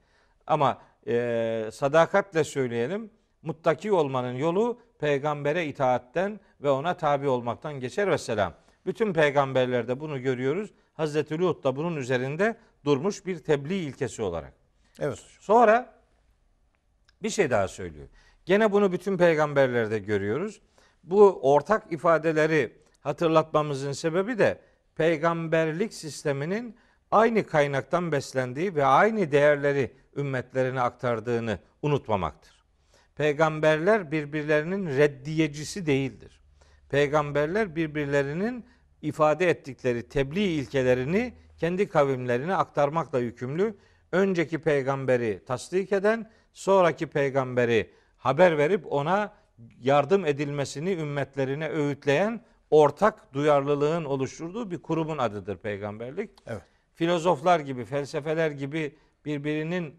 Ama 0.46 0.82
e, 1.06 1.68
sadakatle 1.72 2.44
söyleyelim 2.44 3.10
Muttaki 3.42 3.92
olmanın 3.92 4.32
yolu 4.32 4.80
peygambere 4.98 5.66
itaatten 5.66 6.40
ve 6.60 6.70
ona 6.70 6.96
tabi 6.96 7.28
olmaktan 7.28 7.80
geçer 7.80 8.10
ve 8.10 8.18
selam. 8.18 8.54
Bütün 8.86 9.12
peygamberlerde 9.12 10.00
bunu 10.00 10.22
görüyoruz. 10.22 10.70
Hazreti 10.94 11.38
Lut 11.38 11.64
da 11.64 11.76
bunun 11.76 11.96
üzerinde 11.96 12.56
durmuş 12.84 13.26
bir 13.26 13.38
tebliğ 13.38 13.78
ilkesi 13.78 14.22
olarak. 14.22 14.52
Evet. 15.00 15.18
Sonra 15.40 15.94
bir 17.22 17.30
şey 17.30 17.50
daha 17.50 17.68
söylüyor. 17.68 18.08
Gene 18.44 18.72
bunu 18.72 18.92
bütün 18.92 19.18
peygamberlerde 19.18 19.98
görüyoruz. 19.98 20.60
Bu 21.02 21.52
ortak 21.54 21.92
ifadeleri 21.92 22.72
hatırlatmamızın 23.00 23.92
sebebi 23.92 24.38
de 24.38 24.60
peygamberlik 24.96 25.94
sisteminin 25.94 26.76
aynı 27.10 27.46
kaynaktan 27.46 28.12
beslendiği 28.12 28.74
ve 28.74 28.84
aynı 28.84 29.32
değerleri 29.32 29.92
ümmetlerine 30.16 30.80
aktardığını 30.80 31.58
unutmamaktır. 31.82 32.62
Peygamberler 33.16 34.12
birbirlerinin 34.12 34.86
reddiyecisi 34.86 35.86
değildir. 35.86 36.40
Peygamberler 36.88 37.76
birbirlerinin 37.76 38.64
ifade 39.02 39.50
ettikleri 39.50 40.08
tebliğ 40.08 40.44
ilkelerini 40.44 41.34
kendi 41.58 41.88
kavimlerine 41.88 42.54
aktarmakla 42.54 43.18
yükümlü. 43.18 43.76
Önceki 44.12 44.58
peygamberi 44.58 45.42
tasdik 45.46 45.92
eden, 45.92 46.30
sonraki 46.52 47.06
peygamberi 47.06 47.90
haber 48.16 48.58
verip 48.58 48.92
ona 48.92 49.34
yardım 49.80 50.26
edilmesini 50.26 50.90
ümmetlerine 50.90 51.68
öğütleyen 51.68 52.40
ortak 52.70 53.34
duyarlılığın 53.34 54.04
oluşturduğu 54.04 54.70
bir 54.70 54.82
kurumun 54.82 55.18
adıdır 55.18 55.56
peygamberlik. 55.56 56.30
Evet. 56.46 56.62
Filozoflar 56.94 57.60
gibi, 57.60 57.84
felsefeler 57.84 58.50
gibi 58.50 58.96
birbirinin 59.24 59.94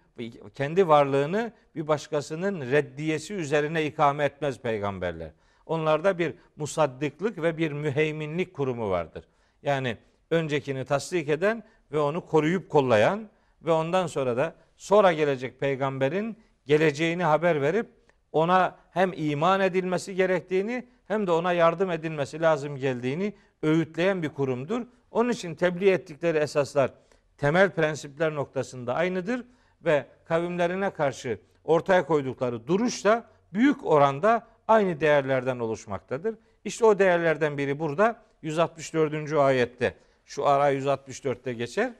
kendi 0.55 0.87
varlığını 0.87 1.51
bir 1.75 1.87
başkasının 1.87 2.61
reddiyesi 2.61 3.33
üzerine 3.33 3.85
ikame 3.85 4.23
etmez 4.23 4.59
peygamberler. 4.59 5.31
Onlarda 5.65 6.19
bir 6.19 6.33
musaddıklık 6.55 7.41
ve 7.41 7.57
bir 7.57 7.71
müheyminlik 7.71 8.53
kurumu 8.53 8.89
vardır. 8.89 9.23
Yani 9.63 9.97
öncekini 10.31 10.85
tasdik 10.85 11.29
eden 11.29 11.63
ve 11.91 11.99
onu 11.99 12.25
koruyup 12.25 12.69
kollayan 12.69 13.29
ve 13.61 13.71
ondan 13.71 14.07
sonra 14.07 14.37
da 14.37 14.55
sonra 14.77 15.13
gelecek 15.13 15.59
peygamberin 15.59 16.37
geleceğini 16.65 17.23
haber 17.23 17.61
verip 17.61 17.87
ona 18.31 18.82
hem 18.93 19.11
iman 19.15 19.61
edilmesi 19.61 20.15
gerektiğini 20.15 20.87
hem 21.07 21.27
de 21.27 21.31
ona 21.31 21.53
yardım 21.53 21.91
edilmesi 21.91 22.41
lazım 22.41 22.75
geldiğini 22.75 23.33
öğütleyen 23.63 24.23
bir 24.23 24.29
kurumdur. 24.29 24.81
Onun 25.11 25.29
için 25.29 25.55
tebliğ 25.55 25.89
ettikleri 25.89 26.37
esaslar 26.37 26.93
temel 27.37 27.71
prensipler 27.71 28.35
noktasında 28.35 28.95
aynıdır 28.95 29.45
ve 29.85 30.05
kavimlerine 30.25 30.89
karşı 30.89 31.39
ortaya 31.63 32.05
koydukları 32.05 32.67
duruş 32.67 33.05
da 33.05 33.27
büyük 33.53 33.85
oranda 33.85 34.47
aynı 34.67 34.99
değerlerden 34.99 35.59
oluşmaktadır. 35.59 36.35
İşte 36.65 36.85
o 36.85 36.99
değerlerden 36.99 37.57
biri 37.57 37.79
burada 37.79 38.21
164. 38.41 39.33
ayette 39.33 39.95
şu 40.25 40.47
ara 40.47 40.73
164'te 40.73 41.53
geçer. 41.53 41.93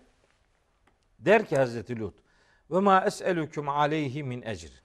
Der 1.20 1.46
ki 1.46 1.58
Hazreti 1.58 2.00
Lut 2.00 2.16
ve 2.72 2.80
ma 2.80 3.04
es'elukum 3.06 3.70
aleyhi 3.70 4.24
min 4.24 4.42
ecr. 4.42 4.84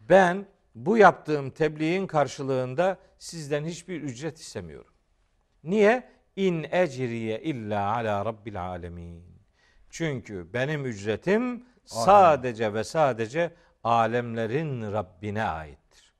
Ben 0.00 0.46
bu 0.74 0.96
yaptığım 0.96 1.50
tebliğin 1.50 2.06
karşılığında 2.06 2.98
sizden 3.18 3.64
hiçbir 3.64 4.02
ücret 4.02 4.38
istemiyorum. 4.38 4.92
Niye? 5.64 6.10
İn 6.36 6.66
ecriye 6.70 7.42
illa 7.42 7.94
ala 7.94 8.24
rabbil 8.24 8.62
alemin. 8.62 9.24
Çünkü 9.90 10.52
benim 10.52 10.86
ücretim 10.86 11.64
sadece 11.84 12.74
ve 12.74 12.84
sadece 12.84 13.50
alemlerin 13.84 14.92
Rabbine 14.92 15.42
aittir. 15.42 16.12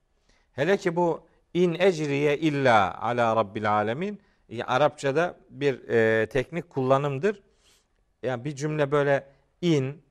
Hele 0.52 0.76
ki 0.76 0.96
bu 0.96 1.26
in 1.54 1.74
ecriye 1.74 2.38
illa 2.38 3.00
ala 3.00 3.36
rabbil 3.36 3.72
alemin 3.72 4.20
e, 4.48 4.62
Arapçada 4.62 5.36
bir 5.50 5.88
e, 5.88 6.26
teknik 6.26 6.70
kullanımdır. 6.70 7.42
Yani 8.22 8.44
bir 8.44 8.56
cümle 8.56 8.90
böyle 8.90 9.26
in, 9.60 10.02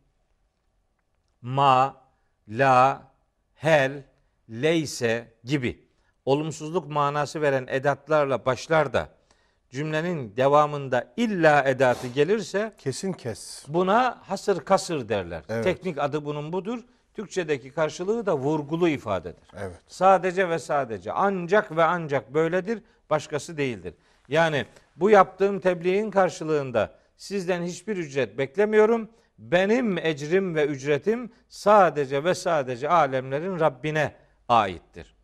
ma, 1.42 2.02
la, 2.48 3.12
hel, 3.56 4.04
leyse 4.50 5.34
gibi 5.43 5.84
olumsuzluk 6.26 6.88
manası 6.89 7.41
veren 7.41 7.66
edatlarla 7.70 8.45
başlar 8.45 8.93
da 8.93 9.10
cümlenin 9.70 10.36
devamında 10.38 11.14
illa 11.18 11.64
edatı 11.64 12.08
gelirse 12.08 12.74
Kesin 12.78 13.14
kes. 13.14 13.66
buna 13.68 14.18
hasır 14.28 14.66
kasır 14.66 15.10
derler. 15.10 15.43
Evet. 15.50 15.64
Teknik 15.64 15.97
adı 15.97 16.26
bunun 16.26 16.54
budur. 16.54 16.80
Türkçedeki 17.14 17.72
karşılığı 17.72 18.26
da 18.26 18.38
vurgulu 18.38 18.89
ifadedir. 18.89 19.43
Evet. 19.58 19.80
Sadece 19.88 20.50
ve 20.50 20.60
sadece 20.60 21.12
ancak 21.12 21.78
ve 21.78 21.84
ancak 21.84 22.34
böyledir, 22.34 22.84
başkası 23.10 23.58
değildir. 23.58 23.93
Yani 24.30 24.66
bu 24.95 25.10
yaptığım 25.10 25.60
tebliğin 25.60 26.12
karşılığında 26.12 26.91
sizden 27.18 27.64
hiçbir 27.64 27.97
ücret 27.97 28.38
beklemiyorum. 28.38 29.10
Benim 29.38 29.97
ecrim 29.97 30.56
ve 30.56 30.66
ücretim 30.66 31.32
sadece 31.50 32.24
ve 32.24 32.36
sadece 32.36 32.89
alemlerin 32.89 33.60
Rabbine 33.60 34.14
aittir. 34.50 35.16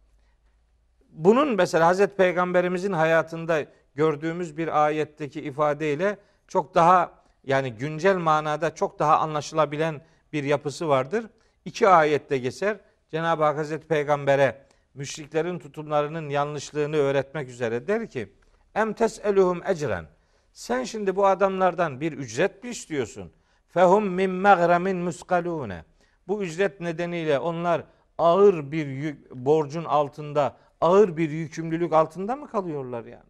Bunun 1.10 1.56
mesela 1.56 1.88
Hazreti 1.88 2.16
Peygamberimizin 2.16 2.94
hayatında 2.94 3.66
gördüğümüz 3.96 4.58
bir 4.58 4.86
ayetteki 4.86 5.42
ifadeyle 5.42 6.18
çok 6.48 6.76
daha 6.76 7.24
yani 7.44 7.74
güncel 7.74 8.18
manada 8.18 8.76
çok 8.76 9.00
daha 9.00 9.18
anlaşılabilen 9.20 10.02
bir 10.34 10.44
yapısı 10.44 10.90
vardır. 10.90 11.26
İki 11.66 11.88
ayette 11.88 12.38
geçer. 12.38 12.78
Cenab-ı 13.12 13.44
Hak 13.44 13.58
Hazreti 13.58 13.88
Peygamber'e 13.88 14.66
müşriklerin 14.94 15.60
tutumlarının 15.60 16.30
yanlışlığını 16.30 16.96
öğretmek 16.96 17.50
üzere 17.50 17.88
der 17.88 18.10
ki 18.10 18.34
Em 18.76 18.94
tes'eluhum 18.94 19.62
ecren 19.66 20.06
Sen 20.54 20.84
şimdi 20.84 21.16
bu 21.16 21.28
adamlardan 21.28 22.02
bir 22.02 22.12
ücret 22.12 22.64
mi 22.64 22.70
istiyorsun? 22.70 23.32
Fehum 23.68 24.08
min 24.08 24.32
mağremin 24.32 24.98
muskalune 24.98 25.86
Bu 26.28 26.44
ücret 26.44 26.82
nedeniyle 26.82 27.40
onlar 27.40 27.84
ağır 28.18 28.72
bir 28.72 28.88
yük, 28.88 29.32
borcun 29.32 29.84
altında, 29.84 30.58
ağır 30.82 31.18
bir 31.18 31.30
yükümlülük 31.30 31.94
altında 31.94 32.36
mı 32.36 32.50
kalıyorlar 32.50 33.06
yani? 33.06 33.30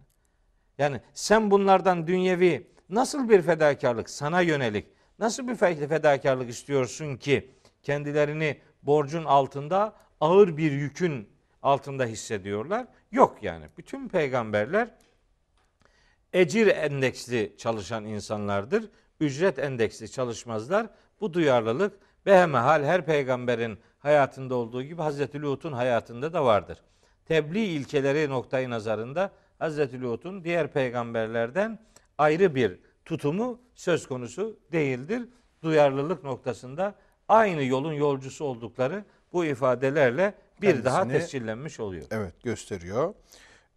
Yani 0.78 1.02
sen 1.14 1.52
bunlardan 1.52 2.08
dünyevi 2.08 2.68
nasıl 2.90 3.30
bir 3.30 3.42
fedakarlık 3.42 4.10
sana 4.10 4.42
yönelik 4.42 4.88
nasıl 5.20 5.48
bir 5.48 5.56
fe- 5.56 5.88
fedakarlık 5.88 6.50
istiyorsun 6.50 7.18
ki 7.18 7.52
kendilerini 7.84 8.62
borcun 8.84 9.26
altında 9.26 9.94
ağır 10.22 10.58
bir 10.58 10.72
yükün 10.72 11.30
altında 11.64 12.06
hissediyorlar? 12.06 12.88
Yok 13.12 13.38
yani. 13.42 13.66
Bütün 13.78 14.10
peygamberler 14.10 14.90
ecir 16.34 16.68
endeksli 16.68 17.56
çalışan 17.58 18.06
insanlardır. 18.06 18.90
Ücret 19.20 19.60
endeksli 19.60 20.12
çalışmazlar. 20.12 20.88
Bu 21.22 21.34
duyarlılık 21.34 22.00
behemehal 22.26 22.84
her 22.84 23.06
peygamberin 23.06 23.78
hayatında 24.00 24.56
olduğu 24.56 24.84
gibi 24.84 25.02
Hazreti 25.02 25.42
Lut'un 25.42 25.74
hayatında 25.74 26.34
da 26.34 26.46
vardır. 26.46 26.78
Tebliğ 27.26 27.66
ilkeleri 27.66 28.30
noktayı 28.30 28.70
nazarında 28.70 29.32
Hazreti 29.60 30.02
Lut'un 30.02 30.44
diğer 30.44 30.72
peygamberlerden 30.72 31.80
ayrı 32.18 32.56
bir 32.56 32.80
tutumu 33.06 33.60
söz 33.76 34.08
konusu 34.08 34.60
değildir. 34.72 35.22
Duyarlılık 35.64 36.24
noktasında 36.24 36.96
aynı 37.28 37.64
yolun 37.64 37.94
yolcusu 37.94 38.46
oldukları 38.46 39.04
bu 39.34 39.46
ifadelerle 39.46 40.34
bir 40.62 40.84
daha 40.86 41.08
tescillenmiş 41.08 41.80
oluyor. 41.80 42.06
Evet 42.12 42.44
gösteriyor. 42.44 43.14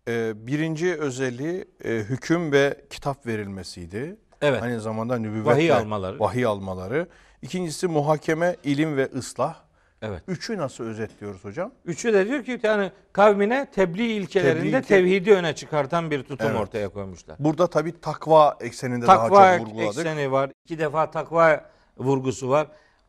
Ee, 0.09 0.47
birinci 0.47 0.95
özelliği 0.95 1.65
e, 1.85 1.91
hüküm 1.91 2.53
ve 2.53 2.85
kitap 2.91 3.27
verilmesiydi. 3.27 4.17
Evet. 4.43 4.63
Aynı 4.63 4.81
zamanda 4.81 5.19
nübüvvet 5.19 5.47
Vahiy 5.47 5.73
almaları. 5.73 6.21
Vahiy 6.21 6.47
almaları. 6.47 7.09
İkincisi 7.43 7.87
muhakeme, 7.89 8.57
ilim 8.65 8.97
ve 8.97 9.09
ıslah. 9.17 9.55
Evet. 10.03 10.23
Üçü 10.29 10.59
nasıl 10.59 10.85
özetliyoruz 10.85 11.45
hocam? 11.45 11.73
Üçü 11.85 12.13
de 12.15 12.29
diyor 12.29 12.45
ki 12.45 12.61
yani 12.63 12.93
kavmine 13.13 13.67
tebliğ 13.75 14.13
ilkelerinde 14.13 14.61
Tebliğ 14.63 14.77
ilke- 14.77 14.87
tevhidi 14.89 15.33
öne 15.35 15.55
çıkartan 15.55 16.11
bir 16.11 16.23
tutum 16.23 16.47
Evet. 16.51 16.61
ortaya 16.61 16.89
koymuşlar. 16.89 17.37
Burada 17.41 17.67
tabii 17.67 18.01
takva 18.01 18.57
ekseninde 18.61 19.07
daha 19.07 19.17
Takva 19.17 19.59
çok 19.59 19.67
vurguladık. 19.67 19.99
ekseni 19.99 20.33
var. 20.33 20.51
İki 20.65 20.79
defa 20.79 21.11
takva 21.11 21.65
vurgusu 21.99 22.49
var. 22.49 22.67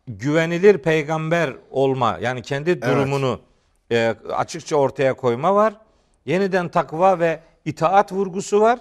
Güvenilir 0.07 0.77
peygamber 0.77 1.53
olma 1.71 2.17
yani 2.21 2.41
kendi 2.41 2.81
durumunu 2.81 3.39
e, 3.91 4.15
açıkça 4.33 4.75
ortaya 4.75 5.13
koyma 5.13 5.55
var. 5.55 5.73
Yeniden 6.25 6.69
takva 6.69 7.19
ve 7.19 7.39
itaat 7.65 8.11
vurgusu 8.11 8.61
var. 8.61 8.79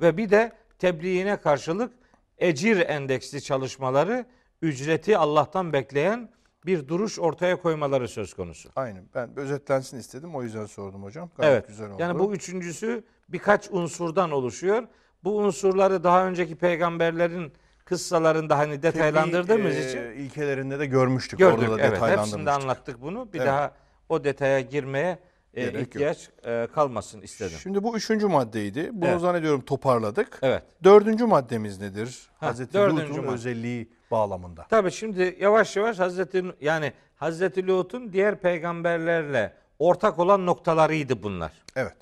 Ve 0.00 0.16
bir 0.16 0.30
de 0.30 0.52
tebliğine 0.78 1.36
karşılık 1.36 1.92
ecir 2.38 2.76
endeksli 2.88 3.42
çalışmaları 3.42 4.24
ücreti 4.66 5.18
Allah'tan 5.18 5.72
bekleyen 5.72 6.28
bir 6.66 6.88
duruş 6.88 7.18
ortaya 7.18 7.56
koymaları 7.56 8.08
söz 8.08 8.34
konusu. 8.34 8.68
Aynen. 8.76 9.04
Ben 9.14 9.36
özetlensin 9.36 9.98
istedim. 9.98 10.34
O 10.34 10.42
yüzden 10.42 10.66
sordum 10.66 11.02
hocam. 11.02 11.30
Gayet 11.36 11.52
Evet. 11.52 11.68
güzel 11.68 11.90
oldu. 11.90 12.02
Yani 12.02 12.18
bu 12.18 12.34
üçüncüsü 12.34 13.04
birkaç 13.28 13.70
unsurdan 13.70 14.30
oluşuyor. 14.30 14.82
Bu 15.24 15.38
unsurları 15.38 16.04
daha 16.04 16.26
önceki 16.26 16.56
peygamberlerin 16.56 17.52
kıssalarında 17.84 18.58
hani 18.58 18.82
detaylandırdığımız 18.82 19.74
Tebliğ, 19.74 19.88
için 19.88 19.98
e, 19.98 20.14
ilkelerinde 20.14 20.78
de 20.78 20.86
görmüştük. 20.86 21.38
gördük. 21.38 21.68
Orada 21.68 21.78
da 21.78 21.82
Evet, 21.86 22.18
hepsinde 22.18 22.50
anlattık 22.50 23.02
bunu. 23.02 23.32
Bir 23.32 23.38
Evet. 23.38 23.48
daha 23.48 23.72
o 24.08 24.24
detaya 24.24 24.60
girmeye 24.60 25.18
e, 25.56 25.80
ihtiyaç 25.80 26.30
e, 26.44 26.68
kalmasın 26.74 27.20
istedim. 27.20 27.58
Şimdi 27.62 27.82
bu 27.82 27.96
üçüncü 27.96 28.26
maddeydi. 28.26 28.90
Bunu 28.92 29.08
Evet. 29.10 29.20
zannediyorum 29.20 29.60
toparladık. 29.60 30.38
Evet. 30.42 30.62
Dördüncü 30.84 31.26
maddemiz 31.26 31.80
nedir? 31.80 32.28
Ha, 32.38 32.46
Hazreti 32.46 32.78
Lut'un 32.78 33.26
özelliği 33.26 33.92
bağlamında. 34.10 34.66
Tabii 34.70 34.90
şimdi 34.92 35.36
yavaş 35.40 35.76
yavaş 35.76 35.98
Hazreti 35.98 36.44
yani 36.60 36.92
Hazreti 37.16 37.66
Lut'un 37.66 38.12
diğer 38.12 38.40
peygamberlerle 38.40 39.52
ortak 39.78 40.18
olan 40.18 40.46
noktalarıydı 40.46 41.22
bunlar. 41.22 41.52
Evet. 41.76 41.96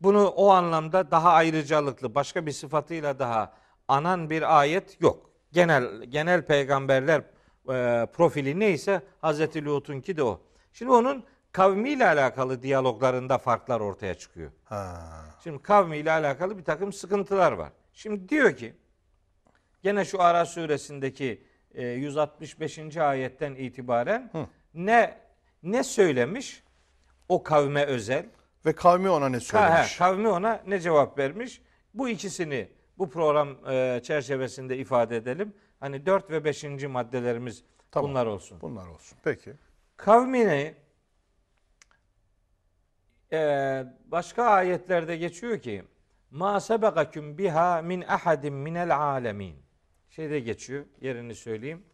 Bunu 0.00 0.26
o 0.28 0.48
anlamda 0.50 1.10
daha 1.10 1.30
ayrıcalıklı 1.32 2.14
başka 2.14 2.46
bir 2.46 2.52
sıfatıyla 2.52 3.18
daha 3.18 3.52
anan 3.88 4.30
bir 4.30 4.58
ayet 4.60 5.00
yok. 5.00 5.30
Genel 5.52 6.02
genel 6.02 6.42
peygamberler 6.46 7.20
e, 7.70 8.06
profili 8.06 8.60
neyse 8.60 9.02
Hazreti 9.20 9.64
Lut'unki 9.64 10.16
de 10.16 10.22
o. 10.22 10.40
Şimdi 10.72 10.92
onun 10.92 11.24
kavmiyle 11.58 12.06
alakalı 12.06 12.62
diyaloglarında 12.62 13.38
farklar 13.38 13.80
ortaya 13.80 14.14
çıkıyor. 14.14 14.50
Ha. 14.64 15.10
Şimdi 15.44 15.62
kavmiyle 15.62 16.12
alakalı 16.12 16.58
bir 16.58 16.64
takım 16.64 16.92
sıkıntılar 16.92 17.52
var. 17.52 17.72
Şimdi 17.92 18.28
diyor 18.28 18.56
ki 18.56 18.74
gene 19.82 20.04
şu 20.04 20.22
Ara 20.22 20.44
suresindeki 20.44 21.42
e, 21.74 21.86
165. 21.86 22.96
ayetten 22.96 23.54
itibaren 23.54 24.30
ne 24.74 25.18
ne 25.62 25.84
söylemiş 25.84 26.62
o 27.28 27.42
kavme 27.42 27.84
özel? 27.84 28.26
Ve 28.66 28.72
kavmi 28.72 29.10
ona 29.10 29.28
ne 29.28 29.40
söylemiş? 29.40 29.94
he, 29.94 29.98
kavmi 29.98 30.28
ona 30.28 30.62
ne 30.66 30.80
cevap 30.80 31.18
vermiş? 31.18 31.62
Bu 31.94 32.08
ikisini 32.08 32.68
bu 32.98 33.10
program 33.10 33.48
e, 33.70 34.00
çerçevesinde 34.04 34.76
ifade 34.76 35.16
edelim. 35.16 35.54
Hani 35.80 36.06
4 36.06 36.30
ve 36.30 36.44
5. 36.44 36.64
maddelerimiz 36.64 37.64
Tamam. 37.90 38.10
bunlar 38.10 38.26
olsun. 38.26 38.58
Bunlar 38.60 38.86
olsun. 38.86 39.18
Peki. 39.24 39.52
Kavmini 39.96 40.74
e, 43.32 43.84
başka 44.06 44.44
ayetlerde 44.44 45.16
geçiyor 45.16 45.58
ki 45.58 45.84
ma 46.30 46.60
sebekakum 46.60 47.38
biha 47.38 47.82
min 47.82 48.02
ahadin 48.02 48.54
minel 48.54 48.96
alemin. 48.96 49.56
Şeyde 50.08 50.40
geçiyor 50.40 50.84
yerini 51.00 51.34
söyleyeyim. 51.34 51.84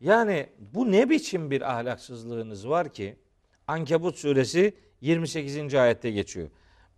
Yani 0.00 0.48
bu 0.58 0.92
ne 0.92 1.10
biçim 1.10 1.50
bir 1.50 1.72
ahlaksızlığınız 1.72 2.68
var 2.68 2.92
ki 2.92 3.16
Ankebut 3.66 4.16
suresi 4.16 4.74
28. 5.00 5.74
ayette 5.74 6.10
geçiyor. 6.10 6.48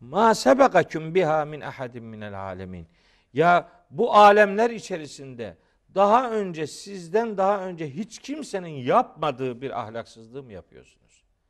Ma 0.01 0.35
sebekakum 0.35 1.15
biha 1.15 1.45
min 1.45 1.61
ahadin 1.61 2.05
minel 2.05 2.41
alemin. 2.41 2.87
Ya 3.33 3.69
bu 3.91 4.15
alemler 4.15 4.71
içerisinde 4.71 5.57
daha 5.95 6.31
önce 6.31 6.67
sizden 6.67 7.37
daha 7.37 7.67
önce 7.67 7.91
hiç 7.91 8.19
kimsenin 8.19 8.69
yapmadığı 8.69 9.61
bir 9.61 9.81
ahlaksızlığı 9.81 10.43
mı 10.43 10.53
yapıyorsunuz? 10.53 11.03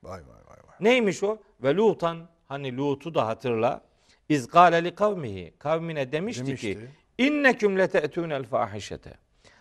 Vay 0.05 0.20
vay 0.20 0.20
vay 0.48 0.59
vay. 0.66 0.76
Neymiş 0.80 1.22
o? 1.22 1.38
Ve 1.62 1.74
Lutan 1.76 2.28
hani 2.48 2.76
Lut'u 2.76 3.14
da 3.14 3.26
hatırla. 3.26 3.80
İz 4.28 4.48
gâle 4.48 4.84
li 4.84 4.94
kavmihi. 4.94 5.55
Kavmine 5.59 6.12
demişti, 6.12 6.46
Demişti. 6.46 6.74
ki 6.74 6.88
inneküm 7.18 7.78
lete'tûnel 7.78 8.44
fâhişete. 8.44 9.14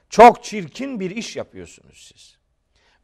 Çok 0.09 0.43
çirkin 0.43 0.99
bir 0.99 1.11
iş 1.11 1.35
yapıyorsunuz 1.35 2.11
siz. 2.13 2.37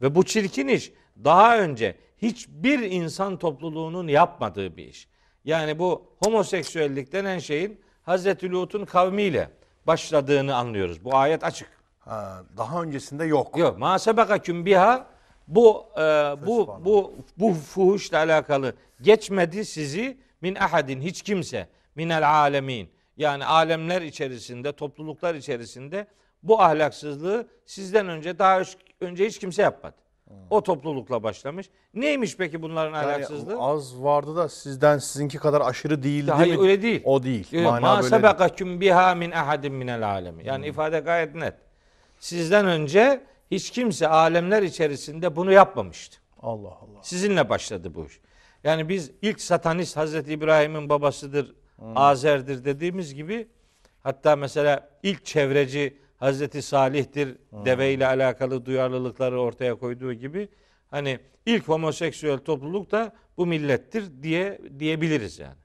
Ve 0.01 0.15
bu 0.15 0.25
çirkin 0.25 0.67
iş 0.67 0.91
daha 1.23 1.57
önce 1.59 1.95
hiçbir 2.17 2.79
insan 2.79 3.37
topluluğunun 3.37 4.07
yapmadığı 4.07 4.77
bir 4.77 4.87
iş. 4.87 5.07
Yani 5.45 5.79
bu 5.79 6.13
homoseksüellik 6.23 7.11
denen 7.11 7.39
şeyin 7.39 7.81
Hazreti 8.03 8.51
Lut'un 8.51 8.85
kavmiyle 8.85 9.49
başladığını 9.87 10.55
anlıyoruz. 10.55 11.05
Bu 11.05 11.15
ayet 11.15 11.43
açık. 11.43 11.69
Ha, 11.99 12.43
daha 12.57 12.81
öncesinde 12.81 13.25
yok. 13.25 13.57
Yok. 13.57 13.77
Ma 13.77 13.99
sebekaküm 13.99 14.65
biha 14.65 15.07
bu 15.50 15.86
e, 15.97 16.02
bu 16.45 16.80
bu 16.86 17.14
bu 17.38 17.54
fuhuşla 17.54 18.18
alakalı 18.18 18.74
geçmedi 19.02 19.66
sizi 19.66 20.18
min 20.41 20.56
ahadin 20.56 21.02
hiç 21.02 21.22
kimse 21.22 21.68
minel 21.95 22.30
alemin. 22.30 22.89
Yani 23.18 23.45
alemler 23.45 24.02
içerisinde, 24.02 24.72
topluluklar 24.72 25.36
içerisinde 25.36 26.08
bu 26.43 26.62
ahlaksızlığı 26.62 27.47
sizden 27.66 28.08
önce 28.10 28.39
daha 28.39 28.62
önce 29.02 29.26
hiç 29.26 29.39
kimse 29.39 29.62
yapmadı. 29.62 29.95
O 30.50 30.64
toplulukla 30.64 31.24
başlamış. 31.24 31.70
Neymiş 31.93 32.38
peki 32.38 32.62
bunların 32.62 32.93
Yani 32.93 33.06
ahlaksızlığı? 33.08 33.62
az 33.62 34.04
vardı 34.04 34.36
da 34.36 34.50
sizden 34.50 34.97
sizinki 34.97 35.38
kadar 35.38 35.62
aşırı 35.62 36.04
değildi 36.04 36.32
Hayır 36.32 36.56
mi? 36.56 36.62
öyle 36.62 36.82
değil. 36.82 37.02
O 37.06 37.24
değil. 37.24 37.47
Yok, 37.52 37.64
Mana 37.72 37.95
Ma 37.95 38.04
sebekaküm 38.04 38.82
biha 38.82 39.16
min 39.16 39.32
ahadin 39.32 39.74
minel 39.74 40.10
alemi. 40.10 40.47
Yani 40.47 40.68
ifade 40.68 41.00
gayet 41.00 41.36
net. 41.36 41.54
Sizden 42.20 42.66
önce 42.66 43.22
hiç 43.52 43.70
kimse 43.70 44.08
alemler 44.08 44.64
içerisinde 44.64 45.36
bunu 45.36 45.52
yapmamıştı. 45.52 46.18
Allah 46.41 46.68
Allah. 46.68 47.04
Sizinle 47.04 47.50
başladı 47.50 47.95
bu 47.95 48.06
iş. 48.06 48.20
Yani 48.64 48.89
biz 48.89 49.12
ilk 49.22 49.41
satanist 49.41 49.97
Hazreti 49.97 50.34
İbrahim'in 50.34 50.89
babasıdır, 50.89 51.56
Azer'dir 51.95 52.66
dediğimiz 52.66 53.16
gibi 53.16 53.47
hatta 54.00 54.36
mesela 54.36 54.89
ilk 55.04 55.26
çevreci 55.26 55.97
Hazreti 56.18 56.62
Salih'tir 56.62 57.38
deve 57.66 57.93
ile 57.93 58.08
alakalı 58.08 58.66
duyarlılıkları 58.66 59.41
ortaya 59.41 59.76
koyduğu 59.76 60.14
gibi 60.14 60.50
hani 60.91 61.20
ilk 61.45 61.68
homoseksüel 61.68 62.38
topluluk 62.38 62.91
da 62.91 63.14
bu 63.38 63.45
millettir 63.45 64.24
diye 64.24 64.62
diyebiliriz 64.80 65.39
yani. 65.39 65.58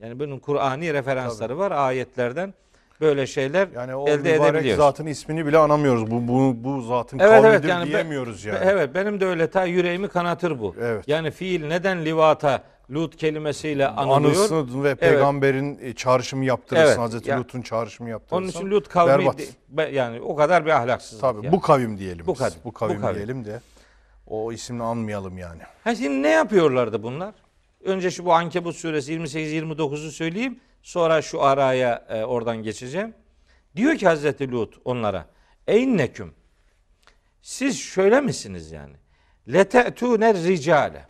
Yani 0.00 0.20
bunun 0.20 0.38
Kur'ani 0.38 0.94
referansları 0.94 1.58
var 1.58 1.70
ayetlerden 1.70 2.54
böyle 3.00 3.26
şeyler 3.26 3.68
Yani 3.74 3.94
o 3.94 4.08
elde 4.08 4.34
edebiliyoruz. 4.34 4.76
zatın 4.84 5.06
ismini 5.06 5.46
bile 5.46 5.58
anamıyoruz. 5.58 6.10
Bu 6.10 6.28
bu, 6.28 6.64
bu 6.64 6.82
zatın 6.82 7.18
Evet 7.18 7.30
kavmidir 7.30 7.48
evet 7.50 7.64
yani 7.64 7.86
diyemiyoruz 7.86 8.44
yani. 8.44 8.58
Evet 8.62 8.94
benim 8.94 9.20
de 9.20 9.26
öyle 9.26 9.50
ta 9.50 9.64
yüreğimi 9.64 10.08
kanatır 10.08 10.58
bu. 10.60 10.74
Evet. 10.80 11.08
Yani 11.08 11.30
fiil 11.30 11.66
neden 11.66 12.04
livata 12.04 12.62
Lut 12.90 13.16
kelimesiyle 13.16 13.88
anılıyor? 13.88 14.34
Anılsın 14.50 14.84
ve 14.84 14.94
peygamberin 14.94 15.78
e, 15.82 15.92
çağrışımı 15.92 16.44
yaptırırsın. 16.44 16.86
Evet, 16.88 16.98
Hazreti 16.98 17.30
ya- 17.30 17.38
Lut'un 17.38 17.62
çağrışımı 17.62 18.10
yaptırırsın. 18.10 18.36
Onun 18.36 18.48
için 18.48 18.70
Lut 18.70 18.88
kavmi 18.88 19.08
Berbat. 19.18 19.38
de- 19.68 19.82
yani 19.82 20.20
o 20.20 20.36
kadar 20.36 20.66
bir 20.66 20.70
ahlaksızlık. 20.70 21.20
Tabii 21.20 21.44
yani. 21.44 21.52
bu 21.52 21.60
kavim 21.60 21.98
diyelim. 21.98 22.26
Bu 22.26 22.34
kavim, 22.34 22.54
Bu 22.64 22.72
kavim, 22.72 22.96
bu 22.96 23.00
kavim. 23.00 23.16
diyelim 23.16 23.44
de 23.44 23.60
o 24.26 24.52
isimle 24.52 24.82
anmayalım 24.82 25.38
yani. 25.38 25.60
Ha 25.84 25.94
şimdi 25.94 26.22
ne 26.22 26.30
yapıyorlardı 26.30 27.02
bunlar? 27.02 27.34
Önce 27.84 28.10
şu 28.10 28.24
bu 28.24 28.34
Ankebut 28.34 28.76
suresi 28.76 29.12
28-29'u 29.12 30.10
söyleyeyim. 30.10 30.60
Sonra 30.84 31.22
şu 31.22 31.42
araya 31.42 32.04
e, 32.08 32.24
oradan 32.24 32.56
geçeceğim. 32.56 33.14
Diyor 33.76 33.96
ki 33.96 34.06
Hazreti 34.06 34.50
Lut 34.50 34.74
onlara. 34.84 35.26
Eynneküm. 35.66 36.34
Siz 37.42 37.80
şöyle 37.80 38.20
misiniz 38.20 38.72
yani? 38.72 38.96
Lete'tûne 39.52 40.34
ricale. 40.34 41.06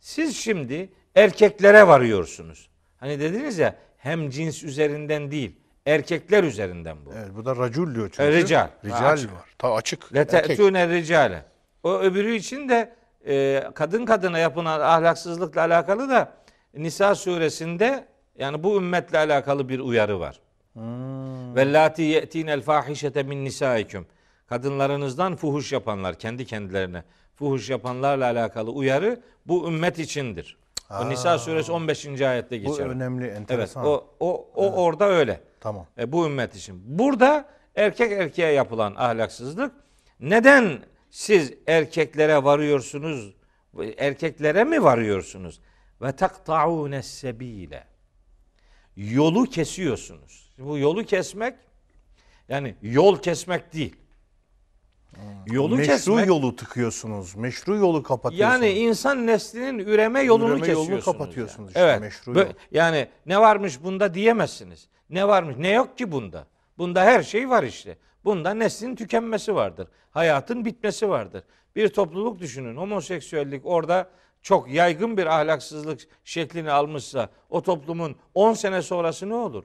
Siz 0.00 0.36
şimdi 0.36 0.92
erkeklere 1.14 1.86
varıyorsunuz. 1.86 2.68
Hani 2.96 3.20
dediniz 3.20 3.58
ya 3.58 3.76
hem 3.96 4.30
cins 4.30 4.62
üzerinden 4.62 5.30
değil 5.30 5.56
erkekler 5.86 6.44
üzerinden 6.44 7.06
bu. 7.06 7.12
Evet 7.12 7.34
burada 7.34 7.56
racul 7.56 7.94
diyor 7.94 8.10
çünkü. 8.10 8.22
E, 8.22 8.32
rical. 8.32 8.68
Rical 8.84 8.98
Ha, 8.98 9.06
açık. 9.08 9.32
var. 9.32 9.54
Ta 9.58 9.74
açık. 9.74 10.02
Erkek. 10.14 10.34
Lete'tûne 10.34 10.88
ricale. 10.88 11.44
O 11.82 11.98
öbürü 11.98 12.34
için 12.34 12.68
de 12.68 12.94
e, 13.26 13.64
kadın 13.74 14.04
kadına 14.04 14.38
yapılan 14.38 14.80
ahlaksızlıkla 14.80 15.60
alakalı 15.60 16.08
da 16.08 16.32
Nisa 16.74 17.14
suresinde 17.14 18.15
yani 18.38 18.62
bu 18.62 18.76
ümmetle 18.76 19.18
alakalı 19.18 19.68
bir 19.68 19.78
uyarı 19.80 20.20
var. 20.20 20.40
Ve 21.56 21.72
lati 21.72 22.02
ye'tinel 22.02 22.60
fahişete 22.62 23.22
min 23.22 23.44
nisaikum. 23.44 24.06
Kadınlarınızdan 24.46 25.36
fuhuş 25.36 25.72
yapanlar 25.72 26.18
kendi 26.18 26.46
kendilerine 26.46 27.04
fuhuş 27.34 27.70
yapanlarla 27.70 28.24
alakalı 28.24 28.70
uyarı 28.70 29.20
bu 29.46 29.68
ümmet 29.68 29.98
içindir. 29.98 30.56
O 30.90 31.08
Nisa 31.08 31.38
suresi 31.38 31.72
15. 31.72 32.20
ayette 32.20 32.64
Bu 32.64 32.70
geçer. 32.70 32.86
önemli, 32.86 33.24
Evet, 33.24 33.36
enteresan. 33.36 33.86
o 33.86 34.04
o 34.20 34.48
o 34.54 34.72
orada 34.72 35.08
öyle. 35.08 35.40
Tamam. 35.60 35.86
E, 35.98 36.12
bu 36.12 36.26
ümmet 36.26 36.54
için. 36.56 36.82
Burada 36.98 37.44
erkek 37.76 38.12
erkeğe 38.12 38.52
yapılan 38.52 38.94
ahlaksızlık 38.96 39.72
neden 40.20 40.78
siz 41.10 41.52
erkeklere 41.66 42.44
varıyorsunuz? 42.44 43.34
Erkeklere 43.98 44.64
mi 44.64 44.82
varıyorsunuz? 44.82 45.60
Ve 46.02 46.12
takta'une 46.12 47.02
sebile. 47.02 47.84
Yolu 48.96 49.44
kesiyorsunuz. 49.44 50.52
Bu 50.58 50.78
yolu 50.78 51.04
kesmek 51.04 51.54
yani 52.48 52.74
yol 52.82 53.18
kesmek 53.18 53.72
değil. 53.72 53.96
Yolu 55.46 55.76
Meşru 55.76 55.92
kesmek 55.92 56.26
yolu 56.26 56.56
tıkıyorsunuz. 56.56 57.34
Meşru 57.34 57.76
yolu 57.76 58.02
kapatıyorsunuz. 58.02 58.62
yani 58.62 58.78
insan 58.78 59.26
neslinin 59.26 59.78
üreme 59.78 60.20
yolunu 60.20 60.44
Üreme 60.44 60.66
yolunu 60.66 60.86
kesiyorsunuz. 60.86 61.04
kapatıyorsunuz 61.04 61.58
yani. 61.58 61.68
işte, 61.68 61.80
evet. 61.80 62.00
meşru 62.00 62.38
yol. 62.38 62.46
Yani 62.70 63.08
ne 63.26 63.40
varmış 63.40 63.82
bunda 63.84 64.14
diyemezsiniz. 64.14 64.88
Ne 65.10 65.28
varmış? 65.28 65.56
Ne 65.58 65.70
yok 65.70 65.98
ki 65.98 66.12
bunda? 66.12 66.46
Bunda 66.78 67.04
her 67.04 67.22
şey 67.22 67.50
var 67.50 67.62
işte. 67.62 67.98
Bunda 68.24 68.54
neslin 68.54 68.96
tükenmesi 68.96 69.54
vardır. 69.54 69.88
Hayatın 70.10 70.64
bitmesi 70.64 71.08
vardır. 71.08 71.44
Bir 71.76 71.88
topluluk 71.88 72.40
düşünün. 72.40 72.76
Homoseksüellik 72.76 73.66
orada 73.66 74.10
çok 74.46 74.70
yaygın 74.70 75.16
bir 75.16 75.26
ahlaksızlık 75.26 76.00
şeklini 76.24 76.72
almışsa 76.72 77.28
o 77.50 77.62
toplumun 77.62 78.16
10 78.34 78.52
sene 78.52 78.82
sonrası 78.82 79.28
ne 79.28 79.34
olur? 79.34 79.64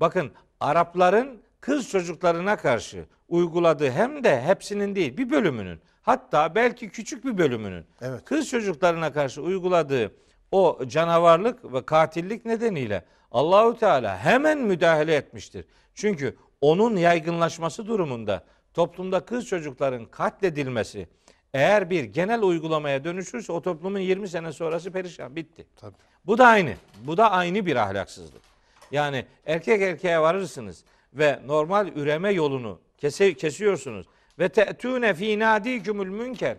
Bakın 0.00 0.32
Arapların 0.60 1.42
kız 1.60 1.90
çocuklarına 1.90 2.56
karşı 2.56 3.06
uyguladığı 3.28 3.90
hem 3.90 4.24
de 4.24 4.42
hepsinin 4.42 4.94
değil 4.94 5.16
bir 5.16 5.30
bölümünün 5.30 5.80
hatta 6.02 6.54
belki 6.54 6.88
küçük 6.88 7.24
bir 7.24 7.38
bölümünün 7.38 7.84
Evet. 8.00 8.24
kız 8.24 8.48
çocuklarına 8.48 9.12
karşı 9.12 9.42
uyguladığı 9.42 10.14
o 10.52 10.78
canavarlık 10.86 11.72
ve 11.72 11.86
katillik 11.86 12.44
nedeniyle 12.44 13.04
Allahu 13.32 13.78
Teala 13.78 14.18
hemen 14.18 14.58
müdahale 14.58 15.14
etmiştir. 15.14 15.64
Çünkü 15.94 16.36
onun 16.60 16.96
yaygınlaşması 16.96 17.86
durumunda 17.86 18.44
toplumda 18.74 19.20
kız 19.20 19.46
çocukların 19.46 20.04
katledilmesi 20.04 21.08
eğer 21.56 21.90
bir 21.90 22.04
genel 22.04 22.42
uygulamaya 22.42 23.04
dönüşürse 23.04 23.52
o 23.52 23.62
toplumun 23.62 23.98
20 23.98 24.28
sene 24.28 24.52
sonrası 24.52 24.90
perişan 24.90 25.36
bitti. 25.36 25.66
Tabii. 25.76 25.96
Bu 26.26 26.38
da 26.38 26.46
aynı. 26.46 26.74
Bu 27.04 27.16
da 27.16 27.30
aynı 27.30 27.66
bir 27.66 27.76
ahlaksızlık. 27.76 28.42
Yani 28.90 29.26
erkek 29.46 29.82
erkeğe 29.82 30.20
varırsınız 30.20 30.84
ve 31.12 31.40
normal 31.46 31.88
üreme 31.88 32.32
yolunu 32.32 32.80
kese, 32.98 33.34
kesiyorsunuz 33.34 34.06
ve 34.38 34.48
te'tune 34.48 35.14
fi 35.14 35.38
nadikumul 35.38 36.06
münker. 36.06 36.56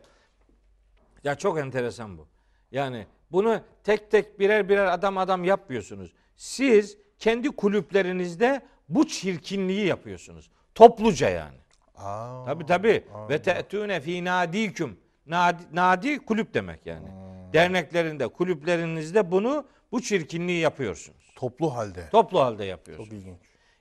Ya 1.24 1.36
çok 1.36 1.60
enteresan 1.60 2.18
bu. 2.18 2.28
Yani 2.72 3.08
bunu 3.32 3.62
tek 3.84 4.12
tek 4.12 4.40
birer 4.40 4.70
birer 4.70 4.86
adam 4.86 5.18
adam 5.18 5.44
yapmıyorsunuz. 5.44 6.14
Siz 6.36 6.98
kendi 7.20 7.50
kulüplerinizde 7.50 8.62
bu 8.90 9.08
çirkinliği 9.08 9.86
yapıyorsunuz. 9.86 10.50
Topluca 10.76 11.30
yani. 11.30 11.58
Aa, 11.98 12.44
Tabi 12.46 12.66
tabi. 12.66 13.04
Ve 13.30 13.42
te'tune 13.42 14.02
fi 14.02 14.26
nadiküm. 14.26 14.98
Nadi, 15.26 15.64
nadi 15.74 16.20
kulüp 16.26 16.54
demek 16.54 16.86
yani. 16.86 17.08
Derneklerinde, 17.54 18.28
kulüplerinizde 18.28 19.32
bunu 19.32 19.66
bu 19.92 20.02
çirkinliği 20.02 20.60
yapıyorsunuz. 20.60 21.34
Toplu 21.36 21.76
halde. 21.76 22.10
Toplu 22.12 22.40
halde 22.42 22.58
Çok 22.58 22.68
yapıyorsunuz. 22.68 23.14
ilginç. 23.14 23.38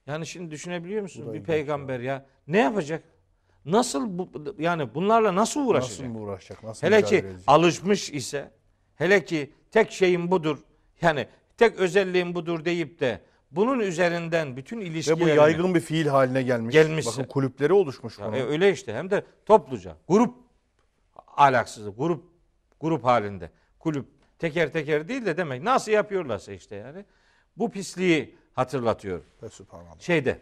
Yani 0.06 0.26
şimdi 0.26 0.50
düşünebiliyor 0.50 1.02
musunuz 1.02 1.32
bir 1.34 1.42
peygamber 1.42 2.00
ya 2.00 2.26
ne 2.46 2.58
yapacak? 2.58 3.02
Nasıl 3.64 4.18
bu 4.18 4.30
yani 4.58 4.94
bunlarla 4.94 5.34
nasıl 5.34 5.66
uğraşacak? 5.66 6.08
Nasıl 6.08 6.20
uğraşacak? 6.20 6.62
Nasıl 6.62 6.86
Hele 6.86 7.02
ki 7.02 7.16
edecek? 7.16 7.40
alışmış 7.46 8.10
ise, 8.10 8.50
hele 8.94 9.24
ki 9.24 9.52
tek 9.70 9.90
şeyim 9.92 10.30
budur. 10.30 10.58
Yani 11.00 11.26
tek 11.56 11.76
özelliğim 11.76 12.34
budur 12.34 12.64
deyip 12.64 13.00
de 13.00 13.20
bunun 13.50 13.80
üzerinden 13.80 14.56
bütün 14.56 14.80
Ve 14.80 15.20
bu 15.20 15.28
yaygın 15.28 15.74
bir 15.74 15.80
fiil 15.80 16.06
haline 16.06 16.42
gelmiş. 16.42 16.72
Gelmişse. 16.72 17.10
Bakın 17.10 17.24
kulüpleri 17.24 17.72
oluşmuş 17.72 18.18
Ya, 18.18 18.26
e, 18.26 18.44
öyle 18.44 18.72
işte 18.72 18.94
hem 18.94 19.10
de 19.10 19.24
topluca, 19.46 19.96
grup 20.08 20.34
ahlaksızlık, 21.36 21.98
grup 21.98 22.24
grup 22.80 23.04
halinde. 23.04 23.50
Kulüp 23.78 24.06
teker 24.38 24.72
teker 24.72 25.08
değil 25.08 25.26
de 25.26 25.36
demek 25.36 25.62
nasıl 25.62 25.92
yapıyorlarsa 25.92 26.52
işte 26.52 26.76
yani. 26.76 27.04
Bu 27.56 27.70
pisliği 27.70 28.38
hatırlatıyor 28.54 29.20
şeyde. 29.98 30.38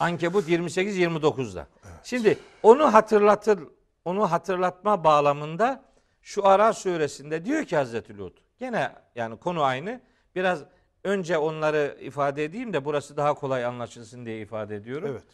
Ankebut 0.00 0.48
28 0.48 0.98
29'da. 0.98 1.66
Şimdi 2.04 2.38
onu 2.62 2.94
hatırlatır 2.94 3.60
onu 4.04 4.30
hatırlatma 4.30 5.04
bağlamında 5.04 5.84
şu 6.22 6.46
Ara 6.46 6.72
suresinde 6.72 7.44
diyor 7.44 7.64
ki 7.64 7.76
Hazreti 7.76 8.18
Lut. 8.18 8.38
Gene 8.58 8.92
yani 9.14 9.36
konu 9.36 9.62
aynı. 9.62 10.00
Biraz 10.34 10.64
önce 11.04 11.38
onları 11.38 11.98
ifade 12.00 12.44
edeyim 12.44 12.72
de 12.72 12.84
burası 12.84 13.16
daha 13.16 13.34
kolay 13.34 13.64
anlaşılsın 13.64 14.26
diye 14.26 14.40
ifade 14.40 14.76
ediyorum. 14.76 15.10
Evet. 15.12 15.24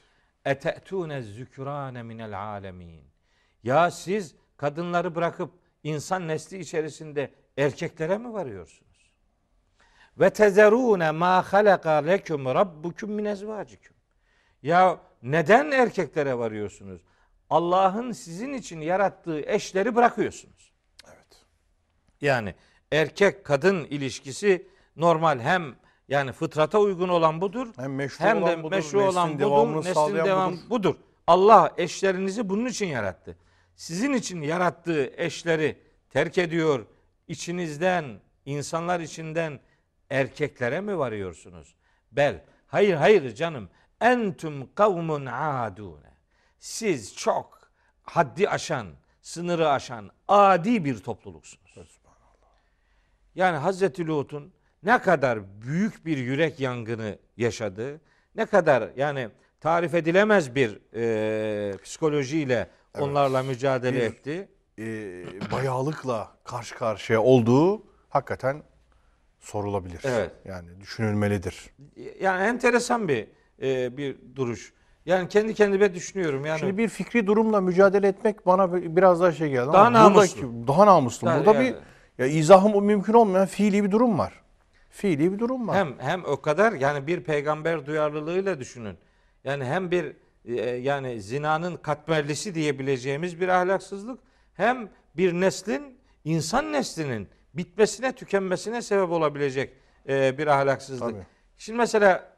Ete'tune 0.45 1.23
zükrane 1.23 2.03
minel 2.03 2.41
alemin. 2.41 3.05
Ya 3.63 3.91
siz 3.91 4.35
kadınları 4.57 5.15
bırakıp 5.15 5.51
insan 5.83 6.29
nesli 6.29 6.59
içerisinde 6.59 7.31
erkeklere 7.59 8.19
mi 8.19 8.33
varıyorsunuz? 8.33 9.13
Ve 10.21 10.31
tezerune 10.31 11.11
ma 11.11 11.53
halaka 11.53 11.91
lekum 11.91 12.45
rabbukum 12.45 13.11
min 13.11 13.25
ezvacikum. 13.25 13.97
Ya 14.63 15.01
neden 15.23 15.71
erkeklere 15.71 16.39
varıyorsunuz? 16.39 17.03
Allah'ın 17.51 18.13
sizin 18.13 18.53
için 18.53 18.81
yarattığı 18.81 19.41
eşleri 19.41 19.95
bırakıyorsunuz. 19.95 20.73
Evet. 21.07 21.45
Yani 22.21 22.55
erkek 22.93 23.45
kadın 23.45 23.85
ilişkisi 23.85 24.69
normal 24.97 25.41
hem 25.41 25.77
yani 26.09 26.33
fıtrata 26.33 26.79
uygun 26.79 27.09
olan 27.09 27.41
budur. 27.41 27.69
Hem 27.77 27.95
meşru 27.95 28.25
hem 28.25 28.41
de 28.41 28.45
olan 28.45 28.63
budur, 28.63 28.77
meşru 28.77 28.99
neslin 28.99 29.11
olan 29.11 29.31
budur, 29.31 29.41
devamını 29.41 29.79
neslin 29.79 29.93
sağlayan 29.93 30.27
devam 30.27 30.53
budur. 30.53 30.71
budur. 30.71 30.95
Allah 31.27 31.75
eşlerinizi 31.77 32.49
bunun 32.49 32.67
için 32.67 32.87
yarattı. 32.87 33.37
Sizin 33.77 34.13
için 34.13 34.43
yarattığı 34.43 35.13
eşleri 35.17 35.79
terk 36.11 36.39
ediyor. 36.39 36.87
İçinizden, 37.29 38.21
insanlar 38.45 39.01
içinden 39.01 39.61
erkeklere 40.11 40.81
mi 40.81 40.99
varıyorsunuz? 40.99 41.75
Bel. 42.13 42.45
Hayır 42.67 42.95
hayır 42.95 43.35
canım. 43.35 43.69
Entüm 44.01 44.75
kavmun 44.75 45.27
adune. 45.27 46.17
Siz 46.59 47.17
çok 47.17 47.71
haddi 48.03 48.49
aşan, 48.49 48.87
sınırı 49.23 49.71
aşan 49.71 50.11
adi 50.29 50.85
bir 50.85 50.99
topluluksunuz. 50.99 51.67
Yani 53.35 53.57
Hazreti 53.57 54.07
Lut'un 54.07 54.53
ne 54.87 54.99
kadar 54.99 55.39
büyük 55.63 56.07
bir 56.07 56.19
yürek 56.19 56.61
yangını 56.61 57.19
yaşadığı, 57.37 58.01
ne 58.37 58.47
kadar 58.47 58.89
yani 58.97 59.29
tarif 59.61 59.95
edilemez 59.95 60.55
bir 60.55 60.79
e, 60.95 61.77
psikolojiyle 61.79 62.67
onlarla 63.01 63.43
mücadele 63.43 63.97
Bir- 63.97 64.03
etti. 64.03 64.49
Ee, 64.79 65.25
bayağılıkla 65.53 66.31
karşı 66.45 66.75
karşıya 66.75 67.23
olduğu 67.23 67.83
hakikaten 68.09 68.63
sorulabilir. 69.41 70.01
Evet. 70.05 70.31
Yani 70.45 70.81
düşünülmelidir. 70.81 71.71
Yani 72.21 72.43
enteresan 72.43 73.09
bir 73.09 73.29
e, 73.63 73.97
bir 73.97 74.17
duruş. 74.37 74.73
Yani 75.07 75.29
kendi 75.29 75.55
kendime 75.55 75.95
düşünüyorum 75.95 76.47
yani. 76.47 76.59
Şimdi 76.61 76.79
bir 76.79 76.89
fikri 76.89 77.27
durumla 77.27 77.61
mücadele 77.61 78.09
etmek 78.09 78.47
bana 78.47 78.75
bir- 78.75 78.97
biraz 78.97 79.21
daha 79.21 79.33
şey 79.33 79.51
geldi. 79.51 79.67
Daha 79.73 79.87
ama 79.87 79.93
namuslu. 79.93 80.43
buradaki- 80.43 80.69
daha 80.69 80.87
namuslu. 80.87 81.27
Daha- 81.27 81.39
Burada 81.39 81.55
yani- 81.63 81.75
bir 82.19 82.23
ya 82.23 82.27
izahım 82.31 82.85
mümkün 82.85 83.13
olmayan 83.13 83.47
fiili 83.47 83.85
bir 83.85 83.91
durum 83.91 84.19
var. 84.19 84.33
Fiili 84.97 85.33
bir 85.33 85.39
durum 85.39 85.69
var. 85.69 85.77
Hem 85.77 85.99
hem 85.99 86.25
o 86.25 86.41
kadar 86.41 86.73
yani 86.73 87.07
bir 87.07 87.21
peygamber 87.21 87.87
duyarlılığıyla 87.87 88.61
düşünün. 88.61 88.99
Yani 89.45 89.65
hem 89.65 89.91
bir 89.91 90.17
e, 90.45 90.71
yani 90.71 91.21
zinanın 91.21 91.77
katmerlisi 91.77 92.55
diyebileceğimiz 92.55 93.41
bir 93.41 93.49
ahlaksızlık 93.49 94.21
hem 94.55 94.91
bir 95.17 95.33
neslin 95.33 95.99
insan 96.25 96.73
neslinin 96.73 97.29
bitmesine 97.55 98.15
tükenmesine 98.15 98.83
sebep 98.83 99.11
olabilecek 99.11 99.73
e, 100.09 100.39
bir 100.39 100.47
ahlaksızlık. 100.47 101.11
Tabii. 101.11 101.27
Şimdi 101.59 101.77
mesela 101.77 102.33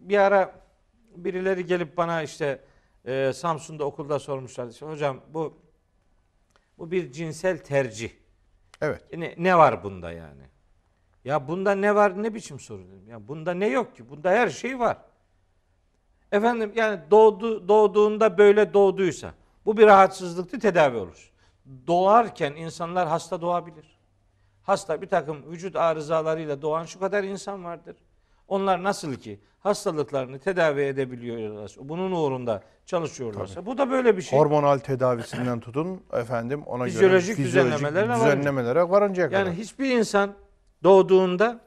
bir 0.00 0.18
ara 0.18 0.54
birileri 1.16 1.66
gelip 1.66 1.96
bana 1.96 2.22
işte 2.22 2.60
e, 3.04 3.32
Samsun'da 3.32 3.84
okulda 3.84 4.18
sormuşlar. 4.18 4.68
İşte, 4.68 4.86
Hocam 4.86 5.20
bu 5.34 5.58
bu 6.78 6.90
bir 6.90 7.12
cinsel 7.12 7.58
tercih. 7.58 8.10
Evet. 8.80 9.02
Ne, 9.16 9.34
ne 9.38 9.58
var 9.58 9.84
bunda 9.84 10.12
yani? 10.12 10.55
Ya 11.26 11.48
bunda 11.48 11.74
ne 11.74 11.94
var 11.94 12.22
ne 12.22 12.34
biçim 12.34 12.60
soru 12.60 12.82
dedim. 12.88 13.08
Ya 13.08 13.28
bunda 13.28 13.54
ne 13.54 13.66
yok 13.66 13.96
ki? 13.96 14.10
Bunda 14.10 14.30
her 14.30 14.48
şey 14.48 14.78
var. 14.78 14.96
Efendim 16.32 16.72
yani 16.74 17.00
doğdu, 17.10 17.68
doğduğunda 17.68 18.38
böyle 18.38 18.74
doğduysa 18.74 19.34
bu 19.66 19.76
bir 19.76 19.86
rahatsızlıktı 19.86 20.58
tedavi 20.58 20.96
olur. 20.96 21.30
Doğarken 21.86 22.52
insanlar 22.52 23.08
hasta 23.08 23.40
doğabilir. 23.40 23.98
Hasta 24.62 25.02
bir 25.02 25.08
takım 25.08 25.50
vücut 25.50 25.76
arızalarıyla 25.76 26.62
doğan 26.62 26.84
şu 26.84 27.00
kadar 27.00 27.24
insan 27.24 27.64
vardır. 27.64 27.96
Onlar 28.48 28.82
nasıl 28.82 29.14
ki 29.14 29.40
hastalıklarını 29.60 30.38
tedavi 30.38 30.80
edebiliyorlarsa, 30.80 31.88
bunun 31.88 32.12
uğrunda 32.12 32.62
çalışıyorlarsa 32.86 33.66
bu 33.66 33.78
da 33.78 33.90
böyle 33.90 34.16
bir 34.16 34.22
şey. 34.22 34.38
Hormonal 34.38 34.78
tedavisinden 34.78 35.60
tutun 35.60 36.02
efendim 36.12 36.62
ona 36.66 36.84
Fizyolojik 36.84 37.36
göre 37.36 37.46
düzenlemelerle 37.46 38.08
varınca. 38.08 38.26
düzenlemelere 38.26 38.90
varıncaya 38.90 39.28
kadar. 39.28 39.46
Yani 39.46 39.56
hiçbir 39.58 39.90
insan 39.90 40.34
doğduğunda 40.84 41.60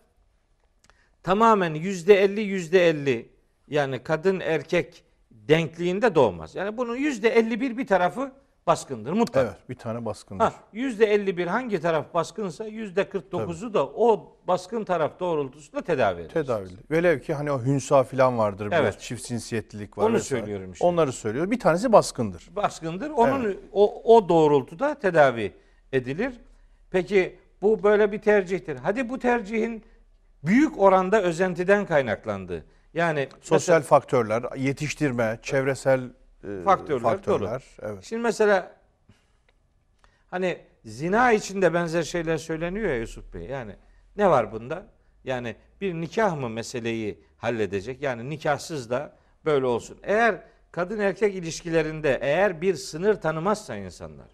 tamamen 1.23 1.73
yüzde 1.73 2.23
elli 2.23 2.41
yüzde 2.41 2.89
elli 2.89 3.29
yani 3.67 4.03
kadın 4.03 4.39
erkek 4.39 5.03
denkliğinde 5.31 6.15
doğmaz. 6.15 6.55
Yani 6.55 6.77
bunun 6.77 6.95
yüzde 6.95 7.29
elli 7.29 7.61
bir 7.61 7.77
bir 7.77 7.87
tarafı 7.87 8.31
baskındır 8.67 9.11
mutlaka. 9.11 9.47
Evet 9.47 9.69
bir 9.69 9.75
tane 9.75 10.05
baskındır. 10.05 10.43
Ha, 10.43 10.53
yüzde 10.73 11.05
elli 11.05 11.37
bir 11.37 11.47
hangi 11.47 11.81
taraf 11.81 12.13
baskınsa 12.13 12.65
yüzde 12.65 13.09
kırk 13.09 13.31
dokuzu 13.31 13.73
da 13.73 13.85
o 13.85 14.35
baskın 14.47 14.83
taraf 14.83 15.19
doğrultusunda 15.19 15.81
tedavi 15.81 16.19
edilir. 16.21 16.33
Tedavi. 16.33 16.67
Velev 16.91 17.19
ki 17.19 17.33
hani 17.33 17.51
o 17.51 17.61
hünsa 17.61 18.03
falan 18.03 18.37
vardır 18.37 18.67
biraz 18.67 18.81
Evet. 18.81 18.99
çift 18.99 19.27
cinsiyetlilik 19.27 19.97
var. 19.97 20.03
Onu 20.05 20.13
vesaire. 20.13 20.41
söylüyorum 20.41 20.71
işte. 20.71 20.85
Onları 20.85 21.11
söylüyor. 21.11 21.51
Bir 21.51 21.59
tanesi 21.59 21.91
baskındır. 21.91 22.49
baskındır. 22.55 23.09
Onun 23.09 23.57
o, 23.71 24.15
o 24.15 24.29
doğrultuda 24.29 24.99
tedavi 24.99 25.53
edilir. 25.93 26.33
Peki 26.91 27.38
bu 27.61 27.83
böyle 27.83 28.11
bir 28.11 28.21
tercihtir. 28.21 28.75
Hadi 28.75 29.09
bu 29.09 29.19
tercihin 29.19 29.83
büyük 30.43 30.79
oranda 30.79 31.21
özentiden 31.21 31.85
kaynaklandığı. 31.85 32.65
Yani 32.93 33.29
Sosyal 33.41 33.81
faktörler, 33.81 34.43
yetiştirme, 34.57 35.39
çevresel 35.41 36.09
e, 36.43 36.63
Faktörler, 36.63 37.01
faktörler. 37.01 37.63
Evet. 37.81 38.03
Şimdi 38.03 38.21
mesela 38.21 38.75
hani 40.27 40.57
zina 40.85 41.31
için 41.31 41.61
de 41.61 41.73
benzer 41.73 42.03
şeyler 42.03 42.37
söyleniyor 42.37 42.89
ya 42.89 42.97
Yusuf 42.97 43.33
Bey. 43.33 43.41
Yani 43.41 43.75
ne 44.17 44.29
var 44.29 44.51
bunda? 44.51 44.85
Yani 45.23 45.55
bir 45.81 45.93
nikah 45.93 46.35
mı 46.37 46.49
meseleyi 46.49 47.23
halledecek? 47.37 48.01
Yani 48.01 48.29
nikahsız 48.29 48.89
da 48.89 49.15
böyle 49.45 49.65
olsun. 49.65 49.97
Eğer 50.03 50.41
kadın 50.71 50.99
erkek 50.99 51.35
ilişkilerinde 51.35 52.19
eğer 52.21 52.61
bir 52.61 52.75
sınır 52.75 53.15
tanımazsa 53.15 53.75
insanlar 53.75 54.27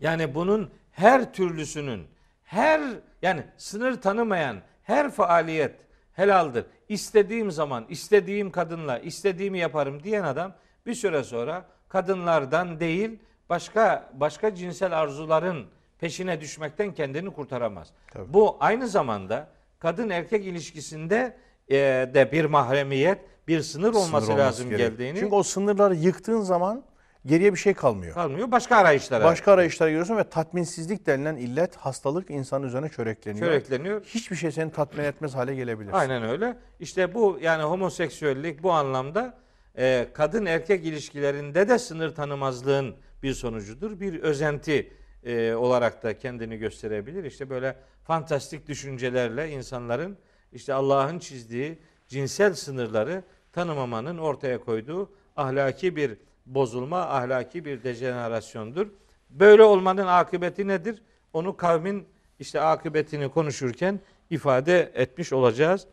yani 0.00 0.34
bunun 0.34 0.70
her 0.92 1.32
türlüsünün 1.32 2.06
her 2.44 2.80
yani 3.22 3.44
sınır 3.56 4.00
tanımayan 4.00 4.56
her 4.82 5.10
faaliyet 5.10 5.74
helaldir. 6.12 6.64
İstediğim 6.88 7.50
zaman 7.50 7.84
istediğim 7.88 8.50
kadınla 8.50 8.98
istediğimi 8.98 9.58
yaparım 9.58 10.02
diyen 10.02 10.24
adam 10.24 10.52
bir 10.86 10.94
süre 10.94 11.24
sonra 11.24 11.64
kadınlardan 11.88 12.80
değil 12.80 13.18
başka 13.48 14.10
başka 14.14 14.54
cinsel 14.54 15.00
arzuların 15.00 15.66
peşine 15.98 16.40
düşmekten 16.40 16.94
kendini 16.94 17.30
kurtaramaz. 17.30 17.88
Tabii. 18.12 18.32
Bu 18.32 18.56
aynı 18.60 18.88
zamanda 18.88 19.48
kadın 19.78 20.10
erkek 20.10 20.46
ilişkisinde 20.46 21.36
e, 21.68 21.76
de 22.14 22.28
bir 22.32 22.44
mahremiyet, 22.44 23.18
bir 23.48 23.62
sınır 23.62 23.94
olması 23.94 24.26
Sınır 24.26 24.38
lazım 24.38 24.68
gerekiyor. 24.68 24.90
geldiğini 24.90 25.18
Çünkü 25.18 25.34
o 25.34 25.42
sınırları 25.42 25.94
yıktığın 25.94 26.40
zaman 26.40 26.82
geriye 27.26 27.52
bir 27.52 27.58
şey 27.58 27.74
kalmıyor. 27.74 28.14
kalmıyor. 28.14 28.50
Başka 28.50 28.76
arayışlara 28.76 29.24
Başka 29.24 29.52
arayışlara 29.52 29.90
giriyorsun 29.90 30.16
ve 30.16 30.24
tatminsizlik 30.24 31.06
denilen 31.06 31.36
illet, 31.36 31.76
hastalık 31.76 32.30
insanın 32.30 32.66
üzerine 32.66 32.88
çörekleniyor. 32.88 33.46
çörekleniyor. 33.46 34.04
Hiçbir 34.04 34.36
şey 34.36 34.52
seni 34.52 34.72
tatmin 34.72 35.04
etmez 35.04 35.34
hale 35.34 35.54
gelebilir. 35.54 35.90
Aynen 35.92 36.22
öyle. 36.22 36.56
İşte 36.80 37.14
bu 37.14 37.38
yani 37.42 37.62
homoseksüellik 37.62 38.62
bu 38.62 38.72
anlamda 38.72 39.38
e, 39.78 40.06
kadın 40.14 40.46
erkek 40.46 40.86
ilişkilerinde 40.86 41.68
de 41.68 41.78
sınır 41.78 42.14
tanımazlığın 42.14 42.94
bir 43.22 43.34
sonucudur. 43.34 44.00
Bir 44.00 44.20
özenti 44.20 44.92
e, 45.24 45.54
olarak 45.54 46.02
da 46.02 46.18
kendini 46.18 46.56
gösterebilir. 46.56 47.24
İşte 47.24 47.50
böyle 47.50 47.76
fantastik 48.04 48.68
düşüncelerle 48.68 49.50
insanların 49.50 50.18
işte 50.52 50.74
Allah'ın 50.74 51.18
çizdiği 51.18 51.78
cinsel 52.08 52.54
sınırları 52.54 53.22
tanımamanın 53.52 54.18
ortaya 54.18 54.60
koyduğu 54.60 55.12
ahlaki 55.36 55.96
bir 55.96 56.18
bozulma, 56.54 57.00
ahlaki 57.00 57.64
bir 57.64 57.82
dejenerasyondur. 57.82 58.86
Böyle 59.30 59.62
olmanın 59.62 60.06
akıbeti 60.06 60.68
nedir? 60.68 61.02
Onu 61.32 61.56
kavmin 61.56 62.06
işte 62.38 62.60
akıbetini 62.60 63.28
konuşurken 63.28 64.00
ifade 64.30 64.92
etmiş 64.94 65.32
olacağız. 65.32 65.86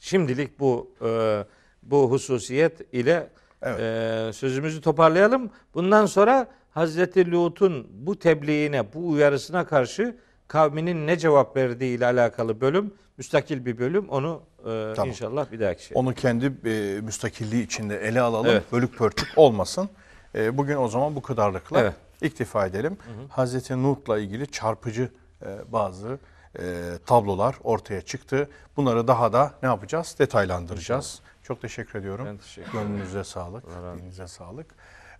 Şimdilik 0.00 0.60
bu 0.60 0.90
e, 1.04 1.44
bu 1.82 2.10
hususiyet 2.10 2.94
ile 2.94 3.30
Evet. 3.62 3.80
e, 3.80 4.32
sözümüzü 4.32 4.80
toparlayalım. 4.80 5.50
Bundan 5.74 6.06
sonra 6.06 6.48
Hazreti 6.70 7.30
Lut'un 7.30 7.86
bu 7.90 8.18
tebliğine, 8.18 8.92
bu 8.94 9.08
uyarısına 9.08 9.66
karşı 9.66 10.16
kavminin 10.48 11.06
ne 11.06 11.18
cevap 11.18 11.56
verdiği 11.56 11.96
ile 11.96 12.06
alakalı 12.06 12.60
bölüm, 12.60 12.94
müstakil 13.18 13.66
bir 13.66 13.78
bölüm. 13.78 14.08
Onu 14.08 14.42
e, 14.60 14.92
Tamam. 14.96 15.08
inşallah 15.08 15.52
bir 15.52 15.60
dahaki 15.60 15.84
şey. 15.84 15.92
Onu 15.94 16.14
kendi 16.14 16.46
e, 16.46 17.00
müstakilliği 17.00 17.64
içinde 17.64 17.96
ele 18.00 18.20
alalım. 18.20 18.50
Evet. 18.50 18.72
Bölük 18.72 18.98
pörçük 18.98 19.28
olmasın. 19.36 19.88
E, 20.34 20.56
bugün 20.58 20.76
o 20.76 20.88
zaman 20.88 21.16
bu 21.16 21.22
kadarlıkla 21.22 21.80
Evet. 21.80 21.94
iktifa 22.22 22.66
edelim. 22.66 22.98
Hazreti 23.28 23.82
Nuh'la 23.82 24.18
ilgili 24.18 24.46
çarpıcı 24.50 25.10
e, 25.42 25.72
bazı 25.72 26.18
e, 26.58 26.62
tablolar 27.06 27.56
ortaya 27.64 28.00
çıktı. 28.00 28.50
Bunları 28.76 29.08
daha 29.08 29.32
da 29.32 29.54
ne 29.62 29.68
yapacağız? 29.68 30.16
Detaylandıracağız. 30.18 31.20
Çok 31.42 31.62
teşekkür 31.62 31.98
ediyorum. 31.98 32.26
Ben 32.26 32.36
teşekkür 32.36 32.72
Gönlünüze 32.72 33.24
sağlık, 33.24 33.64
dilinize 33.96 34.26
sağlık. 34.26 34.66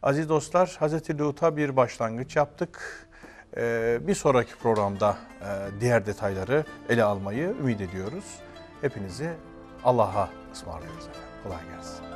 Aziz 0.03 0.29
dostlar, 0.29 0.77
Hazreti 0.79 1.19
Lut'a 1.19 1.57
bir 1.57 1.77
başlangıç 1.77 2.37
yaptık. 2.37 3.06
E, 3.57 3.99
bir 4.07 4.15
sonraki 4.15 4.57
programda 4.57 5.17
e, 5.41 5.81
diğer 5.81 6.07
detayları 6.07 6.65
ele 6.89 7.05
almayı 7.05 7.49
ümit 7.61 7.81
ediyoruz. 7.81 8.25
Hepinizi 8.81 9.33
Allah'a 9.85 10.29
ısmarlıyoruz 10.53 11.07
efendim. 11.07 11.29
Kolay 11.43 11.61
gelsin. 11.77 12.05